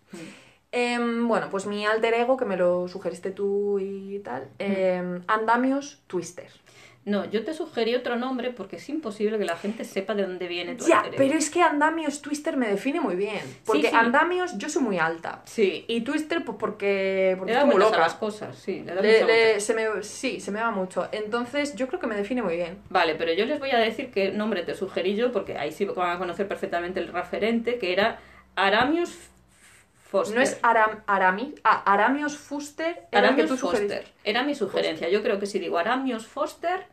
Em, 0.72 1.28
bueno, 1.28 1.50
pues 1.50 1.66
mi 1.66 1.86
alter 1.86 2.14
ego, 2.14 2.38
que 2.38 2.46
me 2.46 2.56
lo 2.56 2.88
sugeriste 2.88 3.32
tú 3.32 3.80
y 3.80 4.20
tal, 4.20 4.48
em, 4.60 5.22
Andamios 5.28 6.02
Twister. 6.08 6.48
No, 7.04 7.26
yo 7.26 7.44
te 7.44 7.56
sugerí 7.56 7.96
otro 7.96 8.16
nombre 8.16 8.52
porque 8.52 8.76
es 8.76 8.88
imposible 8.88 9.40
que 9.40 9.44
la 9.46 9.58
gente 9.58 9.84
sepa 9.86 10.14
de 10.14 10.22
dónde 10.22 10.48
viene 10.48 10.76
tu 10.76 10.86
Ya, 10.86 10.98
alter 11.00 11.16
ego. 11.16 11.24
pero 11.26 11.38
es 11.40 11.50
que 11.50 11.64
Andamios 11.64 12.22
Twister 12.22 12.56
me 12.58 12.68
define 12.68 13.02
muy 13.02 13.16
bien. 13.16 13.42
Porque 13.66 13.90
sí. 13.90 13.96
Andamios 13.96 14.56
yo 14.60 14.70
soy 14.70 14.84
muy 14.84 15.00
alta. 15.00 15.42
Sí. 15.46 15.84
Y 15.88 16.02
Twister, 16.02 16.46
pues 16.46 16.58
porque, 16.60 17.34
porque 17.40 17.54
Le 17.54 17.58
es 17.58 17.64
da 17.66 17.70
como 17.72 17.84
a 17.84 17.88
loca. 17.90 17.98
las 18.00 18.14
cosas, 18.14 18.56
sí. 18.56 18.84
Le 18.86 18.94
da 18.94 19.02
Le- 19.02 19.14
mucha 19.14 19.26
le- 19.26 19.42
vueltas. 19.44 19.64
se 19.64 19.74
me, 19.74 20.04
sí, 20.04 20.40
se 20.40 20.52
me 20.52 20.62
va 20.62 20.70
mucho. 20.70 21.10
Entonces, 21.12 21.76
yo 21.76 21.88
creo 21.88 22.00
que 22.00 22.06
me 22.06 22.16
define 22.16 22.44
muy 22.44 22.56
bien. 22.56 22.78
Vale, 22.90 23.16
pero 23.16 23.34
yo 23.34 23.46
les 23.48 23.60
voy 23.60 23.72
a 23.72 23.80
decir 23.80 24.12
qué 24.12 24.32
nombre 24.32 24.62
te 24.62 24.76
sugerí 24.76 25.16
yo, 25.16 25.32
porque 25.32 25.58
ahí 25.58 25.72
sí 25.72 25.86
van 25.86 26.12
a 26.16 26.20
conocer 26.20 26.48
perfectamente 26.48 27.00
el 27.00 27.08
referente, 27.08 27.80
que 27.80 27.94
era 27.94 28.20
Aramius 28.56 29.18
Foster. 30.12 30.36
No 30.36 30.42
es 30.42 30.60
Aram, 30.62 31.04
Arami, 31.08 31.56
ah, 31.64 31.84
Aramios 31.86 32.36
que 32.38 33.44
tú 33.48 33.56
sugeriste. 33.58 33.96
Foster. 33.96 34.14
Era 34.26 34.44
mi 34.44 34.54
sugerencia. 34.56 35.08
Yo 35.08 35.24
creo 35.24 35.40
que 35.40 35.46
si 35.46 35.58
digo 35.58 35.78
Aramius 35.78 36.28
Foster, 36.28 36.86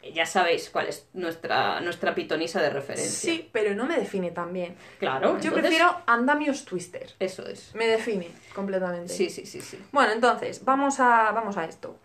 eh, 0.00 0.12
ya 0.14 0.24
sabéis 0.24 0.70
cuál 0.70 0.86
es 0.86 1.06
nuestra, 1.12 1.80
nuestra 1.82 2.14
pitonisa 2.14 2.62
de 2.62 2.70
referencia. 2.70 3.10
Sí, 3.32 3.50
pero 3.52 3.74
no 3.74 3.84
me 3.84 3.96
define 3.98 4.30
tan 4.30 4.54
bien. 4.54 4.76
Claro. 4.98 5.28
Yo 5.28 5.34
entonces, 5.34 5.60
prefiero 5.60 5.94
Andamios 6.06 6.64
Twister. 6.64 7.14
Eso 7.18 7.46
es. 7.46 7.74
Me 7.74 7.86
define 7.86 8.28
completamente. 8.54 9.12
Sí, 9.12 9.28
sí, 9.28 9.44
sí, 9.44 9.60
sí. 9.60 9.78
Bueno, 9.92 10.12
entonces, 10.12 10.64
vamos 10.64 11.00
a, 11.00 11.30
vamos 11.32 11.58
a 11.58 11.66
esto. 11.66 11.98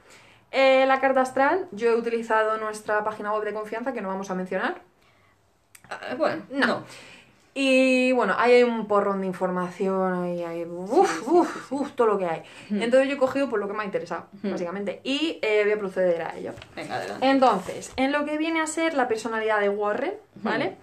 Eh, 0.52 0.84
la 0.86 1.00
carta 1.00 1.22
astral, 1.22 1.70
yo 1.72 1.92
he 1.92 1.96
utilizado 1.96 2.58
nuestra 2.58 3.02
página 3.06 3.32
web 3.34 3.46
de 3.46 3.54
confianza 3.54 3.94
que 3.94 4.02
no 4.02 4.10
vamos 4.10 4.30
a 4.30 4.36
mencionar. 4.36 4.82
Ah, 5.90 6.16
bueno, 6.18 6.44
No. 6.50 6.68
no. 6.68 6.86
Y 7.56 8.12
bueno, 8.14 8.34
ahí 8.38 8.54
hay 8.54 8.64
un 8.64 8.88
porrón 8.88 9.22
de 9.22 9.28
información, 9.28 10.24
ahí 10.24 10.44
hay 10.44 10.66
uf, 10.66 11.20
sí, 11.20 11.26
uf, 11.30 11.72
uf, 11.72 11.92
todo 11.92 12.08
lo 12.08 12.18
que 12.18 12.26
hay. 12.26 12.42
Entonces 12.72 13.08
yo 13.08 13.16
he 13.16 13.18
cogido 13.18 13.50
por 13.50 13.60
lo 13.60 13.68
que 13.68 13.74
me 13.74 13.84
ha 13.84 13.86
interesado, 13.86 14.26
básicamente. 14.42 15.02
Y 15.04 15.38
eh, 15.44 15.62
voy 15.64 15.74
a 15.74 15.78
proceder 15.78 16.22
a 16.24 16.36
ello. 16.38 16.54
Venga, 16.76 16.96
adelante. 16.96 17.28
Entonces, 17.30 17.92
en 17.96 18.12
lo 18.12 18.26
que 18.26 18.38
viene 18.40 18.60
a 18.62 18.66
ser 18.68 18.96
la 18.96 19.08
personalidad 19.08 19.60
de 19.60 19.70
Warren, 19.70 20.14
¿vale? 20.42 20.78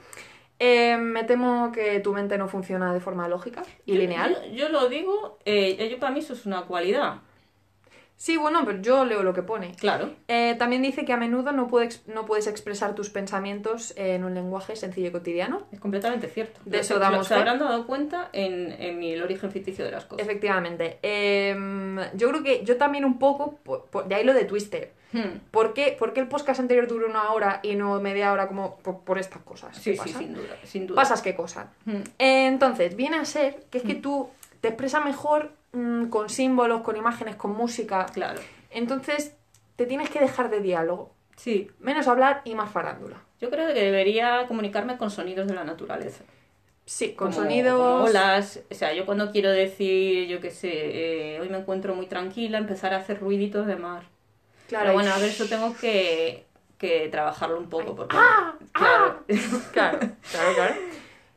Eh, 0.61 0.97
me 0.99 1.25
temo 1.25 1.73
que 1.73 2.01
tu 2.01 2.13
mente 2.13 2.37
no 2.39 2.47
funciona 2.47 2.93
de 2.93 3.01
forma 3.01 3.27
lógica 3.29 3.63
y 3.87 3.95
Yo- 3.95 3.99
lineal. 3.99 4.37
Yo, 4.51 4.67
yo 4.67 4.69
lo 4.69 4.89
digo, 4.89 5.39
eh, 5.47 5.89
yo 5.91 5.99
para 5.99 6.13
mí 6.13 6.21
eso 6.21 6.35
es 6.35 6.47
una 6.47 6.63
cualidad. 6.63 7.15
Sí, 8.23 8.37
bueno, 8.37 8.67
pero 8.67 8.83
yo 8.83 9.07
leo 9.07 9.23
lo 9.23 9.33
que 9.33 9.43
pone. 9.43 9.73
Claro. 9.77 10.11
Eh, 10.29 10.55
también 10.59 10.83
dice 10.83 11.07
que 11.07 11.15
a 11.15 11.17
menudo 11.17 11.53
no, 11.53 11.69
puede 11.69 11.87
ex- 11.87 12.07
no 12.07 12.27
puedes 12.27 12.47
expresar 12.49 12.95
tus 12.95 13.09
pensamientos 13.09 13.95
en 13.97 14.25
un 14.25 14.35
lenguaje 14.35 14.77
sencillo 14.77 15.09
y 15.09 15.11
cotidiano. 15.11 15.63
Es 15.73 15.81
completamente 15.81 16.29
cierto. 16.29 16.61
De 16.67 16.81
eso 16.81 16.99
damos 16.99 17.29
Se 17.29 17.35
habrán 17.35 17.59
dado 17.59 17.87
cuenta 17.87 18.29
en, 18.35 18.73
en 18.73 19.03
el 19.03 19.23
origen 19.23 19.51
ficticio 19.51 19.87
de 19.87 19.93
las 19.93 20.05
cosas. 20.05 20.27
Efectivamente. 20.27 20.99
Em, 21.01 21.99
yo 22.15 22.29
creo 22.29 22.43
que 22.43 22.63
yo 22.63 22.77
también 22.77 23.07
un 23.07 23.19
poco, 23.19 23.57
por- 23.63 23.87
por- 23.87 24.07
de 24.07 24.15
ahí 24.17 24.25
lo 24.25 24.35
de 24.35 24.45
Twister. 24.45 24.93
Hmm. 25.13 25.39
¿Por 25.51 25.73
qué, 25.73 25.97
por 25.99 26.13
qué 26.13 26.21
el 26.21 26.29
podcast 26.29 26.61
anterior 26.61 26.87
duró 26.89 27.07
una 27.09 27.33
hora 27.33 27.61
y 27.63 27.75
no 27.75 27.99
media 28.03 28.33
hora 28.35 28.49
como 28.49 28.77
por, 28.81 29.01
por 29.01 29.19
estas 29.19 29.41
cosas? 29.45 29.75
Sí, 29.79 29.93
¿Qué 29.93 29.97
sí, 29.97 30.13
sin 30.13 30.35
duda. 30.35 30.57
Sin 30.65 30.87
duda. 30.87 30.97
Pasas 30.97 31.23
qué 31.23 31.35
cosa. 31.35 31.73
Hmm. 31.87 32.03
Entonces, 32.19 32.95
viene 32.97 33.17
a 33.17 33.25
ser 33.25 33.65
que 33.71 33.79
es 33.79 33.85
que 33.85 33.95
tú 33.95 34.29
te 34.61 34.69
expresas 34.69 35.03
mejor 35.07 35.53
mm, 35.73 36.07
con 36.07 36.29
símbolos, 36.29 36.83
con 36.83 36.97
imágenes, 36.97 37.37
con 37.37 37.53
música. 37.53 38.07
Claro. 38.13 38.41
Entonces, 38.71 39.35
te 39.77 39.87
tienes 39.87 40.11
que 40.11 40.21
dejar 40.21 40.51
de 40.51 40.61
diálogo. 40.61 41.13
Sí. 41.37 41.71
Menos 41.79 42.07
hablar 42.09 42.43
y 42.45 42.55
más 42.55 42.71
farándula. 42.71 43.17
Yo 43.41 43.49
creo 43.51 43.67
que 43.69 43.75
debería 43.75 44.45
comunicarme 44.47 44.99
con 44.99 45.11
sonidos 45.11 45.47
de 45.49 45.55
la 45.55 45.65
naturaleza. 45.65 46.25
Sí, 46.85 47.13
con 47.15 47.31
Como- 47.33 47.43
sonidos. 47.45 47.75
como 47.81 48.05
olas. 48.05 48.61
O 48.71 48.75
sea, 48.75 48.93
yo 48.93 49.07
cuando 49.07 49.31
quiero 49.31 49.51
decir, 49.51 50.27
yo 50.29 50.41
qué 50.41 50.51
sé, 50.51 50.71
eh, 51.37 51.41
hoy 51.41 51.49
me 51.49 51.59
encuentro 51.59 51.95
muy 51.95 52.07
tranquila, 52.07 52.59
empezar 52.59 52.93
a 52.93 52.99
hacer 52.99 53.21
ruiditos 53.21 53.67
de 53.67 53.77
mar. 53.77 54.03
Claro, 54.69 54.85
Pero 54.87 54.95
bueno, 54.95 55.13
a 55.15 55.19
ver, 55.19 55.29
eso 55.31 55.47
tengo 55.47 55.75
que, 55.77 56.45
que 56.79 57.09
trabajarlo 57.09 57.59
un 57.59 57.69
poco. 57.71 57.95
Porque, 57.95 58.17
¡Ah! 58.19 58.55
Claro. 58.73 59.21
Claro, 59.73 59.99
claro, 60.31 60.55
claro. 60.55 60.75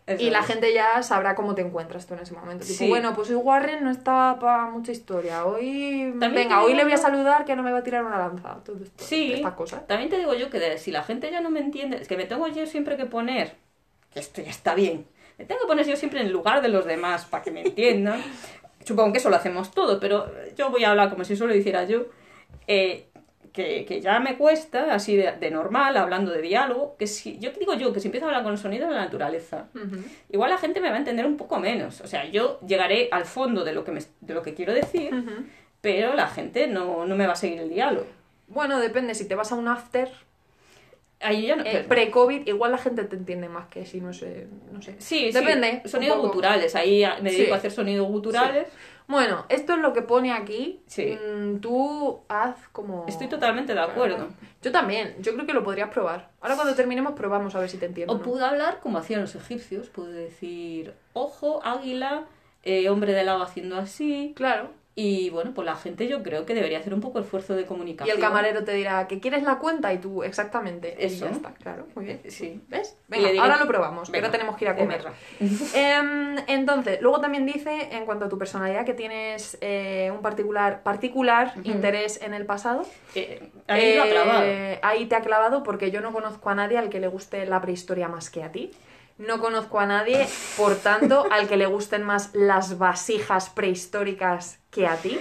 Eso 0.05 0.21
Y 0.21 0.29
la 0.29 0.43
gente 0.43 0.73
ya 0.73 1.01
sabrá 1.01 1.33
cómo 1.33 1.55
te 1.55 1.61
encuentras 1.61 2.05
tú 2.07 2.13
en 2.13 2.19
ese 2.21 2.33
momento. 2.33 2.65
Tipo, 2.65 2.77
Sí. 2.77 2.89
bueno, 2.89 3.13
pues 3.15 3.29
hoy 3.29 3.35
Warren 3.37 3.83
no 3.85 3.89
está 3.91 4.37
para 4.39 4.65
mucha 4.65 4.91
historia. 4.91 5.45
Hoy. 5.45 6.13
También 6.19 6.49
Venga, 6.49 6.61
hoy 6.63 6.73
le 6.73 6.83
voy 6.83 6.91
a 6.91 6.97
saludar 6.97 7.45
que 7.45 7.55
no 7.55 7.63
me 7.63 7.71
va 7.71 7.79
a 7.79 7.83
tirar 7.83 8.03
una 8.03 8.17
lanza. 8.17 8.55
Todo 8.65 8.83
esto, 8.83 9.03
Sí. 9.03 9.31
Estas 9.33 9.53
cosas. 9.53 9.87
También 9.87 10.09
te 10.09 10.17
digo 10.17 10.33
yo 10.33 10.49
que 10.49 10.59
de- 10.59 10.77
si 10.77 10.91
la 10.91 11.03
gente 11.03 11.31
ya 11.31 11.39
no 11.39 11.49
me 11.49 11.61
entiende, 11.61 11.97
es 12.01 12.07
que 12.09 12.17
me 12.17 12.25
tengo 12.25 12.47
yo 12.49 12.65
siempre 12.65 12.97
que 12.97 13.05
poner, 13.05 13.55
que 14.13 14.19
esto 14.19 14.41
ya 14.41 14.49
está 14.49 14.75
bien, 14.75 15.07
me 15.37 15.45
tengo 15.45 15.61
que 15.61 15.67
poner 15.67 15.85
yo 15.87 15.95
siempre 15.95 16.19
en 16.19 16.31
lugar 16.33 16.61
de 16.61 16.67
los 16.67 16.85
demás 16.85 17.23
para 17.25 17.41
que 17.43 17.51
me 17.51 17.61
entiendan. 17.61 18.21
Supongo 18.85 19.13
que 19.13 19.19
eso 19.19 19.29
lo 19.29 19.37
hacemos 19.37 19.71
todo, 19.71 20.01
pero 20.01 20.29
yo 20.57 20.69
voy 20.69 20.83
a 20.83 20.89
hablar 20.89 21.09
como 21.09 21.23
si 21.23 21.33
eso 21.33 21.47
lo 21.47 21.55
hiciera 21.55 21.85
yo. 21.85 22.07
eh, 22.67 23.07
que, 23.53 23.85
que 23.85 24.01
ya 24.01 24.19
me 24.19 24.35
cuesta, 24.35 24.93
así 24.93 25.15
de, 25.15 25.31
de 25.33 25.51
normal, 25.51 25.95
hablando 25.95 26.31
de 26.31 26.41
diálogo, 26.41 26.95
que 26.97 27.07
si, 27.07 27.37
yo 27.37 27.53
te 27.53 27.59
digo 27.59 27.75
yo, 27.75 27.93
que 27.93 27.99
si 27.99 28.07
empiezo 28.07 28.25
a 28.25 28.29
hablar 28.29 28.43
con 28.43 28.51
el 28.51 28.57
sonido 28.57 28.87
de 28.87 28.95
la 28.95 29.01
naturaleza, 29.01 29.67
igual 30.29 30.49
la 30.49 30.57
gente 30.57 30.81
me 30.81 30.89
va 30.89 30.95
a 30.95 30.99
entender 30.99 31.25
un 31.25 31.37
poco 31.37 31.59
menos. 31.59 32.01
O 32.01 32.07
sea, 32.07 32.25
yo 32.25 32.59
llegaré 32.61 33.09
al 33.11 33.25
fondo 33.25 33.63
de 33.63 33.73
lo 33.73 33.85
que, 33.85 33.91
me, 33.91 34.01
de 34.21 34.33
lo 34.33 34.41
que 34.41 34.55
quiero 34.55 34.73
decir, 34.73 35.11
pero 35.81 36.15
la 36.15 36.27
gente 36.27 36.67
no, 36.67 37.05
no 37.05 37.15
me 37.15 37.27
va 37.27 37.33
a 37.33 37.37
seguir 37.37 37.59
el 37.59 37.69
diálogo. 37.69 38.07
Bueno, 38.47 38.79
depende. 38.79 39.15
Si 39.15 39.27
te 39.27 39.35
vas 39.35 39.51
a 39.51 39.55
un 39.55 39.67
after 39.67 40.09
Ahí 41.23 41.47
ya 41.47 41.55
no, 41.55 41.63
eh, 41.65 41.85
pre-COVID, 41.87 42.47
igual 42.47 42.71
la 42.71 42.77
gente 42.77 43.03
te 43.05 43.15
entiende 43.15 43.49
más 43.49 43.67
que 43.67 43.85
si 43.85 44.01
no 44.01 44.13
sé. 44.13 44.47
No 44.71 44.81
sé. 44.81 44.95
Sí, 44.99 45.31
Depende, 45.31 45.81
sí. 45.83 45.89
Sonidos 45.89 46.19
guturales. 46.19 46.75
Ahí 46.75 47.03
me 47.21 47.31
dedico 47.31 47.47
Sí. 47.47 47.51
a 47.51 47.55
hacer 47.55 47.71
sonidos 47.71 48.07
guturales. 48.07 48.67
Bueno, 49.07 49.45
esto 49.49 49.73
es 49.73 49.79
lo 49.79 49.91
que 49.91 50.01
pone 50.01 50.31
aquí. 50.31 50.81
Sí. 50.87 51.17
Mm, 51.17 51.59
tú 51.59 52.21
haz 52.29 52.55
como. 52.71 53.05
Estoy 53.07 53.27
totalmente 53.27 53.73
de 53.73 53.81
acuerdo. 53.81 54.29
Yo 54.61 54.71
también. 54.71 55.15
Yo 55.19 55.33
creo 55.33 55.45
que 55.45 55.53
lo 55.53 55.63
podrías 55.63 55.89
probar. 55.89 56.29
Ahora 56.41 56.55
cuando 56.55 56.73
terminemos 56.75 57.13
probamos 57.13 57.53
a 57.55 57.59
ver 57.59 57.69
si 57.69 57.77
te 57.77 57.85
entiendo. 57.85 58.13
O 58.13 58.17
¿no? 58.17 58.23
puedo 58.23 58.45
hablar 58.45 58.79
como 58.81 58.97
hacían 58.97 59.21
los 59.21 59.35
egipcios. 59.35 59.89
Puedo 59.89 60.09
decir, 60.11 60.93
ojo, 61.11 61.59
águila, 61.65 62.25
eh, 62.63 62.87
hombre 62.89 63.13
del 63.13 63.27
agua 63.29 63.45
haciendo 63.45 63.77
así. 63.77 64.33
Claro. 64.37 64.69
Y 64.95 65.31
bueno, 65.31 65.53
pues 65.55 65.65
la 65.65 65.75
gente 65.75 66.07
yo 66.07 66.21
creo 66.21 66.45
que 66.45 66.53
debería 66.53 66.77
hacer 66.77 66.93
un 66.93 67.01
poco 67.01 67.19
esfuerzo 67.19 67.55
de 67.55 67.63
Y 67.63 67.65
comunicación. 67.65 68.15
el 68.15 68.21
camarero 68.21 68.63
te 68.63 68.73
dirá 68.75 69.07
que 69.07 69.19
quieres 69.19 69.41
la 69.41 69.57
cuenta 69.57 69.91
y 69.91 69.97
tú, 69.97 70.21
exactamente. 70.21 70.95
Y 70.99 71.05
Eso. 71.05 71.25
ya 71.25 71.31
está, 71.31 71.51
claro, 71.55 71.87
muy 71.95 72.05
bien. 72.05 72.21
Sí. 72.29 72.61
¿Ves? 72.67 72.95
Y 73.07 73.11
Venga, 73.11 73.29
diré- 73.31 73.39
ahora 73.39 73.57
lo 73.57 73.65
probamos, 73.65 74.13
ahora 74.13 74.29
tenemos 74.29 74.55
que 74.55 74.65
ir 74.65 74.69
a 74.69 74.75
comer. 74.75 75.03
Em, 75.73 76.35
entonces, 76.47 77.01
luego 77.01 77.19
también 77.19 77.45
dice, 77.47 77.89
en 77.91 78.05
cuanto 78.05 78.25
a 78.25 78.29
tu 78.29 78.37
personalidad, 78.37 78.85
que 78.85 78.93
tienes 78.93 79.57
eh, 79.61 80.11
un 80.13 80.21
particular, 80.21 80.83
particular 80.83 81.53
interés 81.63 82.21
en 82.21 82.35
el 82.35 82.45
pasado. 82.45 82.83
Eh, 83.15 83.49
ahí 83.67 83.95
lo 83.95 84.03
ha 84.03 84.07
Eh, 84.07 84.11
clavado. 84.11 84.43
ahí 84.83 85.05
te 85.07 85.15
ha 85.15 85.21
clavado 85.21 85.63
porque 85.63 85.89
yo 85.89 86.01
no 86.01 86.13
conozco 86.13 86.51
a 86.51 86.55
nadie 86.55 86.77
al 86.77 86.89
que 86.89 86.99
le 86.99 87.07
guste 87.07 87.47
la 87.47 87.59
prehistoria 87.61 88.07
más 88.09 88.29
que 88.29 88.43
a 88.43 88.51
ti. 88.51 88.69
No 89.17 89.39
conozco 89.39 89.79
a 89.79 89.85
nadie, 89.85 90.27
por 90.57 90.75
tanto, 90.75 91.25
al 91.31 91.47
que 91.47 91.57
le 91.57 91.65
gusten 91.67 92.03
más 92.03 92.31
las 92.33 92.77
vasijas 92.77 93.49
prehistóricas 93.49 94.59
que 94.71 94.87
a 94.87 94.97
ti. 94.97 95.19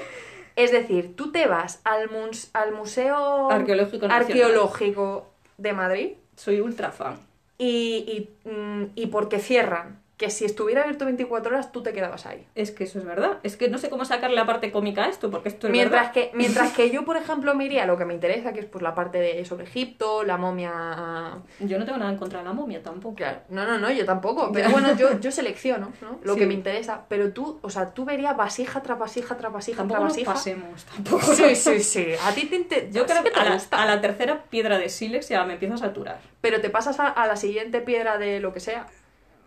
Es 0.57 0.71
decir, 0.73 1.15
tú 1.17 1.31
te 1.33 1.47
vas 1.47 1.81
al, 1.85 2.11
mus- 2.11 2.51
al 2.53 2.73
Museo 2.73 3.51
Arqueológico. 3.51 4.13
Arqueológico 4.13 5.31
de 5.59 5.73
Madrid 5.73 6.13
Soy 6.37 6.61
ultra 6.61 6.91
fan. 6.93 7.19
y, 7.59 8.29
y, 8.45 8.49
mm, 8.51 8.91
y 8.95 9.07
porque 9.07 9.39
cierran. 9.39 10.02
Que 10.23 10.31
si 10.31 10.45
estuviera 10.45 10.83
abierto 10.83 11.05
24 11.05 11.53
horas, 11.53 11.73
tú 11.73 11.83
te 11.83 11.93
quedabas 11.93 12.27
ahí. 12.27 12.47
Es 12.55 12.71
que 12.71 12.85
eso 12.85 13.01
es 13.01 13.05
verdad. 13.05 13.39
Es 13.43 13.57
que 13.57 13.69
no 13.69 13.77
sé 13.79 13.91
cómo 13.91 14.05
sacarle 14.05 14.37
la 14.37 14.47
parte 14.47 14.71
cómica 14.71 15.03
a 15.03 15.09
esto, 15.09 15.33
porque 15.33 15.49
esto 15.49 15.67
es 15.67 15.73
Mientras 15.73 16.01
verdad. 16.01 16.13
que, 16.13 16.31
mientras 16.37 16.73
que 16.73 16.91
yo, 16.91 17.05
por 17.05 17.17
ejemplo, 17.23 17.57
me 17.57 17.65
iría 17.65 17.83
a 17.83 17.87
lo 17.87 17.97
que 17.99 18.05
me 18.05 18.15
interesa, 18.15 18.53
que 18.53 18.61
es 18.61 18.67
pues 18.67 18.83
la 18.83 18.95
parte 18.95 19.19
de 19.19 19.45
sobre 19.45 19.65
Egipto, 19.65 20.23
la 20.23 20.37
momia. 20.37 21.39
Yo 21.59 21.77
no 21.77 21.85
tengo 21.85 21.99
nada 21.99 22.13
en 22.13 22.19
contra 22.19 22.39
de 22.39 22.45
la 22.45 22.53
momia 22.53 22.81
tampoco. 22.85 23.17
Claro, 23.17 23.41
no, 23.49 23.67
no, 23.67 23.79
no, 23.79 23.91
yo 23.91 24.05
tampoco. 24.05 24.53
Pero 24.53 24.71
bueno, 24.71 24.95
yo, 24.97 25.19
yo 25.19 25.33
selecciono 25.33 25.93
¿no? 26.01 26.21
lo 26.23 26.35
Sí. 26.35 26.39
que 26.39 26.47
me 26.47 26.55
interesa. 26.55 27.05
Pero 27.09 27.33
tú, 27.33 27.59
o 27.61 27.69
sea, 27.69 27.93
tú 27.93 28.05
verías 28.05 28.37
vasija 28.37 28.81
tras 28.81 28.97
vasija 29.01 29.37
tras 29.37 29.53
vasija 29.53 29.79
Tampoco 29.79 30.03
tras 30.03 30.05
nos 30.05 30.13
vasija. 30.13 30.33
pasemos, 30.35 30.85
tampoco. 30.85 31.35
Sí, 31.35 31.57
sí, 31.57 31.81
sí. 31.81 32.07
A 32.25 32.33
ti 32.33 32.47
te, 32.47 32.55
inte- 32.55 32.89
Yo 32.93 33.07
creo 33.07 33.25
que 33.25 33.33
te 33.33 33.41
a 33.41 33.45
la, 33.45 33.55
gusta. 33.55 33.83
a 33.83 33.87
la 33.87 34.01
tercera 34.01 34.45
piedra 34.45 34.79
de 34.79 34.89
sílex 34.89 35.29
ya 35.31 35.43
me 35.45 35.55
empiezo 35.55 35.75
a 35.75 35.79
saturar. 35.79 36.21
Pero 36.41 36.61
te 36.61 36.71
pasas 36.71 37.01
a, 37.01 37.09
a 37.09 37.27
la 37.27 37.35
siguiente 37.35 37.81
piedra 37.81 38.19
de 38.19 38.39
lo 38.39 38.53
que 38.53 38.61
sea. 38.61 38.87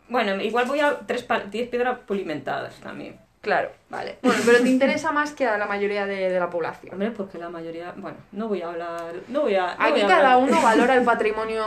Bueno, 0.09 0.41
igual 0.41 0.65
voy 0.65 0.79
a 0.79 0.99
tres 1.05 1.23
pa- 1.23 1.39
10 1.41 1.69
piedras 1.69 1.99
pulimentadas 2.05 2.75
también. 2.75 3.19
Claro, 3.41 3.69
vale. 3.91 4.17
Bueno, 4.23 4.39
pero 4.43 4.57
te 4.63 4.69
interesa 4.69 5.11
más 5.11 5.31
que 5.33 5.45
a 5.45 5.55
la 5.59 5.67
mayoría 5.67 6.07
de, 6.07 6.29
de 6.31 6.39
la 6.39 6.49
población. 6.49 6.93
Hombre, 6.93 7.11
porque 7.11 7.37
la 7.37 7.47
mayoría... 7.49 7.93
Bueno, 7.95 8.17
no 8.31 8.47
voy 8.47 8.63
a 8.63 8.69
hablar... 8.69 9.13
No 9.27 9.41
voy 9.41 9.53
a... 9.55 9.75
no 9.75 9.83
Aquí 9.83 9.91
voy 9.91 10.01
a 10.01 10.07
cada 10.07 10.33
hablar- 10.33 10.49
uno 10.49 10.61
valora 10.63 10.95
el 10.95 11.03
patrimonio 11.05 11.63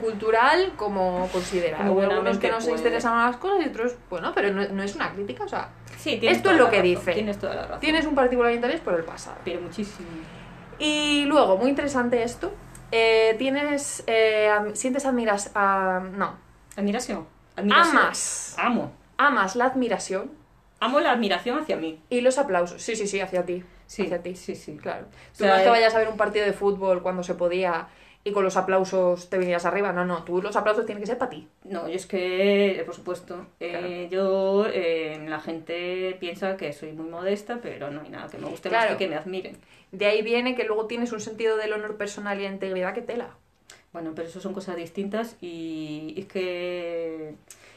cultural 0.00 0.72
como 0.76 1.28
considera. 1.32 1.78
Hay 1.84 1.84
algunos 2.00 2.38
que 2.38 2.50
no 2.50 2.60
se 2.60 2.70
puede. 2.70 2.78
interesan 2.82 3.16
a 3.16 3.26
las 3.28 3.36
cosas 3.36 3.64
y 3.64 3.68
otros, 3.68 3.94
bueno, 4.08 4.32
pero 4.34 4.52
no, 4.52 4.66
no 4.70 4.82
es 4.82 4.96
una 4.96 5.12
crítica, 5.12 5.44
o 5.44 5.48
sea, 5.48 5.68
Sí, 5.98 6.18
Esto 6.22 6.50
es 6.50 6.56
lo 6.56 6.64
que 6.70 6.78
razón, 6.78 6.82
dice. 6.82 7.12
Tienes 7.12 7.38
toda 7.38 7.54
la 7.54 7.62
razón. 7.62 7.80
tienes 7.80 8.06
un 8.06 8.14
particular 8.16 8.52
interés 8.52 8.80
por 8.80 8.94
el 8.94 9.04
pasado. 9.04 9.36
Pero 9.44 9.60
muchísimo. 9.60 10.08
Y 10.80 11.26
luego, 11.26 11.58
muy 11.58 11.68
interesante 11.70 12.22
esto, 12.24 12.52
eh, 12.90 13.36
tienes, 13.38 14.02
eh, 14.08 14.50
sientes 14.72 15.04
admiras, 15.06 15.52
ah, 15.54 16.00
no, 16.16 16.34
Admiración. 16.76 17.26
Admiración. 17.56 17.98
amas, 17.98 18.54
Amo. 18.58 18.92
amas 19.16 19.56
la 19.56 19.66
admiración 19.66 20.30
Amo 20.82 21.00
la 21.00 21.12
admiración 21.12 21.58
hacia 21.58 21.76
mí. 21.76 22.00
y 22.08 22.22
los 22.22 22.38
aplausos. 22.38 22.80
Sí, 22.80 22.96
sí, 22.96 23.06
sí, 23.06 23.20
hacia 23.20 23.44
ti. 23.44 23.62
Sí, 23.86 24.02
hacia 24.04 24.22
ti. 24.22 24.34
sí, 24.34 24.54
sí. 24.54 24.76
Claro. 24.78 25.06
O 25.06 25.36
Tú 25.36 25.44
sea, 25.44 25.48
no 25.48 25.54
es 25.56 25.62
que 25.62 25.68
eh, 25.68 25.70
vayas 25.70 25.94
a 25.94 25.98
ver 25.98 26.08
un 26.08 26.16
partido 26.16 26.46
de 26.46 26.52
fútbol 26.54 27.02
cuando 27.02 27.22
se 27.22 27.34
podía 27.34 27.88
y 28.24 28.32
con 28.32 28.44
los 28.44 28.56
aplausos 28.56 29.28
te 29.28 29.36
vinieras 29.38 29.66
arriba. 29.66 29.92
No, 29.92 30.06
no, 30.06 30.22
tú 30.24 30.40
los 30.40 30.56
aplausos 30.56 30.86
tienen 30.86 31.02
que 31.02 31.06
ser 31.06 31.18
para 31.18 31.30
ti. 31.30 31.48
No, 31.64 31.86
yo 31.88 31.94
es 31.94 32.06
que, 32.06 32.82
por 32.86 32.94
supuesto, 32.94 33.46
eh, 33.60 34.08
yo, 34.10 34.64
eh, 34.72 35.22
la 35.28 35.40
gente 35.40 36.16
piensa 36.18 36.56
que 36.56 36.72
soy 36.72 36.92
muy 36.92 37.10
modesta, 37.10 37.58
pero 37.62 37.90
no 37.90 38.00
hay 38.02 38.08
nada 38.10 38.28
que 38.30 38.38
me 38.38 38.46
guste 38.48 38.70
más 38.70 38.86
que 38.86 38.96
que 38.96 39.08
me 39.08 39.16
admiren. 39.16 39.58
De 39.92 40.06
ahí 40.06 40.22
viene 40.22 40.54
que 40.54 40.64
luego 40.64 40.86
tienes 40.86 41.12
un 41.12 41.20
sentido 41.20 41.56
del 41.58 41.72
honor 41.74 41.96
personal 41.98 42.38
y 42.40 42.44
la 42.44 42.50
integridad 42.52 42.94
que 42.94 43.02
tela. 43.02 43.30
Bueno, 43.92 44.12
pero 44.14 44.28
eso 44.28 44.40
son 44.40 44.54
cosas 44.54 44.76
distintas 44.76 45.36
y 45.40 46.14
es 46.16 46.26
que 46.26 47.34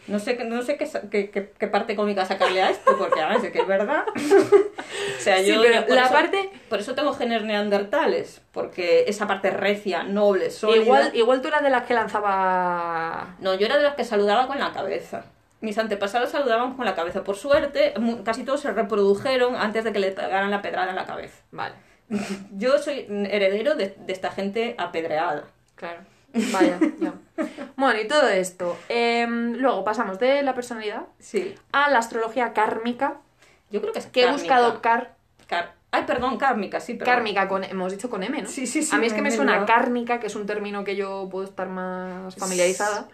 no 0.08 0.20
sé, 0.20 0.38
qué- 0.38 0.44
no 0.44 0.62
sé 0.62 0.78
qué, 0.78 0.88
qué, 1.32 1.52
qué- 1.58 1.68
parte 1.68 1.96
cómica 1.96 2.26
sacarle 2.26 2.62
a 2.62 2.70
esto, 2.70 2.96
porque 3.00 3.20
además 3.22 3.44
es 3.44 3.52
que 3.52 3.60
es 3.62 3.68
verdad. 3.68 4.04
o 4.16 5.20
sea, 5.22 5.38
Sí, 5.40 5.48
yo 5.48 5.62
pero 5.62 5.86
por 5.88 5.96
la 5.96 6.04
eso- 6.04 6.14
parte- 6.14 6.50
Por 6.70 6.80
eso 6.80 6.94
tengo 6.94 7.14
genes 7.14 7.44
neandertales, 7.44 8.42
porque 8.52 9.06
esa 9.08 9.26
parte 9.28 9.50
recia, 9.50 10.04
noble, 10.04 10.52
sólida... 10.52 10.84
Igual, 10.84 11.12
igual 11.16 11.42
tú 11.42 11.48
eras 11.48 11.64
de 11.64 11.70
las 11.70 11.84
que 11.86 11.94
lanzaba... 11.94 13.36
No, 13.40 13.56
yo 13.56 13.66
era 13.66 13.78
de 13.78 13.84
las 13.84 13.96
que 13.96 14.04
saludaba 14.04 14.48
con 14.48 14.60
la 14.60 14.72
cabeza. 14.74 15.26
Mis 15.62 15.78
antepasados 15.78 16.30
saludaban 16.32 16.76
con 16.76 16.86
la 16.86 16.94
cabeza. 16.94 17.24
Por 17.24 17.38
suerte, 17.38 17.94
casi 18.26 18.44
todos 18.44 18.60
se 18.60 18.72
reprodujeron 18.72 19.56
antes 19.56 19.84
de 19.86 19.94
que 19.94 20.00
le 20.00 20.12
pegaran 20.12 20.52
la 20.52 20.62
pedrada 20.62 20.90
en 20.90 20.96
la 20.96 21.06
cabeza. 21.06 21.42
Vale, 21.52 21.76
Yo 22.52 22.78
soy 22.78 23.08
heredero 23.10 23.76
de, 23.76 23.96
de 23.98 24.14
esta 24.14 24.30
gente 24.32 24.76
apedreada. 24.78 25.46
Claro. 25.76 26.02
Vaya, 26.52 26.80
ya. 27.00 27.14
Bueno, 27.76 28.02
y 28.02 28.08
todo 28.08 28.28
esto. 28.28 28.78
Em, 28.90 29.54
luego 29.58 29.84
pasamos 29.84 30.18
de 30.20 30.42
la 30.42 30.56
personalidad 30.56 31.04
Sí. 31.20 31.54
a 31.72 31.90
la 31.92 32.00
astrología 32.00 32.54
kármica, 32.54 33.18
Yo 33.70 33.82
creo 33.82 33.94
que 33.94 34.00
es 34.00 34.08
que 34.08 34.22
he 34.22 34.26
kármica. 34.26 34.42
buscado 34.44 34.82
car 34.82 35.16
Car- 35.48 35.76
Ay, 35.92 36.06
perdón, 36.08 36.38
kármica, 36.40 36.80
sí, 36.80 36.96
perdón. 36.96 37.14
kármica, 37.16 37.48
con, 37.48 37.64
hemos 37.64 37.92
dicho 37.92 38.10
con 38.10 38.24
M, 38.24 38.42
¿no? 38.42 38.48
Sí, 38.50 38.66
sí, 38.66 38.82
sí. 38.82 38.96
A 38.96 38.98
mí 38.98 39.06
es 39.06 39.14
que 39.14 39.22
me 39.22 39.30
suena 39.30 39.64
cárnica, 39.68 40.20
que 40.20 40.26
es 40.26 40.36
un 40.36 40.48
término 40.48 40.84
que 40.84 40.96
yo 40.96 41.28
puedo 41.32 41.46
estar 41.46 41.70
más 41.70 42.34
familiarizada 42.36 43.08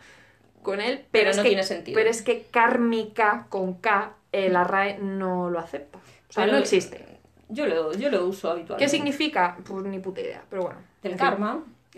con 0.61 0.79
él, 0.79 0.99
pero, 0.99 1.07
Pero 1.11 1.29
es 1.31 1.37
no 1.37 1.43
que, 1.43 1.49
tiene 1.49 1.63
sentido. 1.63 1.95
Pero 1.97 2.09
es 2.09 2.21
que 2.21 2.43
kármica 2.51 3.47
con 3.49 3.73
K, 3.73 4.13
eh, 4.31 4.49
la 4.49 4.63
RAE 4.63 4.99
no 4.99 5.49
lo 5.49 5.59
acepta. 5.59 5.97
O 5.97 6.31
sea, 6.31 6.45
Pero- 6.45 6.53
no 6.55 6.59
existe. 6.59 7.05
Yo 7.49 7.65
lo, 7.65 7.91
yo 7.93 8.09
lo 8.09 8.25
uso 8.25 8.49
habitualmente. 8.51 8.85
¿Qué 8.85 8.89
significa? 8.89 9.57
Pues 9.67 9.83
ni 9.83 9.99
puta 9.99 10.21
idea, 10.21 10.43
pero 10.49 10.61
bueno. 10.61 10.79
Del 11.03 11.13
En 11.13 11.17
fin. 11.17 11.27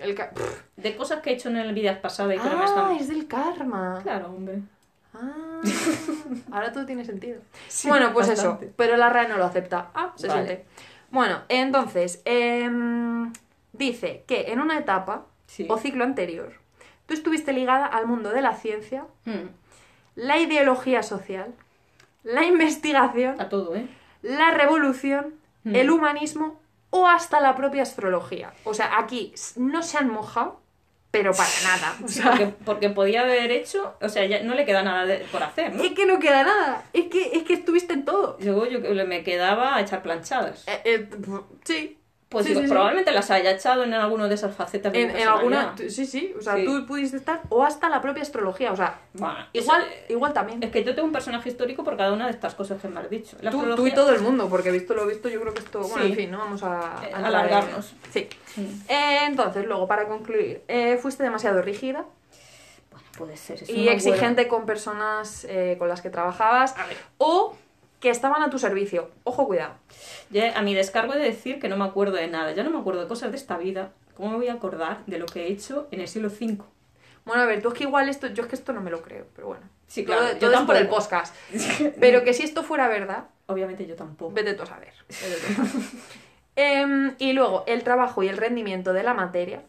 El 0.02 0.16
ca-. 0.16 0.32
De 0.78 0.96
cosas 0.96 1.22
que 1.22 1.30
he 1.32 1.34
hecho 1.34 1.50
en 1.50 1.58
el 1.58 1.74
vida 1.74 2.02
pasada 2.02 2.34
y 2.36 2.38
que 2.40 2.44
no 2.50 2.58
me 2.58 2.64
Ah, 2.64 2.66
están... 2.66 2.92
es 2.98 3.08
del 3.08 3.28
karma. 3.28 4.00
Claro, 4.04 4.28
hombre. 4.30 4.60
Ah, 5.14 5.62
ahora 6.52 6.72
todo 6.72 6.86
tiene 6.86 7.04
sentido. 7.06 7.42
Sí, 7.68 7.88
bueno, 7.88 8.14
pues 8.14 8.28
bastante. 8.30 8.66
eso, 8.66 8.74
pero 8.78 8.98
la 8.98 9.10
RAE 9.10 9.28
no 9.28 9.38
lo 9.38 9.46
acepta. 9.46 9.90
Ah, 9.94 10.14
se 10.16 10.28
Vale. 10.28 10.46
siente. 10.46 10.66
Bueno, 11.12 11.40
entonces, 11.50 12.22
em, 12.26 13.34
dice 13.74 14.24
que 14.28 14.52
en 14.52 14.60
una 14.62 14.78
etapa 14.78 15.26
Sí. 15.48 15.66
o 15.70 15.78
ciclo 15.78 16.06
anterior, 16.06 16.54
tú 17.08 17.14
estuviste 17.14 17.52
ligada 17.52 17.86
al 17.86 18.08
mundo 18.08 18.30
de 18.30 18.42
la 18.42 18.54
ciencia, 18.56 19.04
Mm, 19.26 19.50
la 20.16 20.38
ideología 20.40 21.04
social, 21.04 21.54
la 22.24 22.46
investigación, 22.46 23.40
A 23.42 23.50
todo, 23.50 23.76
¿eh? 23.76 23.88
la 24.22 24.52
revolución, 24.52 25.34
Mm. 25.66 25.76
el 25.76 25.90
humanismo 25.92 26.61
o 26.92 27.08
hasta 27.08 27.40
la 27.40 27.56
propia 27.56 27.82
astrología. 27.82 28.54
O 28.64 28.74
sea, 28.76 29.00
aquí 29.00 29.34
no 29.56 29.82
se 29.82 29.98
han 29.98 30.10
mojado, 30.10 30.62
pero 31.10 31.32
para 31.34 31.50
nada. 31.64 31.96
O 32.04 32.08
sea, 32.08 32.30
porque, 32.32 32.48
porque 32.66 32.90
podía 32.90 33.22
haber 33.22 33.52
hecho... 33.52 33.96
O 34.02 34.08
sea, 34.10 34.26
ya 34.26 34.44
no 34.44 34.54
le 34.54 34.66
queda 34.66 34.84
nada 34.84 35.06
de- 35.06 35.26
por 35.32 35.42
hacer, 35.44 35.74
¿no? 35.76 35.84
es 35.84 35.94
que 35.94 36.06
no 36.06 36.20
queda 36.20 36.44
nada. 36.44 36.84
Es 36.94 37.08
que, 37.08 37.32
es 37.34 37.44
que 37.44 37.54
estuviste 37.54 37.94
en 37.94 38.06
todo. 38.06 38.38
Yo, 38.40 38.66
yo 38.68 38.80
me 39.08 39.24
quedaba 39.24 39.76
a 39.76 39.82
echar 39.82 40.04
planchadas. 40.04 40.64
Eh, 40.68 40.82
eh, 40.86 41.10
sí. 41.64 41.98
Pues 42.32 42.46
sí, 42.46 42.52
digo, 42.52 42.62
sí, 42.62 42.68
sí. 42.68 42.72
probablemente 42.72 43.12
las 43.12 43.30
haya 43.30 43.52
echado 43.52 43.84
en 43.84 43.94
alguna 43.94 44.30
de 44.30 44.36
esas 44.36 44.56
facetas 44.56 44.94
En, 44.96 45.12
alguna. 45.28 45.76
Sí, 45.90 46.06
sí. 46.06 46.34
O 46.40 46.42
sea, 46.42 46.56
tú 46.64 46.86
pudiste 46.86 47.18
estar. 47.18 47.42
O 47.50 47.62
hasta 47.62 47.90
la 47.90 48.02
propia 48.02 48.24
astrología. 48.24 48.72
O 48.72 48.76
sea, 48.78 49.02
Bueno, 49.14 49.36
igual, 49.52 49.82
eso- 49.82 50.14
igual 50.14 50.32
también. 50.32 50.64
Es 50.64 50.72
que 50.72 50.82
yo 50.86 50.96
tengo 50.96 51.08
un 51.08 51.12
personaje 51.12 51.50
histórico 51.50 51.84
por 51.84 51.98
cada 51.98 52.14
una 52.14 52.26
de 52.28 52.32
estas 52.32 52.56
cosas 52.56 52.82
que 52.82 52.88
me 52.88 53.02
has 53.02 53.10
dicho. 53.10 53.36
La 53.42 53.52
Tú, 53.52 53.76
tú 53.76 53.86
y 53.86 53.94
todo 53.94 54.16
el 54.16 54.22
mundo, 54.22 54.48
porque 54.50 54.72
visto 54.72 54.94
lo 54.94 55.06
visto, 55.08 55.28
yo 55.28 55.42
creo 55.42 55.54
que 55.54 55.60
esto. 55.60 55.82
Bueno, 55.82 56.06
en 56.06 56.16
fin, 56.16 56.32
no 56.32 56.38
vamos 56.38 56.64
a. 56.64 57.02
Eh, 57.06 57.12
alargarnos. 57.14 57.94
Sí. 58.14 58.30
Eh, 58.88 59.20
entonces, 59.26 59.66
luego, 59.66 59.86
para 59.86 60.08
concluir, 60.08 60.64
eh, 60.70 60.98
fuiste 61.02 61.24
demasiado 61.24 61.62
rígida 61.62 62.06
Bueno, 62.92 63.06
puede 63.18 63.36
ser. 63.36 63.62
eso 63.62 63.72
y 63.74 63.86
no 63.86 63.92
exigente 63.92 64.48
con 64.48 64.66
personas 64.66 65.46
con 65.78 65.90
las 65.90 66.02
que 66.02 66.10
trabajabas 66.10 66.78
A 66.78 66.86
ver. 66.86 66.98
o 67.18 67.58
que 68.02 68.10
estaban 68.10 68.44
a 68.44 68.50
tu 68.50 68.60
servicio. 68.60 69.10
Ojo, 69.24 69.48
cuidado. 69.48 69.76
Ya 70.32 70.58
a 70.58 70.62
mi 70.62 70.74
descargo 70.74 71.14
he 71.14 71.18
de 71.20 71.24
decir 71.26 71.60
que 71.60 71.70
no 71.70 71.78
me 71.78 71.86
acuerdo 71.86 72.18
de 72.18 72.28
nada. 72.28 72.52
Ya 72.52 72.64
no 72.64 72.70
me 72.72 72.80
acuerdo 72.80 73.02
de 73.02 73.08
cosas 73.08 73.32
de 73.32 73.38
esta 73.38 73.58
vida. 73.58 73.92
¿Cómo 74.18 74.32
me 74.32 74.36
voy 74.38 74.48
a 74.50 74.54
acordar 74.54 75.06
de 75.06 75.18
lo 75.20 75.26
que 75.28 75.44
he 75.48 75.52
hecho 75.52 75.88
en 75.92 76.02
el 76.02 76.08
siglo 76.10 76.28
V? 76.28 76.58
Bueno, 77.24 77.44
a 77.44 77.46
ver, 77.46 77.62
tú 77.62 77.70
es 77.70 77.76
que 77.76 77.84
igual 77.86 78.10
esto. 78.10 78.28
Yo 78.28 78.44
es 78.44 78.50
que 78.50 78.56
esto 78.56 78.74
no 78.74 78.82
me 78.82 78.90
lo 78.92 79.02
creo, 79.04 79.26
pero 79.36 79.48
bueno. 79.48 79.64
Sí, 79.88 80.04
Todo- 80.04 80.18
claro, 80.18 80.34
yo 80.34 80.40
todo 80.40 80.54
es 80.54 80.60
por 80.62 80.76
el 80.76 80.84
tampoco. 80.84 81.02
podcast. 81.02 81.36
Pero 82.00 82.24
que 82.24 82.34
si 82.34 82.44
esto 82.44 82.64
fuera 82.64 82.88
verdad, 82.88 83.26
Obviamente 83.48 83.86
yo 83.86 83.96
tampoco. 83.96 84.32
Vete 84.34 84.54
tú 84.54 84.64
a 84.64 84.66
saber. 84.66 84.94
vete 85.10 85.36
tú 85.56 85.62
a 85.62 85.66
saber. 85.66 85.82
Em, 86.56 87.16
y 87.18 87.34
luego, 87.34 87.64
el 87.68 87.84
trabajo 87.84 88.24
y 88.24 88.28
el 88.30 88.38
rendimiento 88.38 88.94
de 88.94 89.04
la 89.04 89.14
materia. 89.14 89.64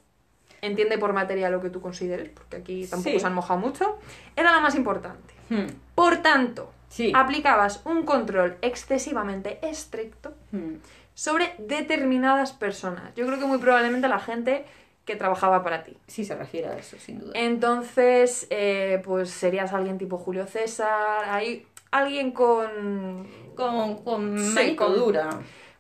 Entiende 0.61 0.97
por 0.99 1.13
materia 1.13 1.51
lo 1.51 1.61
que 1.61 1.71
tú 1.71 1.81
consideres, 1.81 2.29
porque 2.31 2.57
aquí 2.59 2.87
tampoco 2.87 3.11
Sí. 3.15 3.21
se 3.21 3.27
han 3.27 3.35
mojado 3.35 3.59
mucho. 3.61 3.99
Era 4.37 4.53
la 4.53 4.61
más 4.61 4.75
importante. 4.77 5.35
Hmm, 5.51 5.67
Por 5.95 6.19
tanto, 6.19 6.73
Sí. 6.93 7.11
aplicabas 7.15 7.81
un 7.87 8.05
control 8.05 8.57
excesivamente 8.61 9.59
estricto 9.63 10.35
Hmm. 10.51 10.75
sobre 11.15 11.55
determinadas 11.59 12.53
personas. 12.53 13.15
Yo 13.17 13.27
creo 13.27 13.39
que 13.39 13.47
muy 13.47 13.59
probablemente 13.59 14.09
la 14.09 14.19
gente 14.19 14.65
que 15.07 15.17
trabajaba 15.17 15.63
para 15.65 15.83
ti. 15.85 15.97
Sí 16.07 16.25
se 16.25 16.35
refiere 16.37 16.69
a 16.69 16.77
eso, 16.77 16.97
sin 16.99 17.19
duda. 17.19 17.33
Entonces, 17.35 18.47
eh, 18.51 19.01
pues 19.05 19.31
serías 19.31 19.73
alguien 19.73 19.97
tipo 19.99 20.19
Julio 20.19 20.47
César. 20.47 21.25
Ahí 21.29 21.67
alguien 21.91 22.31
con. 22.33 23.27
Con, 23.57 24.03
con 24.05 24.39
Sí, 24.39 24.77
con- 24.77 24.95
dura. 24.95 25.31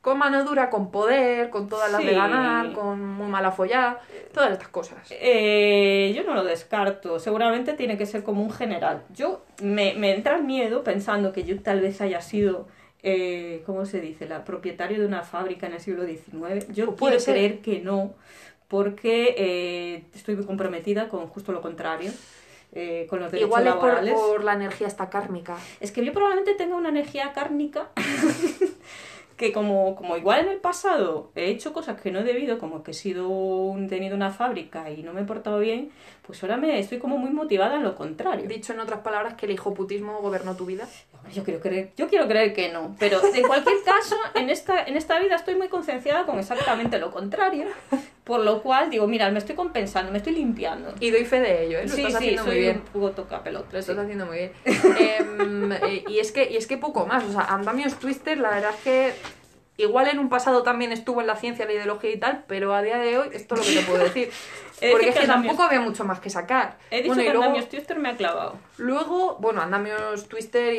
con 0.00 0.18
mano 0.18 0.42
dura, 0.44 0.68
con 0.70 0.90
poder, 0.90 1.48
con 1.50 1.68
todas 1.68 1.92
las 1.92 2.04
de 2.04 2.12
ganar, 2.14 2.72
con 2.72 3.00
muy 3.00 3.28
mala 3.28 3.52
follada, 3.52 4.00
todas 4.34 4.50
estas 4.50 4.68
cosas. 4.68 4.98
Eh, 5.10 6.01
yo 6.12 6.24
no 6.24 6.34
lo 6.34 6.44
descarto. 6.44 7.18
Seguramente 7.18 7.74
tiene 7.74 7.96
que 7.98 8.06
ser 8.06 8.22
como 8.22 8.42
un 8.42 8.50
general. 8.50 9.02
Yo 9.14 9.44
me, 9.62 9.94
me 9.94 10.14
entra 10.14 10.38
miedo 10.38 10.82
pensando 10.84 11.32
que 11.32 11.44
yo 11.44 11.60
tal 11.60 11.80
vez 11.80 12.00
haya 12.00 12.20
sido, 12.20 12.66
eh, 13.02 13.62
¿cómo 13.66 13.84
se 13.86 14.00
dice?, 14.00 14.26
la 14.28 14.44
propietario 14.44 14.98
de 15.00 15.06
una 15.06 15.22
fábrica 15.22 15.66
en 15.66 15.74
el 15.74 15.80
siglo 15.80 16.04
XIX. 16.04 16.72
Yo 16.72 16.94
Pues 16.96 17.24
ser. 17.24 17.34
creer 17.34 17.58
que 17.60 17.80
no, 17.80 18.14
porque 18.68 19.34
eh, 19.36 20.04
estoy 20.14 20.34
muy 20.36 20.44
comprometida 20.46 21.08
con 21.08 21.26
justo 21.28 21.52
lo 21.52 21.60
contrario. 21.60 22.10
eh, 22.74 23.06
con 23.10 23.20
los 23.20 23.30
derechos 23.30 23.48
Igual 23.48 23.66
es 24.06 24.14
por, 24.14 24.44
la 24.44 24.54
energía 24.54 24.86
esta 24.86 25.10
kármica. 25.10 25.58
Es 25.80 25.92
que 25.92 26.02
yo 26.04 26.12
probablemente 26.12 26.54
tenga 26.54 26.74
una 26.74 26.88
energía 26.88 27.32
cárnica 27.34 27.90
que 29.36 29.52
como, 29.52 29.94
como 29.96 30.16
igual 30.16 30.40
en 30.40 30.48
el 30.48 30.58
pasado 30.58 31.30
he 31.34 31.46
hecho 31.46 31.72
cosas 31.72 32.00
que 32.00 32.10
no 32.10 32.20
he 32.20 32.24
debido, 32.24 32.58
como 32.58 32.82
que 32.82 32.92
he 32.92 32.94
sido 32.94 33.28
un, 33.28 33.88
tenido 33.88 34.14
una 34.16 34.30
fábrica 34.30 34.90
y 34.90 35.02
no 35.02 35.12
me 35.12 35.22
he 35.22 35.24
portado 35.24 35.58
bien, 35.58 35.90
pues 36.26 36.42
ahora 36.42 36.56
me 36.56 36.78
estoy 36.78 36.98
como 36.98 37.18
muy 37.18 37.30
motivada 37.30 37.76
en 37.76 37.82
lo 37.82 37.94
contrario. 37.94 38.46
Dicho 38.48 38.72
en 38.72 38.80
otras 38.80 39.00
palabras, 39.00 39.34
que 39.34 39.46
el 39.46 39.52
hijoputismo 39.52 40.20
gobernó 40.20 40.56
tu 40.56 40.66
vida. 40.66 40.88
Yo 41.32 41.44
quiero 41.44 41.60
creer, 41.60 41.92
yo 41.96 42.08
quiero 42.08 42.26
creer 42.26 42.52
que 42.52 42.72
no, 42.72 42.96
pero 42.98 43.20
en 43.34 43.46
cualquier 43.46 43.82
caso, 43.84 44.16
en 44.34 44.50
esta, 44.50 44.84
en 44.84 44.96
esta 44.96 45.20
vida 45.20 45.36
estoy 45.36 45.54
muy 45.54 45.68
concienciada 45.68 46.26
con 46.26 46.38
exactamente 46.38 46.98
lo 46.98 47.12
contrario, 47.12 47.66
por 48.24 48.40
lo 48.40 48.62
cual 48.62 48.88
digo, 48.88 49.06
mira, 49.08 49.30
me 49.30 49.38
estoy 49.38 49.56
compensando, 49.56 50.12
me 50.12 50.18
estoy 50.18 50.34
limpiando. 50.34 50.94
Y 51.00 51.10
doy 51.10 51.24
fe 51.24 51.40
de 51.40 51.66
ello, 51.66 51.78
¿eh? 51.78 51.86
Lo 51.86 51.94
sí, 51.94 52.02
estás 52.02 52.12
sí, 52.12 52.28
haciendo 52.28 52.44
soy 52.44 52.52
muy 52.52 52.60
bien. 52.60 52.76
un 52.76 52.92
poco 52.92 53.10
toca 53.10 53.42
pelota. 53.42 53.68
Lo 53.72 53.78
estás 53.78 53.98
haciendo 53.98 54.26
muy 54.26 54.38
bien. 54.38 54.52
Em, 54.64 55.72
eh, 55.72 56.04
y, 56.08 56.18
es 56.20 56.30
que, 56.30 56.48
y 56.50 56.56
es 56.56 56.66
que 56.68 56.78
poco 56.78 57.04
más. 57.04 57.24
O 57.24 57.32
sea, 57.32 57.42
Andamios 57.42 57.96
Twister, 57.96 58.38
la 58.38 58.50
verdad 58.50 58.70
es 58.76 58.82
que 58.82 59.12
igual 59.76 60.08
en 60.08 60.20
un 60.20 60.28
pasado 60.28 60.62
también 60.62 60.92
estuvo 60.92 61.20
en 61.20 61.26
la 61.26 61.36
ciencia, 61.36 61.64
la 61.64 61.72
ideología 61.72 62.10
y 62.12 62.18
tal, 62.18 62.44
pero 62.46 62.74
a 62.74 62.82
día 62.82 62.98
de 62.98 63.18
hoy 63.18 63.28
esto 63.32 63.56
es 63.56 63.60
lo 63.60 63.66
que 63.66 63.80
te 63.80 63.86
puedo 63.86 64.04
decir. 64.04 64.30
Porque 64.90 65.08
es 65.10 65.18
que 65.18 65.26
tampoco 65.26 65.62
había 65.62 65.80
mucho 65.80 66.04
más 66.04 66.18
que 66.20 66.30
sacar. 66.30 66.78
He 66.90 66.96
dicho 67.02 67.08
Bueno, 67.08 67.22
que 67.22 67.28
luego, 67.30 67.44
Andamios 67.44 67.68
Twister 67.68 67.98
me 67.98 68.08
ha 68.08 68.16
clavado 68.16 68.56
luego, 68.78 69.36
bueno, 69.40 69.60
Andamios 69.62 70.28
Twister 70.28 70.74
y, 70.74 70.78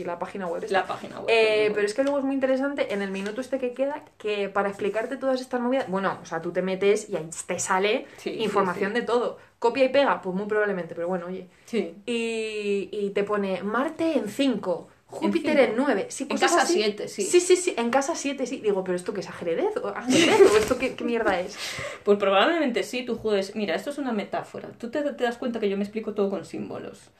y 0.00 0.04
la 0.04 0.18
página 0.18 0.46
web. 0.48 0.64
esta. 0.64 0.80
la 0.80 0.86
página 0.86 1.20
web. 1.20 1.26
Eh, 1.28 1.70
pero 1.74 1.86
es 1.86 1.94
que 1.94 2.02
luego 2.02 2.18
es 2.18 2.24
muy 2.24 2.34
interesante 2.34 2.92
en 2.92 3.02
el 3.02 3.10
minuto 3.10 3.40
este 3.40 3.58
que 3.58 3.72
queda 3.72 4.02
que 4.18 4.48
para 4.48 4.68
explicarte 4.68 5.16
todas 5.16 5.40
estas 5.40 5.60
movidas, 5.60 5.88
bueno, 5.88 6.18
o 6.20 6.26
sea, 6.26 6.42
tú 6.42 6.52
te 6.52 6.62
metes 6.62 7.08
y 7.08 7.16
ahí 7.16 7.28
te 7.46 7.58
sale 7.60 8.06
Sí, 8.16 8.30
sí, 8.36 8.42
información 8.42 8.92
sí. 8.92 9.00
de 9.00 9.06
todo. 9.06 9.38
Copia 9.58 9.84
y 9.84 9.88
pega, 9.88 10.20
pues 10.20 10.34
muy 10.36 10.46
probablemente, 10.46 10.94
pero 10.94 11.08
bueno, 11.08 11.26
oye. 11.26 11.48
Sí. 11.64 11.94
Y, 12.04 12.88
y 12.92 13.10
te 13.10 13.24
pone 13.24 13.62
Marte 13.62 14.18
en 14.18 14.28
5, 14.28 14.88
Júpiter 15.08 15.58
en 15.60 15.76
9. 15.76 16.06
Sí, 16.10 16.24
En 16.24 16.30
cosas 16.30 16.50
casa 16.50 16.62
así. 16.64 16.74
siete, 16.74 17.06
sí. 17.08 17.22
Sí, 17.22 17.40
sí, 17.40 17.56
sí, 17.56 17.74
en 17.76 17.90
casa 17.90 18.14
7, 18.16 18.44
sí. 18.46 18.58
Digo, 18.58 18.82
pero 18.82 18.96
¿esto 18.96 19.14
qué 19.14 19.20
es 19.20 19.28
ajedrez? 19.28 19.76
¿O, 19.76 19.88
ajedrez? 19.88 20.40
¿O 20.52 20.56
esto 20.56 20.78
qué, 20.78 20.94
qué 20.96 21.04
mierda 21.04 21.38
es? 21.40 21.56
Pues 22.04 22.18
probablemente 22.18 22.82
sí, 22.82 23.04
tú 23.04 23.16
juegues. 23.16 23.54
Mira, 23.54 23.74
esto 23.74 23.90
es 23.90 23.98
una 23.98 24.12
metáfora. 24.12 24.68
Tú 24.78 24.90
te, 24.90 25.02
te 25.02 25.24
das 25.24 25.38
cuenta 25.38 25.60
que 25.60 25.68
yo 25.68 25.76
me 25.76 25.84
explico 25.84 26.14
todo 26.14 26.28
con 26.30 26.44
símbolos. 26.44 27.10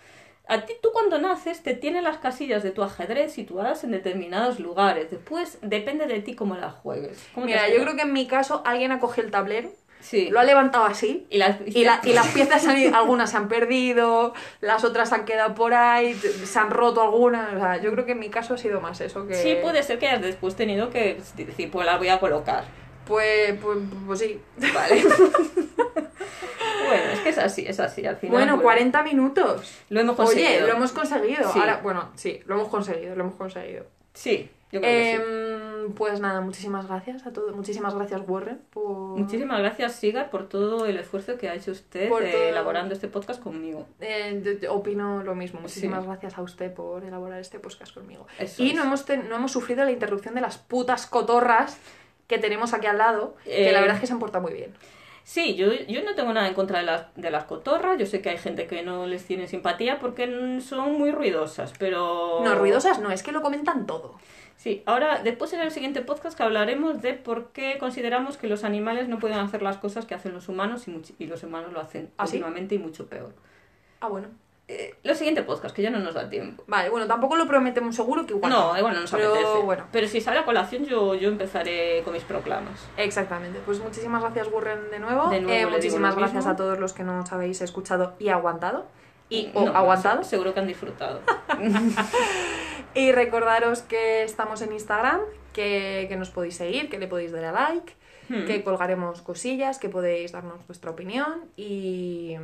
A 0.48 0.64
ti, 0.64 0.74
tú 0.80 0.90
cuando 0.92 1.18
naces, 1.18 1.62
te 1.62 1.74
tienen 1.74 2.04
las 2.04 2.18
casillas 2.18 2.62
de 2.62 2.70
tu 2.70 2.82
ajedrez 2.84 3.32
situadas 3.32 3.82
en 3.82 3.90
determinados 3.90 4.60
lugares. 4.60 5.10
Después 5.10 5.58
depende 5.62 6.06
de 6.06 6.20
ti 6.20 6.34
cómo 6.34 6.54
las 6.56 6.74
juegues. 6.74 7.18
¿Cómo 7.34 7.46
te 7.46 7.52
Mira, 7.52 7.68
yo 7.68 7.82
creo 7.82 7.96
que 7.96 8.02
en 8.02 8.12
mi 8.12 8.26
caso 8.28 8.62
alguien 8.64 8.92
ha 8.92 9.00
cogido 9.00 9.24
el 9.26 9.32
tablero, 9.32 9.72
Sí. 10.08 10.28
lo 10.30 10.38
ha 10.38 10.44
levantado 10.44 10.84
así. 10.84 11.26
Y 11.30 11.38
las, 11.38 11.56
Y, 11.66 11.84
la- 11.84 12.00
y 12.04 12.12
las 12.12 12.28
piezas 12.34 12.64
han 12.68 12.94
algunas 12.94 13.30
se 13.32 13.36
han 13.38 13.48
perdido, 13.48 14.34
las 14.60 14.84
otras 14.84 15.12
han 15.12 15.24
quedado 15.24 15.54
por 15.56 15.74
ahí, 15.74 16.14
se 16.14 16.58
han 16.58 16.70
roto 16.70 17.02
algunas. 17.02 17.54
O 17.54 17.58
sea, 17.58 17.80
yo 17.82 17.90
creo 17.90 18.06
que 18.06 18.12
en 18.12 18.20
mi 18.20 18.28
caso 18.30 18.54
ha 18.54 18.58
sido 18.58 18.80
más 18.80 19.00
eso 19.00 19.26
que. 19.26 19.34
Sí, 19.34 19.56
puede 19.60 19.82
ser 19.82 19.98
que 19.98 20.06
hayas 20.06 20.22
después 20.22 20.54
tenido 20.54 20.90
que 20.90 21.18
decir, 21.36 21.70
pues 21.72 21.86
la 21.86 21.98
voy 21.98 22.08
a 22.08 22.20
colocar. 22.20 22.64
Pues, 23.04 23.58
pues, 23.60 23.78
pues 24.06 24.18
sí. 24.20 24.40
Vale. 24.74 25.02
bueno, 26.86 27.04
es 27.12 27.20
que 27.20 27.28
es 27.30 27.38
así, 27.38 27.64
es 27.66 27.80
así. 27.80 28.06
Al 28.06 28.16
final, 28.16 28.32
Bueno, 28.36 28.52
pues, 28.54 28.62
40 28.64 29.02
minutos. 29.02 29.74
Lo 29.88 30.00
hemos 30.00 30.16
conseguido. 30.16 30.48
Oye, 30.48 30.60
lo 30.60 30.68
hemos 30.76 30.92
conseguido. 30.92 31.52
Sí. 31.52 31.58
Ahora, 31.58 31.80
bueno, 31.82 32.10
sí, 32.14 32.40
lo 32.46 32.54
hemos 32.56 32.68
conseguido, 32.68 33.14
lo 33.16 33.24
hemos 33.24 33.34
conseguido. 33.36 33.86
Sí, 34.14 34.50
yo 34.76 34.80
creo 34.80 34.92
que 34.92 35.16
sí. 35.16 35.22
Em, 35.22 35.92
Pues 35.94 36.18
nada, 36.20 36.40
muchísimas 36.40 36.88
gracias 36.88 37.26
a 37.26 37.32
todos. 37.32 37.54
Muchísimas 37.54 37.94
gracias, 37.94 38.20
Warren, 38.26 38.58
por. 38.70 39.16
Muchísimas 39.18 39.60
gracias, 39.60 39.92
Sigar, 39.94 40.30
por 40.30 40.48
todo 40.48 40.84
el 40.86 40.96
esfuerzo 40.98 41.38
que 41.38 41.48
ha 41.48 41.54
hecho 41.54 41.70
usted 41.70 42.08
Por 42.08 42.24
eh, 42.24 42.32
todo- 42.32 42.42
elaborando 42.42 42.92
este 42.92 43.06
podcast 43.06 43.40
conmigo. 43.40 43.86
Eh, 44.00 44.42
yo- 44.44 44.52
yo 44.60 44.74
opino 44.74 45.22
lo 45.22 45.34
mismo. 45.36 45.60
Muchísimas 45.60 46.00
Sí. 46.02 46.08
gracias 46.08 46.36
a 46.38 46.42
usted 46.42 46.72
por 46.74 47.04
elaborar 47.04 47.38
este 47.40 47.60
podcast 47.60 47.94
conmigo. 47.94 48.26
Eso 48.40 48.62
y 48.64 48.70
es. 48.70 48.74
no 48.76 48.82
hemos, 48.82 49.04
ten- 49.04 49.28
no 49.28 49.36
hemos 49.36 49.52
sufrido 49.52 49.84
la 49.84 49.92
interrupción 49.92 50.34
de 50.34 50.40
las 50.40 50.58
putas 50.58 51.06
cotorras 51.06 51.78
que 52.26 52.38
tenemos 52.38 52.74
aquí 52.74 52.86
al 52.88 52.98
lado, 52.98 53.36
que 53.44 53.68
Eh, 53.68 53.72
la 53.72 53.80
verdad 53.80 53.94
es 53.96 54.00
que 54.00 54.06
se 54.08 54.12
han 54.12 54.18
portado 54.18 54.42
muy 54.42 54.54
bien. 54.54 54.74
Sí, 55.26 55.56
yo, 55.56 55.72
yo 55.72 56.04
no 56.04 56.14
tengo 56.14 56.32
nada 56.32 56.46
en 56.46 56.54
contra 56.54 56.78
de 56.78 56.84
las, 56.84 57.12
de 57.16 57.32
las 57.32 57.46
cotorras. 57.46 57.98
Yo 57.98 58.06
sé 58.06 58.22
que 58.22 58.30
hay 58.30 58.38
gente 58.38 58.68
que 58.68 58.84
no 58.84 59.08
les 59.08 59.24
tiene 59.24 59.48
simpatía 59.48 59.98
porque 59.98 60.60
son 60.60 60.92
muy 60.92 61.10
ruidosas, 61.10 61.72
pero... 61.80 62.42
No, 62.44 62.54
ruidosas 62.54 63.00
no, 63.00 63.10
es 63.10 63.24
que 63.24 63.32
lo 63.32 63.42
comentan 63.42 63.86
todo. 63.86 64.14
Sí, 64.56 64.84
ahora 64.86 65.22
después 65.24 65.52
en 65.52 65.62
el 65.62 65.72
siguiente 65.72 66.00
podcast 66.00 66.36
que 66.36 66.44
hablaremos 66.44 67.02
de 67.02 67.14
por 67.14 67.50
qué 67.50 67.76
consideramos 67.78 68.36
que 68.36 68.46
los 68.46 68.62
animales 68.62 69.08
no 69.08 69.18
pueden 69.18 69.38
hacer 69.38 69.62
las 69.62 69.78
cosas 69.78 70.06
que 70.06 70.14
hacen 70.14 70.32
los 70.32 70.48
humanos 70.48 70.84
y, 70.86 71.26
los 71.26 71.42
humanos 71.42 71.72
lo 71.72 71.80
hacen 71.80 72.08
¿Ah, 72.18 72.28
sí? 72.28 72.34
continuamente 72.34 72.76
y 72.76 72.78
mucho 72.78 73.08
peor. 73.08 73.34
Ah, 73.98 74.06
bueno. 74.06 74.28
Eh, 74.68 74.96
lo 75.04 75.14
siguiente 75.14 75.42
podcast, 75.44 75.74
que 75.74 75.82
ya 75.82 75.90
no 75.90 76.00
nos 76.00 76.14
da 76.14 76.28
tiempo. 76.28 76.64
Vale, 76.66 76.88
bueno, 76.90 77.06
tampoco 77.06 77.36
lo 77.36 77.46
prometemos 77.46 77.94
seguro 77.94 78.26
que 78.26 78.34
igual. 78.34 78.50
No, 78.50 78.76
igual 78.76 78.94
no 78.94 79.00
nos 79.02 79.10
pero 79.12 79.30
apetece. 79.30 79.58
bueno. 79.64 79.84
Pero 79.92 80.08
si 80.08 80.20
sale 80.20 80.40
a 80.40 80.44
colación 80.44 80.84
yo, 80.86 81.14
yo 81.14 81.28
empezaré 81.28 82.02
con 82.04 82.12
mis 82.14 82.24
proclamas. 82.24 82.84
Exactamente. 82.96 83.60
Pues 83.64 83.78
muchísimas 83.78 84.22
gracias, 84.22 84.50
Burren, 84.50 84.90
de 84.90 84.98
nuevo. 84.98 85.28
De 85.30 85.40
nuevo 85.40 85.68
Eh, 85.68 85.70
muchísimas 85.72 86.16
gracias 86.16 86.38
mismo. 86.46 86.50
a 86.52 86.56
todos 86.56 86.78
los 86.80 86.92
que 86.94 87.04
nos 87.04 87.30
habéis 87.32 87.60
escuchado 87.60 88.14
y 88.18 88.28
aguantado. 88.30 88.86
Y 89.28 89.50
o 89.54 89.66
No, 89.66 89.76
aguantado. 89.76 90.24
se- 90.24 90.30
Seguro 90.30 90.52
que 90.52 90.60
han 90.60 90.66
disfrutado. 90.66 91.20
Y 92.94 93.12
recordaros 93.12 93.82
que 93.82 94.22
estamos 94.22 94.62
en 94.62 94.72
Instagram, 94.72 95.20
que, 95.52 96.06
que 96.08 96.16
nos 96.16 96.30
podéis 96.30 96.56
seguir, 96.56 96.88
que 96.88 96.98
le 96.98 97.06
podéis 97.06 97.30
dar 97.32 97.44
a 97.44 97.52
like, 97.52 97.94
Hmm. 98.28 98.44
que 98.44 98.64
colgaremos 98.64 99.22
cosillas, 99.22 99.78
que 99.78 99.88
podéis 99.88 100.32
darnos 100.32 100.66
vuestra 100.66 100.90
opinión 100.90 101.44
y, 101.56 102.34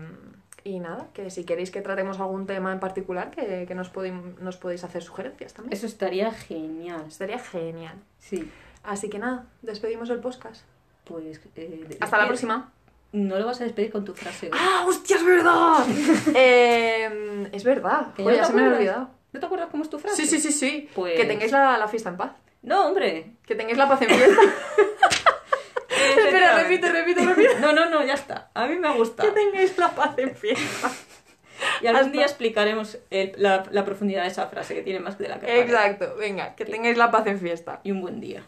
y 0.64 0.78
nada, 0.80 1.08
que 1.14 1.30
si 1.30 1.44
queréis 1.44 1.70
que 1.70 1.80
tratemos 1.82 2.20
algún 2.20 2.46
tema 2.46 2.72
en 2.72 2.80
particular, 2.80 3.30
que, 3.30 3.64
que 3.66 3.74
nos, 3.74 3.92
podéis- 3.92 4.38
nos 4.40 4.56
podéis 4.56 4.84
hacer 4.84 5.02
sugerencias 5.02 5.52
también. 5.54 5.72
Eso 5.72 5.86
estaría 5.86 6.30
genial. 6.32 7.04
Estaría 7.08 7.38
genial. 7.38 7.96
Sí. 8.18 8.50
Así 8.84 9.08
que 9.10 9.18
nada, 9.18 9.46
despedimos 9.62 10.10
el 10.10 10.18
podcast. 10.20 10.62
Pues. 11.04 11.40
eh, 11.56 11.96
Hasta 12.00 12.18
la 12.18 12.26
próxima. 12.26 12.72
No 13.12 13.38
lo 13.38 13.44
vas 13.46 13.60
a 13.60 13.64
despedir 13.64 13.90
con 13.92 14.04
tu 14.04 14.14
frase. 14.14 14.50
¡Ah, 14.52 14.84
hostia, 14.86 15.16
es 15.16 15.24
verdad! 15.24 15.84
Eh, 16.34 17.48
es 17.52 17.62
verdad. 17.64 18.14
¿Que 18.14 18.22
Joder, 18.22 18.38
ya 18.38 18.44
se 18.44 18.52
me 18.54 18.62
había 18.62 18.76
olvidado. 18.76 19.10
¿No 19.32 19.40
te 19.40 19.46
acuerdas 19.46 19.68
cómo 19.70 19.82
es 19.82 19.90
tu 19.90 19.98
frase? 19.98 20.16
Sí, 20.16 20.26
sí, 20.26 20.40
sí, 20.40 20.52
sí. 20.52 20.88
Pues- 20.94 21.14
Que 21.20 21.24
tengáis 21.26 21.52
la, 21.52 21.76
la 21.78 21.88
fiesta 21.88 22.08
en 22.10 22.16
paz. 22.16 22.32
No, 22.62 22.86
hombre. 22.86 23.34
Que 23.44 23.54
tengáis 23.54 23.76
la 23.78 23.88
paz 23.88 24.00
en 24.02 24.08
fiesta. 24.10 24.40
Espera, 26.10 26.58
repite, 26.62 26.90
repite, 26.92 27.24
repite. 27.24 27.60
No, 27.60 27.72
no, 27.72 27.88
no, 27.90 28.04
ya 28.04 28.14
está. 28.14 28.50
A 28.54 28.66
mí 28.66 28.76
me 28.76 28.88
ha 28.88 28.92
Que 28.92 29.30
tengáis 29.32 29.76
la 29.78 29.90
paz 29.94 30.18
en 30.18 30.34
fiesta. 30.34 30.90
Y 31.80 31.86
algún 31.86 32.00
Hasta- 32.00 32.12
día 32.12 32.22
explicaremos 32.24 32.98
el- 33.10 33.32
la, 33.36 33.64
la 33.70 33.84
profundidad 33.84 34.22
de 34.22 34.28
esa 34.28 34.48
frase 34.48 34.74
que 34.74 34.82
tiene 34.82 34.98
más 35.00 35.16
que 35.16 35.24
de 35.24 35.28
la 35.28 35.36
que 35.38 35.46
parece. 35.46 35.62
Exacto, 35.62 36.16
venga, 36.16 36.54
que 36.56 36.64
tengáis 36.64 36.96
la 36.96 37.10
paz 37.10 37.26
en 37.26 37.38
fiesta. 37.38 37.80
Y 37.84 37.92
un 37.92 38.00
buen 38.00 38.20
día. 38.20 38.42